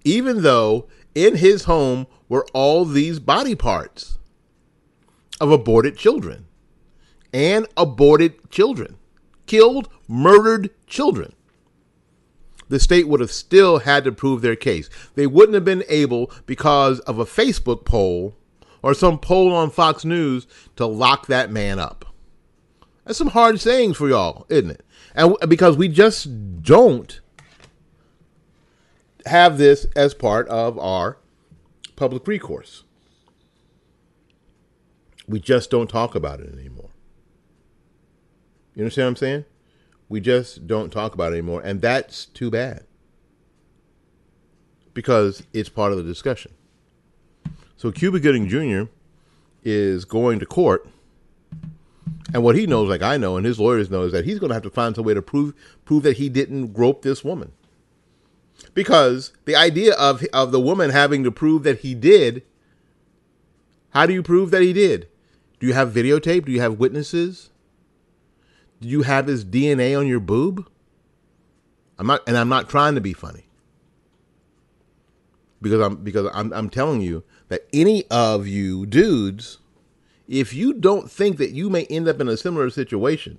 Even 0.05 0.43
though 0.43 0.87
in 1.15 1.37
his 1.37 1.65
home 1.65 2.07
were 2.29 2.47
all 2.53 2.85
these 2.85 3.19
body 3.19 3.55
parts 3.55 4.19
of 5.41 5.51
aborted 5.51 5.97
children 5.97 6.47
and 7.33 7.67
aborted 7.77 8.51
children, 8.51 8.97
killed, 9.47 9.89
murdered 10.07 10.71
children. 10.87 11.35
The 12.69 12.81
state 12.81 13.09
would 13.09 13.21
have 13.21 13.33
still 13.33 13.81
had 13.81 14.05
to 14.05 14.13
prove 14.13 14.41
their 14.41 14.57
case. 14.57 14.89
They 15.15 15.27
wouldn't 15.27 15.55
have 15.55 15.65
been 15.65 15.85
able, 15.89 16.31
because 16.47 17.01
of 17.01 17.19
a 17.19 17.25
Facebook 17.25 17.85
poll 17.85 18.37
or 18.83 18.95
some 18.95 19.19
poll 19.19 19.53
on 19.53 19.71
Fox 19.71 20.05
News, 20.05 20.47
to 20.77 20.87
lock 20.87 21.27
that 21.27 21.51
man 21.51 21.79
up. 21.79 22.14
That's 23.05 23.19
some 23.19 23.29
hard 23.29 23.61
sayings 23.61 23.97
for 23.97 24.09
y'all, 24.09 24.47
isn't 24.49 24.71
it? 24.71 24.85
And 25.15 25.37
because 25.49 25.77
we 25.77 25.89
just 25.89 26.63
don't 26.63 27.21
have 29.27 29.59
this 29.59 29.87
as 29.97 30.15
part 30.15 30.49
of 30.49 30.79
our 30.79 31.19
public 31.97 32.27
recourse. 32.27 32.85
We 35.27 35.41
just 35.41 35.71
don't 35.71 35.89
talk 35.89 36.15
about 36.15 36.41
it 36.41 36.53
anymore. 36.53 36.91
You 38.75 38.83
understand 38.83 39.07
what 39.07 39.11
I'm 39.11 39.17
saying? 39.17 39.45
We 40.09 40.21
just 40.21 40.67
don't 40.67 40.91
talk 40.91 41.15
about 41.15 41.33
it 41.33 41.37
anymore, 41.37 41.63
and 41.63 41.81
that's 41.81 42.27
too 42.27 42.51
bad 42.51 42.85
because 44.93 45.43
it's 45.53 45.69
part 45.69 45.93
of 45.93 45.99
the 45.99 46.05
discussion. 46.05 46.53
So 47.77 47.91
Cuba 47.91 48.21
Gooding 48.21 48.49
Jr. 48.49 48.91
is 49.63 50.05
going 50.05 50.39
to 50.41 50.47
court, 50.47 50.87
and 52.33 52.43
what 52.43 52.57
he 52.57 52.67
knows, 52.67 52.89
like 52.89 53.03
I 53.03 53.17
know, 53.17 53.37
and 53.37 53.47
his 53.47 53.61
lawyers 53.61 53.91
know, 53.91 54.03
is 54.03 54.13
that 54.13 54.25
he's 54.25 54.39
going 54.39 54.49
to 54.49 54.55
have 54.55 54.63
to 54.65 54.71
find 54.71 54.95
some 54.95 55.05
way 55.05 55.15
to 55.15 55.23
prove 55.23 55.55
prove 55.85 56.03
that 56.03 56.17
he 56.17 56.29
didn't 56.29 56.73
grope 56.73 57.03
this 57.03 57.25
woman. 57.25 57.53
Because 58.73 59.33
the 59.45 59.57
idea 59.57 59.95
of 59.95 60.25
of 60.33 60.53
the 60.53 60.61
woman 60.61 60.91
having 60.91 61.25
to 61.25 61.31
prove 61.31 61.63
that 61.63 61.81
he 61.81 61.95
did, 61.95 62.43
how 63.91 64.07
do 64.07 64.13
you 64.13 64.23
prove 64.23 64.51
that 64.51 64.63
he 64.63 64.73
did? 64.73 65.09
Do 65.61 65.67
you 65.67 65.75
have 65.75 65.93
videotape? 65.93 66.47
Do 66.47 66.53
you 66.53 66.61
have 66.61 66.79
witnesses? 66.79 67.51
Do 68.81 68.89
you 68.89 69.03
have 69.03 69.27
his 69.27 69.45
DNA 69.45 69.99
on 69.99 70.07
your 70.07 70.21
boob? 70.21 70.69
I'm 71.99 72.07
not, 72.07 72.23
and 72.27 72.37
I'm 72.37 72.49
not 72.49 72.69
trying 72.69 72.97
to 72.97 73.01
be 73.01 73.13
funny 73.13 73.47
because 75.65 75.81
I'm 75.81 75.97
because 75.97 76.31
I'm 76.33 76.53
I'm 76.53 76.71
telling 76.71 77.01
you 77.01 77.25
that 77.49 77.67
any 77.73 78.05
of 78.11 78.47
you 78.47 78.87
dudes, 78.87 79.59
if 80.29 80.55
you 80.55 80.73
don't 80.73 81.11
think 81.11 81.37
that 81.39 81.51
you 81.51 81.69
may 81.69 81.85
end 81.85 82.09
up 82.09 82.21
in 82.21 82.29
a 82.29 82.37
similar 82.37 82.71
situation, 82.71 83.39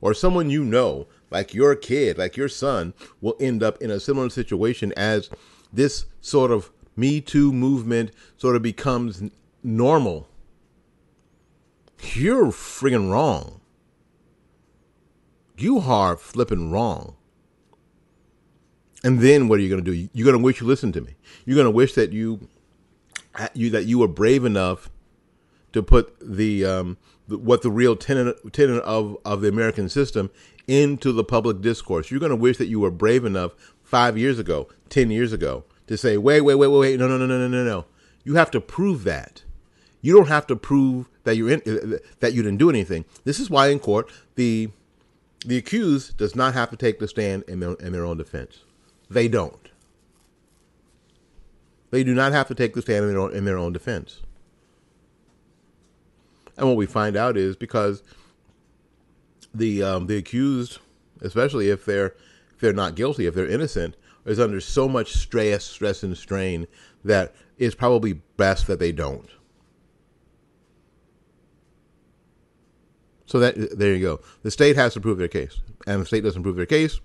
or 0.00 0.14
someone 0.14 0.50
you 0.50 0.64
know, 0.64 1.06
like 1.30 1.54
your 1.54 1.74
kid, 1.74 2.18
like 2.18 2.36
your 2.36 2.48
son, 2.48 2.94
will 3.20 3.36
end 3.40 3.62
up 3.62 3.80
in 3.80 3.90
a 3.90 4.00
similar 4.00 4.28
situation 4.30 4.92
as 4.96 5.30
this 5.72 6.06
sort 6.20 6.50
of 6.50 6.70
Me 6.96 7.20
Too 7.20 7.52
movement 7.52 8.10
sort 8.36 8.56
of 8.56 8.62
becomes 8.62 9.22
normal, 9.62 10.28
you're 12.14 12.46
friggin' 12.46 13.10
wrong. 13.10 13.60
You 15.56 15.78
are 15.78 16.16
flipping 16.16 16.72
wrong. 16.72 17.16
And 19.04 19.20
then 19.20 19.48
what 19.48 19.58
are 19.58 19.62
you 19.62 19.68
going 19.68 19.84
to 19.84 19.90
do? 19.90 20.08
You're 20.12 20.24
going 20.24 20.38
to 20.38 20.42
wish 20.42 20.60
you 20.60 20.66
listened 20.66 20.94
to 20.94 21.00
me. 21.00 21.14
You're 21.44 21.56
going 21.56 21.66
to 21.66 21.70
wish 21.70 21.94
that 21.94 22.12
you, 22.12 22.48
you 23.54 23.70
that 23.70 23.86
you 23.86 23.98
were 23.98 24.08
brave 24.08 24.44
enough 24.44 24.90
to 25.72 25.82
put 25.82 26.14
the, 26.20 26.64
um, 26.64 26.96
the 27.28 27.38
what 27.38 27.62
the 27.62 27.70
real 27.70 27.96
tenet 27.96 28.52
tenet 28.52 28.82
of 28.82 29.16
of 29.24 29.40
the 29.40 29.48
American 29.48 29.88
system 29.88 30.30
into 30.66 31.12
the 31.12 31.24
public 31.24 31.60
discourse. 31.60 32.10
You're 32.10 32.20
going 32.20 32.30
to 32.30 32.36
wish 32.36 32.56
that 32.58 32.66
you 32.66 32.80
were 32.80 32.90
brave 32.90 33.24
enough 33.24 33.52
five 33.82 34.16
years 34.16 34.38
ago, 34.38 34.68
ten 34.88 35.10
years 35.10 35.32
ago, 35.32 35.64
to 35.86 35.96
say, 35.96 36.16
wait, 36.16 36.42
wait, 36.42 36.54
wait, 36.54 36.68
wait, 36.68 36.78
wait, 36.78 37.00
no, 37.00 37.08
no, 37.08 37.18
no, 37.18 37.26
no, 37.26 37.38
no, 37.38 37.48
no, 37.48 37.64
no. 37.64 37.84
You 38.24 38.34
have 38.34 38.50
to 38.52 38.60
prove 38.60 39.04
that. 39.04 39.42
You 40.00 40.14
don't 40.14 40.28
have 40.28 40.46
to 40.48 40.56
prove 40.56 41.08
that 41.24 41.36
you're 41.36 41.50
in, 41.50 41.98
that 42.20 42.32
you 42.32 42.42
didn't 42.42 42.58
do 42.58 42.70
anything. 42.70 43.04
This 43.24 43.38
is 43.38 43.50
why 43.50 43.68
in 43.68 43.78
court 43.78 44.10
the 44.34 44.70
the 45.44 45.56
accused 45.56 46.16
does 46.16 46.36
not 46.36 46.54
have 46.54 46.70
to 46.70 46.76
take 46.76 47.00
the 47.00 47.08
stand 47.08 47.44
in 47.48 47.60
their, 47.60 47.74
in 47.74 47.92
their 47.92 48.04
own 48.04 48.16
defense. 48.16 48.60
They 49.10 49.26
don't. 49.28 49.70
They 51.90 52.04
do 52.04 52.14
not 52.14 52.32
have 52.32 52.48
to 52.48 52.54
take 52.54 52.74
the 52.74 52.82
stand 52.82 53.04
in 53.04 53.10
their 53.10 53.20
own, 53.20 53.34
in 53.34 53.44
their 53.44 53.58
own 53.58 53.72
defense. 53.72 54.20
And 56.56 56.66
what 56.66 56.76
we 56.76 56.86
find 56.86 57.16
out 57.16 57.36
is 57.36 57.56
because 57.56 58.02
the 59.54 59.82
um, 59.82 60.06
the 60.06 60.16
accused, 60.16 60.78
especially 61.20 61.70
if 61.70 61.84
they're 61.84 62.14
if 62.54 62.60
they're 62.60 62.72
not 62.72 62.94
guilty, 62.94 63.26
if 63.26 63.34
they're 63.34 63.46
innocent, 63.46 63.96
is 64.24 64.38
under 64.38 64.60
so 64.60 64.88
much 64.88 65.12
stress, 65.12 65.64
stress 65.64 66.02
and 66.02 66.16
strain 66.16 66.66
that 67.04 67.34
it's 67.58 67.74
probably 67.74 68.14
best 68.36 68.66
that 68.66 68.78
they 68.78 68.92
don't. 68.92 69.28
So 73.26 73.38
that 73.38 73.78
there 73.78 73.94
you 73.94 74.02
go. 74.02 74.20
The 74.42 74.50
state 74.50 74.76
has 74.76 74.92
to 74.94 75.00
prove 75.00 75.18
their 75.18 75.28
case, 75.28 75.60
and 75.86 76.02
the 76.02 76.06
state 76.06 76.22
doesn't 76.22 76.42
prove 76.42 76.56
their 76.56 76.66
case. 76.66 77.00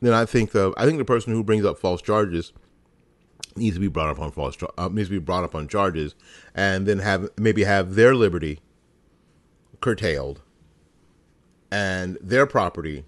Then 0.00 0.12
I 0.12 0.24
think 0.24 0.52
the 0.52 0.72
I 0.76 0.86
think 0.86 0.98
the 0.98 1.04
person 1.04 1.32
who 1.32 1.44
brings 1.44 1.64
up 1.64 1.78
false 1.78 2.00
charges 2.00 2.52
needs 3.56 3.76
to 3.76 3.80
be 3.80 3.88
brought 3.88 4.10
up 4.10 4.18
on 4.18 4.30
false 4.30 4.56
uh, 4.78 4.88
needs 4.88 5.08
to 5.08 5.14
be 5.14 5.18
brought 5.18 5.44
up 5.44 5.54
on 5.54 5.68
charges, 5.68 6.14
and 6.54 6.86
then 6.86 6.98
have 6.98 7.28
maybe 7.36 7.64
have 7.64 7.94
their 7.94 8.14
liberty 8.14 8.60
curtailed, 9.80 10.42
and 11.70 12.18
their 12.20 12.46
property 12.46 13.04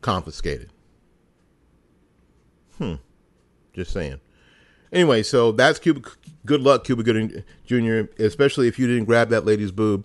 confiscated. 0.00 0.70
Hmm. 2.78 2.94
Just 3.72 3.92
saying. 3.92 4.20
Anyway, 4.92 5.22
so 5.22 5.52
that's 5.52 5.78
Cuba. 5.78 6.08
Good 6.44 6.60
luck, 6.60 6.84
Cuba 6.84 7.02
Gooding 7.02 7.42
Jr. 7.64 8.10
Especially 8.22 8.68
if 8.68 8.78
you 8.78 8.86
didn't 8.86 9.06
grab 9.06 9.30
that 9.30 9.44
lady's 9.44 9.72
boob 9.72 10.04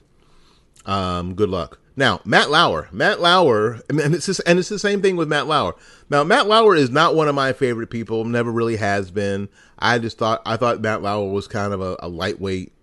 um, 0.85 1.35
good 1.35 1.49
luck. 1.49 1.79
Now, 2.01 2.19
Matt 2.25 2.49
Lauer. 2.49 2.89
Matt 2.91 3.21
Lauer, 3.21 3.79
and 3.87 4.15
it's 4.15 4.25
just, 4.25 4.41
and 4.47 4.57
it's 4.57 4.69
the 4.69 4.79
same 4.79 5.03
thing 5.03 5.17
with 5.17 5.27
Matt 5.27 5.45
Lauer. 5.45 5.75
Now, 6.09 6.23
Matt 6.23 6.47
Lauer 6.47 6.75
is 6.75 6.89
not 6.89 7.13
one 7.13 7.27
of 7.27 7.35
my 7.35 7.53
favorite 7.53 7.91
people. 7.91 8.25
Never 8.25 8.51
really 8.51 8.77
has 8.77 9.11
been. 9.11 9.49
I 9.77 9.99
just 9.99 10.17
thought 10.17 10.41
I 10.43 10.57
thought 10.57 10.81
Matt 10.81 11.03
Lauer 11.03 11.29
was 11.29 11.47
kind 11.47 11.73
of 11.73 11.79
a, 11.79 11.95
a 11.99 12.09
lightweight 12.09 12.73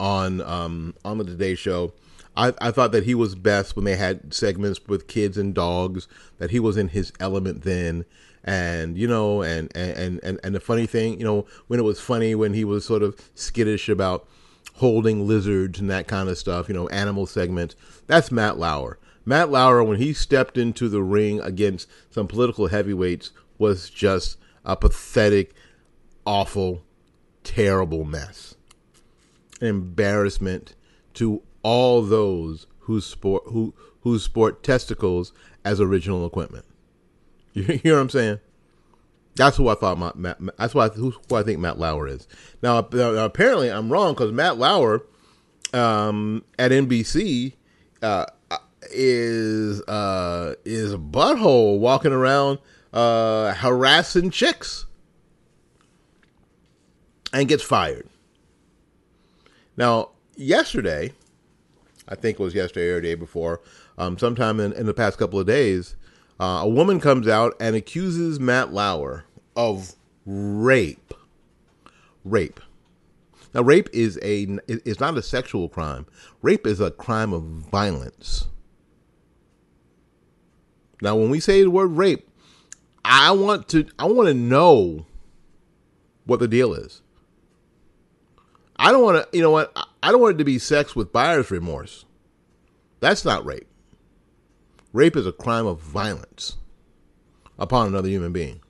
on 0.00 0.40
um, 0.40 0.96
on 1.04 1.18
the 1.18 1.24
Today 1.24 1.54
Show. 1.54 1.92
I, 2.36 2.52
I 2.60 2.72
thought 2.72 2.90
that 2.90 3.04
he 3.04 3.14
was 3.14 3.36
best 3.36 3.76
when 3.76 3.84
they 3.84 3.94
had 3.94 4.34
segments 4.34 4.80
with 4.88 5.06
kids 5.06 5.38
and 5.38 5.54
dogs. 5.54 6.08
That 6.38 6.50
he 6.50 6.58
was 6.58 6.76
in 6.76 6.88
his 6.88 7.12
element 7.20 7.62
then, 7.62 8.04
and 8.42 8.98
you 8.98 9.06
know, 9.06 9.42
and 9.42 9.70
and 9.76 10.18
and 10.24 10.40
and 10.42 10.54
the 10.56 10.60
funny 10.60 10.86
thing, 10.86 11.20
you 11.20 11.24
know, 11.24 11.46
when 11.68 11.78
it 11.78 11.84
was 11.84 12.00
funny 12.00 12.34
when 12.34 12.52
he 12.52 12.64
was 12.64 12.84
sort 12.84 13.04
of 13.04 13.16
skittish 13.36 13.88
about 13.88 14.26
holding 14.78 15.26
lizards 15.26 15.80
and 15.80 15.90
that 15.90 16.06
kind 16.06 16.28
of 16.28 16.38
stuff, 16.38 16.68
you 16.68 16.74
know, 16.74 16.88
animal 16.88 17.26
segments. 17.26 17.74
That's 18.06 18.30
Matt 18.30 18.58
Lauer. 18.58 18.98
Matt 19.24 19.50
Lauer, 19.50 19.82
when 19.84 19.98
he 19.98 20.12
stepped 20.12 20.56
into 20.56 20.88
the 20.88 21.02
ring 21.02 21.40
against 21.40 21.88
some 22.10 22.26
political 22.26 22.68
heavyweights, 22.68 23.30
was 23.58 23.90
just 23.90 24.38
a 24.64 24.76
pathetic, 24.76 25.52
awful, 26.24 26.84
terrible 27.44 28.04
mess. 28.04 28.54
An 29.60 29.66
embarrassment 29.66 30.74
to 31.14 31.42
all 31.62 32.02
those 32.02 32.66
who 32.80 33.00
sport 33.00 33.42
who 33.46 33.74
who 34.02 34.18
sport 34.18 34.62
testicles 34.62 35.32
as 35.64 35.80
original 35.80 36.24
equipment. 36.24 36.64
You 37.52 37.64
hear 37.64 37.94
what 37.94 38.02
I'm 38.02 38.10
saying? 38.10 38.38
That's 39.38 39.56
who 39.56 39.68
I 39.68 39.74
thought 39.74 39.98
Matt, 39.98 40.16
Matt 40.16 40.56
that's 40.58 40.74
why 40.74 40.88
who, 40.88 41.10
who, 41.28 41.36
I 41.36 41.42
think 41.42 41.58
Matt 41.58 41.78
Lauer 41.78 42.06
is. 42.06 42.26
Now, 42.62 42.78
apparently 42.78 43.70
I'm 43.70 43.90
wrong 43.90 44.14
because 44.14 44.32
Matt 44.32 44.58
Lauer 44.58 45.04
um, 45.72 46.44
at 46.58 46.70
NBC 46.70 47.54
uh, 48.02 48.26
is 48.90 49.80
uh, 49.82 50.54
is 50.64 50.92
a 50.92 50.98
butthole 50.98 51.78
walking 51.78 52.12
around 52.12 52.58
uh, 52.92 53.54
harassing 53.54 54.30
chicks 54.30 54.86
and 57.32 57.48
gets 57.48 57.62
fired. 57.62 58.08
Now, 59.76 60.10
yesterday, 60.36 61.12
I 62.08 62.14
think 62.14 62.40
it 62.40 62.42
was 62.42 62.54
yesterday 62.54 62.88
or 62.88 62.96
the 62.96 63.08
day 63.08 63.14
before, 63.14 63.60
um, 63.96 64.18
sometime 64.18 64.58
in, 64.60 64.72
in 64.72 64.86
the 64.86 64.94
past 64.94 65.18
couple 65.18 65.38
of 65.38 65.46
days, 65.46 65.94
uh, 66.40 66.60
a 66.62 66.68
woman 66.68 67.00
comes 67.00 67.28
out 67.28 67.54
and 67.60 67.76
accuses 67.76 68.40
Matt 68.40 68.72
Lauer 68.72 69.24
of 69.58 69.96
rape. 70.24 71.12
Rape. 72.24 72.60
Now, 73.52 73.62
rape 73.62 73.88
is 73.92 74.18
a 74.22 74.58
is 74.68 75.00
not 75.00 75.18
a 75.18 75.22
sexual 75.22 75.68
crime. 75.68 76.06
Rape 76.42 76.66
is 76.66 76.80
a 76.80 76.92
crime 76.92 77.32
of 77.32 77.42
violence. 77.42 78.46
Now, 81.02 81.16
when 81.16 81.30
we 81.30 81.40
say 81.40 81.62
the 81.62 81.70
word 81.70 81.88
rape, 81.88 82.28
I 83.04 83.32
want 83.32 83.68
to 83.70 83.86
I 83.98 84.04
want 84.04 84.28
to 84.28 84.34
know 84.34 85.06
what 86.24 86.40
the 86.40 86.48
deal 86.48 86.72
is. 86.72 87.02
I 88.76 88.92
don't 88.92 89.02
want 89.02 89.16
to, 89.16 89.36
you 89.36 89.42
know 89.42 89.50
what? 89.50 89.76
I 90.02 90.12
don't 90.12 90.20
want 90.20 90.36
it 90.36 90.38
to 90.38 90.44
be 90.44 90.58
sex 90.60 90.94
with 90.94 91.12
buyer's 91.12 91.50
remorse. 91.50 92.04
That's 93.00 93.24
not 93.24 93.44
rape. 93.44 93.66
Rape 94.92 95.16
is 95.16 95.26
a 95.26 95.32
crime 95.32 95.66
of 95.66 95.80
violence 95.80 96.56
upon 97.58 97.88
another 97.88 98.08
human 98.08 98.32
being 98.32 98.60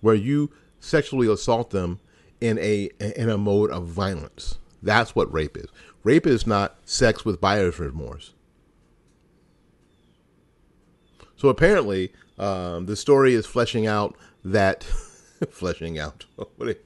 where 0.00 0.14
you 0.14 0.50
sexually 0.78 1.30
assault 1.30 1.70
them 1.70 2.00
in 2.40 2.58
a 2.58 2.90
in 3.00 3.28
a 3.28 3.38
mode 3.38 3.70
of 3.70 3.86
violence. 3.86 4.58
That's 4.82 5.14
what 5.14 5.32
rape 5.32 5.56
is. 5.56 5.68
Rape 6.02 6.26
is 6.26 6.46
not 6.46 6.78
sex 6.84 7.24
with 7.24 7.40
buyer's 7.40 7.78
remorse. 7.78 8.32
So 11.36 11.48
apparently, 11.48 12.12
um, 12.38 12.86
the 12.86 12.96
story 12.96 13.34
is 13.34 13.46
fleshing 13.46 13.86
out 13.86 14.16
that 14.44 14.84
fleshing 15.50 15.98
out. 15.98 16.24
what 16.56 16.68
a 16.68 16.76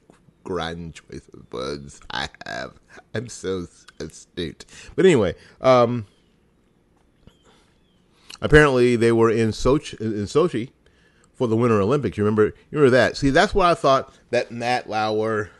grand 0.43 0.95
choice 0.95 1.29
of 1.33 1.51
words 1.51 1.99
I 2.11 2.29
have. 2.45 2.73
I'm 3.13 3.29
so 3.29 3.67
astute. 3.99 4.65
But 4.95 5.05
anyway, 5.05 5.35
um, 5.61 6.05
apparently 8.41 8.95
they 8.95 9.11
were 9.11 9.29
in 9.29 9.49
Sochi, 9.49 9.99
in 9.99 10.25
Sochi 10.25 10.71
for 11.35 11.47
the 11.47 11.55
Winter 11.55 11.79
Olympics. 11.79 12.17
You 12.17 12.23
remember? 12.23 12.45
You 12.45 12.79
remember 12.79 12.91
that? 12.91 13.17
See, 13.17 13.29
that's 13.29 13.53
where 13.53 13.67
I 13.67 13.73
thought 13.73 14.13
that 14.31 14.51
Matt 14.51 14.89
Lauer 14.89 15.51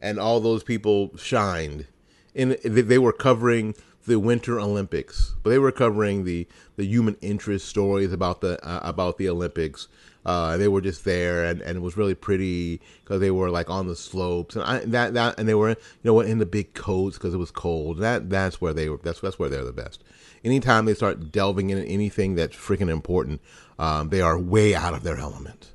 and 0.00 0.18
all 0.18 0.40
those 0.40 0.62
people 0.62 1.16
shined. 1.16 1.86
In 2.34 2.56
they 2.64 2.98
were 2.98 3.12
covering 3.12 3.74
the 4.06 4.18
Winter 4.18 4.60
Olympics, 4.60 5.34
but 5.42 5.50
they 5.50 5.58
were 5.58 5.72
covering 5.72 6.24
the 6.24 6.46
the 6.76 6.84
human 6.84 7.16
interest 7.20 7.68
stories 7.68 8.12
about 8.12 8.40
the 8.40 8.64
uh, 8.66 8.80
about 8.82 9.18
the 9.18 9.28
Olympics. 9.28 9.88
Uh, 10.24 10.58
they 10.58 10.68
were 10.68 10.82
just 10.82 11.04
there, 11.04 11.46
and, 11.46 11.62
and 11.62 11.78
it 11.78 11.80
was 11.80 11.96
really 11.96 12.14
pretty 12.14 12.80
because 13.02 13.20
they 13.20 13.30
were 13.30 13.50
like 13.50 13.70
on 13.70 13.86
the 13.86 13.96
slopes, 13.96 14.54
and 14.54 14.64
I, 14.64 14.80
that 14.80 15.14
that 15.14 15.38
and 15.38 15.48
they 15.48 15.54
were 15.54 15.70
you 15.70 15.76
know 16.04 16.20
in 16.20 16.38
the 16.38 16.46
big 16.46 16.74
coats 16.74 17.16
because 17.16 17.34
it 17.34 17.38
was 17.38 17.50
cold. 17.50 17.98
That 17.98 18.28
that's 18.30 18.60
where 18.60 18.74
they 18.74 18.88
were. 18.88 18.98
That's 19.02 19.20
that's 19.20 19.38
where 19.38 19.48
they're 19.48 19.64
the 19.64 19.72
best. 19.72 20.04
Anytime 20.44 20.86
they 20.86 20.94
start 20.94 21.30
delving 21.30 21.70
into 21.70 21.84
anything 21.84 22.34
that's 22.34 22.56
freaking 22.56 22.90
important, 22.90 23.40
um, 23.78 24.08
they 24.08 24.20
are 24.20 24.38
way 24.38 24.74
out 24.74 24.94
of 24.94 25.02
their 25.02 25.18
element. 25.18 25.72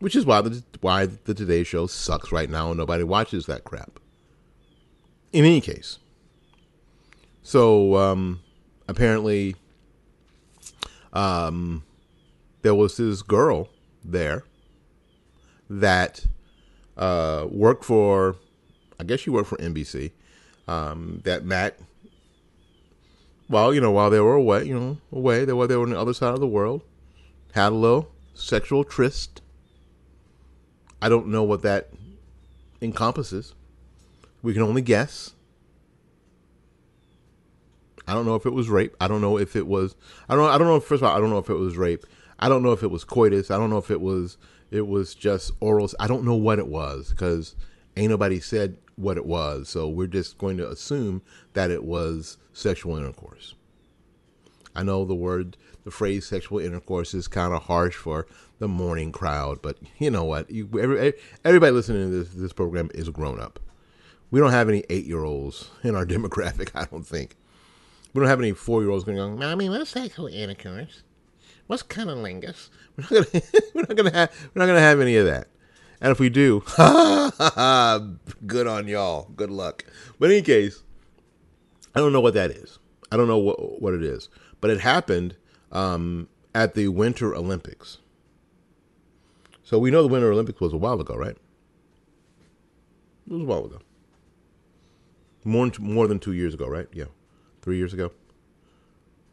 Which 0.00 0.16
is 0.16 0.26
why 0.26 0.40
the 0.40 0.62
why 0.80 1.06
the 1.06 1.34
Today 1.34 1.62
Show 1.62 1.86
sucks 1.86 2.32
right 2.32 2.50
now, 2.50 2.68
and 2.70 2.78
nobody 2.78 3.04
watches 3.04 3.46
that 3.46 3.64
crap. 3.64 4.00
In 5.32 5.44
any 5.44 5.60
case, 5.60 5.98
so 7.42 7.96
um, 7.96 8.40
apparently, 8.88 9.56
um, 11.12 11.84
there 12.62 12.74
was 12.74 12.96
this 12.96 13.22
girl 13.22 13.68
there 14.04 14.44
that 15.68 16.26
uh, 16.96 17.46
worked 17.50 17.84
for, 17.84 18.36
I 18.98 19.04
guess 19.04 19.20
she 19.20 19.30
worked 19.30 19.48
for 19.48 19.56
NBC. 19.58 20.12
Um, 20.66 21.20
that 21.24 21.44
Matt, 21.44 21.78
well, 23.54 23.72
you 23.72 23.80
know, 23.80 23.92
while 23.92 24.10
they 24.10 24.18
were 24.18 24.34
away, 24.34 24.64
you 24.64 24.74
know, 24.74 24.98
away, 25.12 25.44
they 25.44 25.52
were 25.52 25.68
they 25.68 25.76
were 25.76 25.84
on 25.84 25.90
the 25.90 26.00
other 26.00 26.12
side 26.12 26.34
of 26.34 26.40
the 26.40 26.46
world, 26.48 26.82
had 27.52 27.68
a 27.68 27.76
little 27.76 28.10
sexual 28.34 28.82
tryst. 28.82 29.42
I 31.00 31.08
don't 31.08 31.28
know 31.28 31.44
what 31.44 31.62
that 31.62 31.90
encompasses. 32.82 33.54
We 34.42 34.54
can 34.54 34.62
only 34.62 34.82
guess. 34.82 35.34
I 38.08 38.12
don't 38.12 38.26
know 38.26 38.34
if 38.34 38.44
it 38.44 38.52
was 38.52 38.68
rape. 38.68 38.96
I 39.00 39.06
don't 39.06 39.20
know 39.20 39.38
if 39.38 39.54
it 39.54 39.68
was. 39.68 39.94
I 40.28 40.34
don't. 40.34 40.50
I 40.50 40.58
don't 40.58 40.66
know. 40.66 40.80
First 40.80 41.04
of 41.04 41.08
all, 41.08 41.16
I 41.16 41.20
don't 41.20 41.30
know 41.30 41.38
if 41.38 41.48
it 41.48 41.54
was 41.54 41.76
rape. 41.76 42.04
I 42.40 42.48
don't 42.48 42.64
know 42.64 42.72
if 42.72 42.82
it 42.82 42.90
was 42.90 43.04
coitus. 43.04 43.52
I 43.52 43.56
don't 43.56 43.70
know 43.70 43.78
if 43.78 43.88
it 43.88 44.00
was. 44.00 44.36
It 44.72 44.88
was 44.88 45.14
just 45.14 45.52
oral. 45.60 45.88
I 46.00 46.08
don't 46.08 46.24
know 46.24 46.34
what 46.34 46.58
it 46.58 46.66
was 46.66 47.10
because 47.10 47.54
ain't 47.96 48.10
nobody 48.10 48.40
said 48.40 48.78
what 48.96 49.16
it 49.16 49.26
was. 49.26 49.68
So 49.68 49.88
we're 49.88 50.06
just 50.06 50.38
going 50.38 50.56
to 50.58 50.68
assume 50.68 51.22
that 51.54 51.70
it 51.70 51.84
was 51.84 52.36
sexual 52.52 52.96
intercourse. 52.96 53.54
I 54.76 54.82
know 54.82 55.04
the 55.04 55.14
word, 55.14 55.56
the 55.84 55.90
phrase 55.90 56.26
"sexual 56.26 56.58
intercourse" 56.58 57.14
is 57.14 57.28
kind 57.28 57.54
of 57.54 57.64
harsh 57.64 57.94
for 57.94 58.26
the 58.58 58.68
morning 58.68 59.12
crowd, 59.12 59.60
but 59.62 59.78
you 59.98 60.10
know 60.10 60.24
what? 60.24 60.50
You, 60.50 60.68
every, 60.80 61.12
everybody 61.44 61.72
listening 61.72 62.10
to 62.10 62.16
this 62.16 62.34
this 62.34 62.52
program 62.52 62.90
is 62.94 63.08
grown 63.10 63.40
up. 63.40 63.60
We 64.30 64.40
don't 64.40 64.50
have 64.50 64.68
any 64.68 64.84
eight 64.90 65.04
year 65.04 65.24
olds 65.24 65.70
in 65.82 65.94
our 65.94 66.04
demographic. 66.06 66.70
I 66.74 66.86
don't 66.86 67.06
think. 67.06 67.36
We 68.12 68.20
don't 68.20 68.28
have 68.28 68.40
any 68.40 68.52
four 68.52 68.82
year 68.82 68.90
olds 68.90 69.04
going, 69.04 69.38
"Mommy, 69.38 69.68
what's 69.68 69.90
sexual 69.90 70.26
intercourse? 70.26 71.02
What's 71.66 71.82
cunnilingus?" 71.82 72.70
We're 73.10 73.20
not 73.20 73.32
gonna, 73.32 73.40
we're 73.74 73.82
not 73.82 73.96
gonna 73.96 74.10
have, 74.10 74.50
we're 74.54 74.60
not 74.60 74.66
gonna 74.66 74.80
have 74.80 75.00
any 75.00 75.16
of 75.16 75.26
that. 75.26 75.48
And 76.04 76.10
if 76.10 76.20
we 76.20 76.28
do, 76.28 76.62
good 78.46 78.66
on 78.66 78.86
y'all. 78.88 79.30
Good 79.34 79.50
luck. 79.50 79.86
But 80.18 80.26
in 80.26 80.32
any 80.36 80.42
case, 80.42 80.82
I 81.94 82.00
don't 82.00 82.12
know 82.12 82.20
what 82.20 82.34
that 82.34 82.50
is. 82.50 82.78
I 83.10 83.16
don't 83.16 83.26
know 83.26 83.38
what 83.38 83.80
what 83.80 83.94
it 83.94 84.02
is. 84.02 84.28
But 84.60 84.68
it 84.68 84.80
happened 84.80 85.34
um, 85.72 86.28
at 86.54 86.74
the 86.74 86.88
Winter 86.88 87.34
Olympics. 87.34 87.96
So 89.62 89.78
we 89.78 89.90
know 89.90 90.02
the 90.02 90.08
Winter 90.08 90.30
Olympics 90.30 90.60
was 90.60 90.74
a 90.74 90.76
while 90.76 91.00
ago, 91.00 91.14
right? 91.14 91.38
It 93.26 93.32
was 93.32 93.40
a 93.40 93.46
while 93.46 93.64
ago. 93.64 93.78
More 95.42 95.70
more 95.78 96.06
than 96.06 96.18
two 96.18 96.34
years 96.34 96.52
ago, 96.52 96.66
right? 96.68 96.86
Yeah 96.92 97.06
three 97.62 97.78
years 97.78 97.94
ago. 97.94 98.12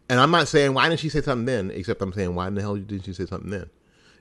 And 0.09 0.21
I'm 0.21 0.31
not 0.31 0.47
saying 0.47 0.73
why 0.73 0.87
didn't 0.87 1.01
she 1.01 1.09
say 1.09 1.21
something 1.21 1.45
then, 1.45 1.69
except 1.71 2.01
I'm 2.01 2.13
saying 2.13 2.33
why 2.33 2.47
in 2.47 2.55
the 2.55 2.61
hell 2.61 2.77
didn't 2.77 3.03
she 3.03 3.11
say 3.11 3.25
something 3.25 3.49
then? 3.49 3.69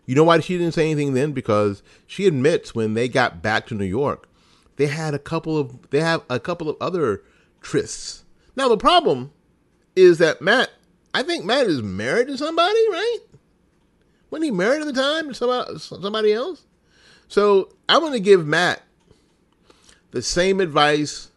You 0.06 0.14
know 0.14 0.24
why 0.24 0.40
she 0.40 0.58
didn't 0.58 0.74
say 0.74 0.90
anything 0.90 1.14
then? 1.14 1.32
Because 1.32 1.82
she 2.06 2.26
admits 2.26 2.74
when 2.74 2.94
they 2.94 3.08
got 3.08 3.42
back 3.42 3.66
to 3.66 3.74
New 3.74 3.84
York, 3.84 4.28
they 4.76 4.86
had 4.86 5.14
a 5.14 5.18
couple 5.18 5.56
of 5.58 5.90
they 5.90 6.00
have 6.00 6.22
a 6.28 6.40
couple 6.40 6.68
of 6.68 6.76
other 6.80 7.22
trysts. 7.60 8.22
Now 8.56 8.68
the 8.68 8.76
problem 8.76 9.32
is 9.94 10.18
that 10.18 10.40
Matt, 10.40 10.70
I 11.14 11.22
think 11.22 11.44
Matt 11.44 11.66
is 11.66 11.82
married 11.82 12.28
to 12.28 12.38
somebody, 12.38 12.88
right? 12.90 13.18
Wasn't 14.30 14.44
he 14.44 14.50
married 14.50 14.80
at 14.80 14.86
the 14.86 14.92
time 14.92 15.28
to 15.28 15.34
somebody, 15.34 15.78
somebody 15.78 16.32
else? 16.32 16.64
So 17.28 17.70
I'm 17.88 18.00
going 18.00 18.12
to 18.12 18.20
give 18.20 18.46
Matt 18.46 18.82
the 20.12 20.22
same 20.22 20.60
advice 20.60 21.30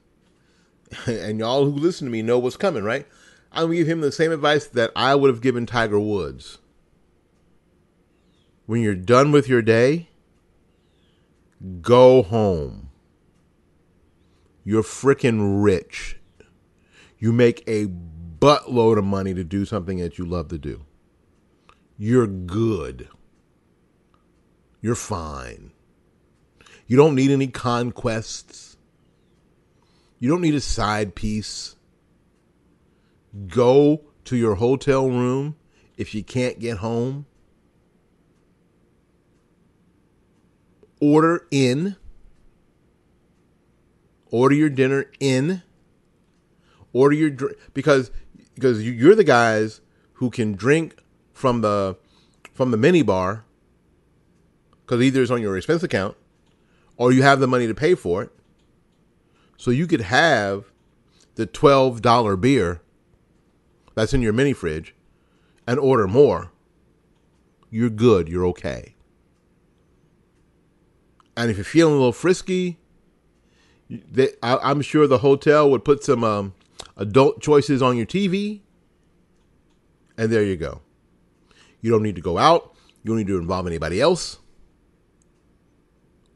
and 1.07 1.39
y'all 1.39 1.65
who 1.65 1.71
listen 1.71 2.05
to 2.05 2.11
me 2.11 2.21
know 2.21 2.39
what's 2.39 2.57
coming, 2.57 2.83
right? 2.83 3.07
I'm 3.51 3.65
gonna 3.65 3.75
give 3.75 3.87
him 3.87 4.01
the 4.01 4.11
same 4.11 4.31
advice 4.31 4.67
that 4.67 4.91
I 4.95 5.15
would 5.15 5.29
have 5.29 5.41
given 5.41 5.65
Tiger 5.65 5.99
Woods. 5.99 6.57
When 8.65 8.81
you're 8.81 8.95
done 8.95 9.31
with 9.31 9.49
your 9.49 9.61
day, 9.61 10.09
go 11.81 12.23
home. 12.23 12.89
You're 14.63 14.83
freaking 14.83 15.63
rich. 15.63 16.17
You 17.17 17.33
make 17.33 17.63
a 17.67 17.87
buttload 18.39 18.97
of 18.97 19.05
money 19.05 19.33
to 19.33 19.43
do 19.43 19.65
something 19.65 19.97
that 19.99 20.17
you 20.17 20.25
love 20.25 20.47
to 20.49 20.57
do. 20.57 20.85
You're 21.97 22.27
good. 22.27 23.09
You're 24.81 24.95
fine. 24.95 25.71
You 26.87 26.97
don't 26.97 27.15
need 27.15 27.31
any 27.31 27.47
conquests. 27.47 28.77
You 30.19 30.29
don't 30.29 30.41
need 30.41 30.55
a 30.55 30.61
side 30.61 31.15
piece. 31.15 31.75
Go 33.47 34.03
to 34.25 34.35
your 34.35 34.55
hotel 34.55 35.09
room 35.09 35.55
if 35.97 36.13
you 36.13 36.23
can't 36.23 36.59
get 36.59 36.77
home. 36.77 37.25
Order 41.03 41.45
in. 41.51 41.97
Order 44.31 44.55
your 44.55 44.69
dinner 44.69 45.11
in. 45.19 45.61
Order 46.93 47.15
your 47.15 47.29
drink 47.29 47.57
because 47.73 48.09
because 48.55 48.87
you're 48.87 49.13
the 49.13 49.25
guys 49.25 49.81
who 50.13 50.29
can 50.29 50.53
drink 50.53 50.95
from 51.33 51.59
the 51.59 51.97
from 52.53 52.71
the 52.71 52.77
mini 52.77 53.01
bar 53.01 53.43
because 54.85 55.01
either 55.01 55.21
it's 55.21 55.29
on 55.29 55.41
your 55.41 55.57
expense 55.57 55.83
account 55.83 56.15
or 56.95 57.11
you 57.11 57.21
have 57.21 57.41
the 57.41 57.47
money 57.47 57.67
to 57.67 57.75
pay 57.75 57.95
for 57.95 58.23
it 58.23 58.31
so 59.57 59.71
you 59.71 59.87
could 59.87 60.01
have 60.01 60.71
the 61.35 61.45
$12 61.45 62.39
beer 62.39 62.81
that's 63.93 64.13
in 64.13 64.21
your 64.21 64.31
mini 64.31 64.53
fridge 64.53 64.95
and 65.67 65.79
order 65.79 66.07
more. 66.07 66.53
You're 67.69 67.89
good. 67.89 68.29
You're 68.29 68.45
okay. 68.47 68.95
And 71.35 71.49
if 71.49 71.57
you're 71.57 71.63
feeling 71.63 71.93
a 71.93 71.97
little 71.97 72.13
frisky, 72.13 72.77
they, 73.89 74.29
I, 74.41 74.71
am 74.71 74.81
sure 74.81 75.07
the 75.07 75.19
hotel 75.19 75.69
would 75.71 75.83
put 75.83 76.03
some 76.03 76.23
um, 76.23 76.53
adult 76.97 77.41
choices 77.41 77.81
on 77.81 77.97
your 77.97 78.05
TV. 78.05 78.61
And 80.17 80.31
there 80.31 80.43
you 80.43 80.55
go. 80.55 80.81
You 81.81 81.91
don't 81.91 82.03
need 82.03 82.15
to 82.15 82.21
go 82.21 82.37
out. 82.37 82.73
You 83.03 83.09
don't 83.09 83.17
need 83.17 83.27
to 83.27 83.37
involve 83.37 83.67
anybody 83.67 83.99
else. 83.99 84.37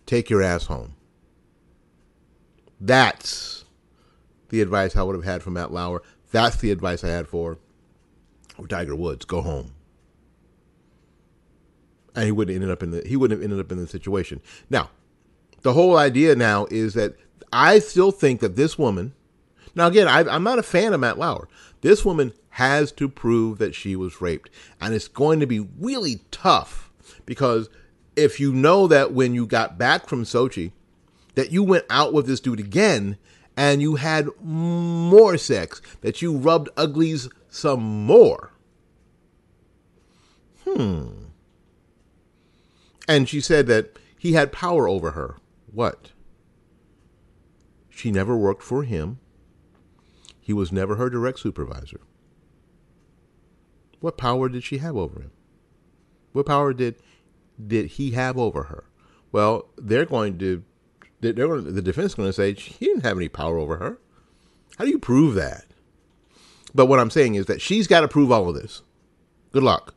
Take 0.05 0.29
your 0.29 0.41
ass 0.41 0.65
home. 0.65 0.95
That's 2.79 3.65
the 4.49 4.61
advice 4.61 4.95
I 4.95 5.03
would 5.03 5.15
have 5.15 5.25
had 5.25 5.43
for 5.43 5.51
Matt 5.51 5.71
Lauer. 5.71 6.01
That's 6.31 6.57
the 6.57 6.71
advice 6.71 7.03
I 7.03 7.09
had 7.09 7.27
for 7.27 7.57
Tiger 8.67 8.95
Woods. 8.95 9.25
Go 9.25 9.41
home. 9.41 9.73
And 12.17 12.25
he 12.25 12.33
wouldn't 12.33 12.53
ended 12.55 12.69
up 12.69 12.83
in 12.83 12.91
the 12.91 13.03
he 13.07 13.15
wouldn't 13.15 13.39
have 13.39 13.43
ended 13.49 13.63
up 13.63 13.71
in 13.71 13.77
the 13.77 13.87
situation. 13.87 14.41
Now, 14.69 14.89
the 15.61 15.71
whole 15.71 15.95
idea 15.95 16.35
now 16.35 16.65
is 16.69 16.93
that 16.95 17.15
I 17.53 17.79
still 17.79 18.11
think 18.11 18.41
that 18.41 18.57
this 18.57 18.77
woman 18.77 19.13
now 19.77 19.87
again, 19.87 20.07
I, 20.07 20.21
I'm 20.21 20.43
not 20.43 20.59
a 20.59 20.63
fan 20.63 20.93
of 20.93 20.99
Matt 20.99 21.19
Lauer. 21.19 21.47
This 21.81 22.03
woman 22.03 22.33
has 22.49 22.91
to 22.93 23.07
prove 23.07 23.59
that 23.59 23.75
she 23.75 23.95
was 23.95 24.19
raped. 24.19 24.49
And 24.81 24.95
it's 24.95 25.07
going 25.07 25.39
to 25.39 25.45
be 25.45 25.59
really 25.79 26.21
tough 26.31 26.91
because 27.27 27.69
if 28.15 28.39
you 28.39 28.51
know 28.51 28.87
that 28.87 29.13
when 29.13 29.35
you 29.35 29.45
got 29.45 29.77
back 29.77 30.07
from 30.07 30.23
Sochi, 30.23 30.71
that 31.35 31.51
you 31.51 31.61
went 31.61 31.85
out 31.91 32.13
with 32.13 32.25
this 32.25 32.39
dude 32.39 32.59
again 32.59 33.17
and 33.55 33.79
you 33.79 33.95
had 33.95 34.27
more 34.41 35.37
sex, 35.37 35.83
that 36.01 36.23
you 36.23 36.35
rubbed 36.35 36.69
uglies 36.75 37.29
some 37.47 37.83
more. 37.83 38.51
Hmm. 40.63 41.26
And 43.07 43.29
she 43.29 43.39
said 43.39 43.67
that 43.67 43.97
he 44.17 44.33
had 44.33 44.51
power 44.51 44.87
over 44.87 45.11
her. 45.11 45.37
What? 45.71 46.11
She 47.89 48.11
never 48.11 48.35
worked 48.35 48.63
for 48.63 48.83
him. 48.83 49.19
He 50.39 50.53
was 50.53 50.71
never 50.71 50.95
her 50.95 51.09
direct 51.09 51.39
supervisor. 51.39 52.01
What 53.99 54.17
power 54.17 54.49
did 54.49 54.63
she 54.63 54.77
have 54.77 54.95
over 54.95 55.21
him? 55.21 55.31
What 56.31 56.45
power 56.45 56.73
did 56.73 56.95
did 57.65 57.87
he 57.91 58.11
have 58.11 58.37
over 58.37 58.63
her? 58.63 58.83
Well, 59.31 59.69
they're 59.77 60.05
going 60.05 60.37
to 60.39 60.63
they're 61.19 61.33
going 61.33 61.65
to, 61.65 61.71
the 61.71 61.81
defense 61.81 62.11
is 62.11 62.15
going 62.15 62.29
to 62.29 62.33
say 62.33 62.53
he 62.53 62.85
didn't 62.85 63.03
have 63.03 63.17
any 63.17 63.29
power 63.29 63.57
over 63.57 63.77
her. 63.77 63.99
How 64.77 64.85
do 64.85 64.91
you 64.91 64.99
prove 64.99 65.33
that? 65.33 65.65
But 66.75 66.85
what 66.85 66.99
I'm 66.99 67.09
saying 67.09 67.35
is 67.35 67.47
that 67.47 67.61
she's 67.61 67.87
got 67.87 68.01
to 68.01 68.07
prove 68.07 68.31
all 68.31 68.47
of 68.47 68.55
this. 68.55 68.83
Good 69.51 69.63
luck. 69.63 69.95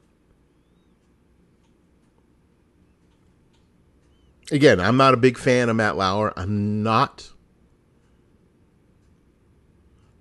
Again, 4.50 4.80
I'm 4.80 4.96
not 4.96 5.14
a 5.14 5.16
big 5.16 5.38
fan 5.38 5.68
of 5.68 5.76
Matt 5.76 5.96
Lauer. 5.96 6.32
I'm 6.36 6.82
not. 6.82 7.30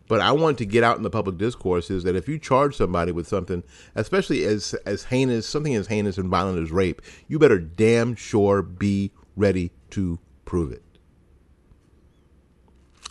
But 0.07 0.21
I 0.21 0.31
want 0.31 0.57
to 0.57 0.65
get 0.65 0.83
out 0.83 0.97
in 0.97 1.03
the 1.03 1.09
public 1.09 1.37
discourse 1.37 1.91
is 1.91 2.03
that 2.03 2.15
if 2.15 2.27
you 2.27 2.39
charge 2.39 2.75
somebody 2.75 3.11
with 3.11 3.27
something, 3.27 3.63
especially 3.95 4.43
as 4.43 4.73
as 4.85 5.05
heinous, 5.05 5.47
something 5.47 5.75
as 5.75 5.87
heinous 5.87 6.17
and 6.17 6.29
violent 6.29 6.61
as 6.61 6.71
rape, 6.71 7.01
you 7.27 7.37
better 7.37 7.59
damn 7.59 8.15
sure 8.15 8.61
be 8.61 9.11
ready 9.35 9.71
to 9.91 10.19
prove 10.45 10.71
it. 10.71 10.83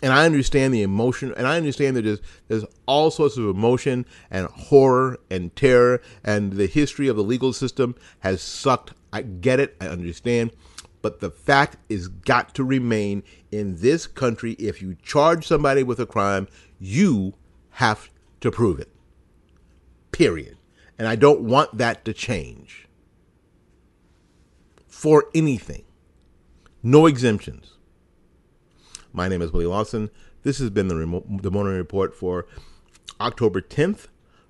And 0.02 0.12
I 0.12 0.26
understand 0.26 0.72
the 0.72 0.82
emotion, 0.82 1.34
and 1.36 1.46
I 1.46 1.56
understand 1.56 1.96
that 1.96 2.02
there's, 2.02 2.20
there's 2.46 2.64
all 2.86 3.10
sorts 3.10 3.36
of 3.36 3.44
emotion 3.44 4.06
and 4.30 4.46
horror 4.46 5.18
and 5.28 5.54
terror, 5.56 6.00
and 6.24 6.52
the 6.52 6.66
history 6.66 7.08
of 7.08 7.16
the 7.16 7.24
legal 7.24 7.52
system 7.52 7.96
has 8.20 8.40
sucked. 8.40 8.92
I 9.12 9.22
get 9.22 9.58
it, 9.58 9.76
I 9.80 9.88
understand. 9.88 10.52
But 11.00 11.20
the 11.20 11.30
fact 11.30 11.76
is 11.88 12.08
got 12.08 12.54
to 12.54 12.64
remain 12.64 13.22
in 13.50 13.76
this 13.76 14.06
country 14.06 14.52
if 14.54 14.82
you 14.82 14.96
charge 15.02 15.46
somebody 15.46 15.82
with 15.82 16.00
a 16.00 16.06
crime, 16.06 16.48
you 16.78 17.34
have 17.70 18.10
to 18.40 18.50
prove 18.50 18.80
it. 18.80 18.90
Period. 20.12 20.56
And 20.98 21.06
I 21.06 21.14
don't 21.14 21.42
want 21.42 21.78
that 21.78 22.04
to 22.04 22.12
change 22.12 22.88
for 24.86 25.26
anything. 25.34 25.84
No 26.82 27.06
exemptions. 27.06 27.74
My 29.12 29.28
name 29.28 29.42
is 29.42 29.52
Willie 29.52 29.66
Lawson. 29.66 30.10
This 30.42 30.58
has 30.58 30.70
been 30.70 30.88
the, 30.88 30.96
remote, 30.96 31.42
the 31.42 31.50
morning 31.50 31.74
report 31.74 32.14
for 32.16 32.46
October 33.20 33.60
10th, 33.60 34.06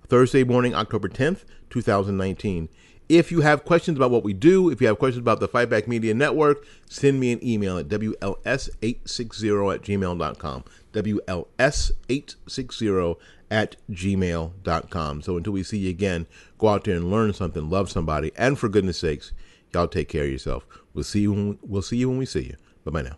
Thursday 0.07 0.45
morning, 0.45 0.75
October 0.75 1.09
10th, 1.09 1.45
2019. 1.71 2.69
If 3.09 3.33
you 3.33 3.41
have 3.41 3.65
questions 3.65 3.97
about 3.97 4.11
what 4.11 4.23
we 4.23 4.35
do, 4.35 4.69
if 4.71 4.83
you 4.83 4.87
have 4.87 4.99
questions 4.99 5.23
about 5.23 5.41
the 5.41 5.49
Fightback 5.49 5.89
Media 5.89 6.13
Network, 6.13 6.67
send 6.91 7.19
me 7.19 7.33
an 7.33 7.43
email 7.43 7.79
at 7.79 7.89
WLS860 7.89 9.75
at 9.75 9.81
gmail.com. 9.83 10.65
WLS860 10.93 13.17
at 13.51 13.77
gmail.com. 13.91 15.23
So 15.23 15.39
until 15.39 15.55
we 15.55 15.63
see 15.63 15.79
you 15.79 15.89
again, 15.91 16.27
go 16.59 16.69
out 16.69 16.85
there 16.85 16.97
and 16.97 17.11
learn 17.11 17.33
something, 17.33 17.71
love 17.71 17.91
somebody, 17.91 18.31
and 18.37 18.59
for 18.59 18.69
goodness 18.69 18.99
sakes, 18.99 19.33
y'all 19.73 19.89
take 19.89 20.11
care 20.11 20.25
of 20.25 20.31
yourself. 20.31 20.67
We'll 20.93 21.05
see 21.05 21.21
you 21.21 21.33
when, 21.33 21.59
we'll 21.63 21.81
see 21.81 21.97
you 21.97 22.11
when 22.11 22.19
we 22.19 22.27
see 22.27 22.43
you. 22.43 22.57
Bye 22.85 22.91
bye 22.91 23.01
now. 23.03 23.17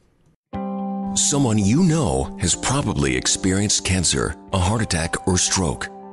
Someone 1.16 1.59
you 1.59 1.82
know 1.82 2.36
has 2.41 2.55
probably 2.55 3.16
experienced 3.16 3.84
cancer, 3.84 4.36
a 4.53 4.59
heart 4.59 4.82
attack, 4.82 5.26
or 5.26 5.36
stroke. 5.36 5.88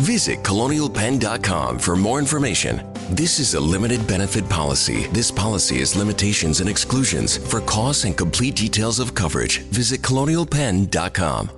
Visit 0.00 0.42
colonialpenn.com 0.42 1.78
for 1.78 1.94
more 1.94 2.18
information. 2.18 2.90
This 3.10 3.38
is 3.38 3.52
a 3.52 3.60
limited 3.60 4.06
benefit 4.06 4.48
policy. 4.48 5.02
This 5.12 5.30
policy 5.30 5.80
has 5.80 5.94
limitations 5.94 6.60
and 6.60 6.70
exclusions. 6.70 7.36
For 7.36 7.60
costs 7.60 8.04
and 8.04 8.16
complete 8.16 8.56
details 8.56 8.98
of 8.98 9.14
coverage, 9.14 9.58
visit 9.58 10.00
colonialpenn.com. 10.00 11.50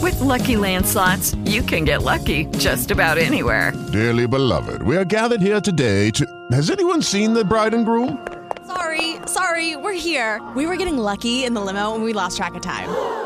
With 0.00 0.20
Lucky 0.20 0.56
Land 0.56 0.86
slots, 0.86 1.34
you 1.44 1.62
can 1.62 1.84
get 1.84 2.02
lucky 2.02 2.44
just 2.58 2.92
about 2.92 3.18
anywhere. 3.18 3.72
Dearly 3.92 4.28
beloved, 4.28 4.82
we 4.82 4.96
are 4.96 5.04
gathered 5.04 5.40
here 5.40 5.60
today 5.60 6.10
to. 6.12 6.24
Has 6.52 6.70
anyone 6.70 7.02
seen 7.02 7.34
the 7.34 7.44
bride 7.44 7.74
and 7.74 7.84
groom? 7.84 8.24
Sorry, 8.68 9.16
sorry, 9.26 9.74
we're 9.74 9.94
here. 9.94 10.40
We 10.54 10.66
were 10.66 10.76
getting 10.76 10.96
lucky 10.96 11.44
in 11.44 11.54
the 11.54 11.60
limo 11.60 11.96
and 11.96 12.04
we 12.04 12.12
lost 12.12 12.36
track 12.36 12.54
of 12.54 12.62
time. 12.62 13.25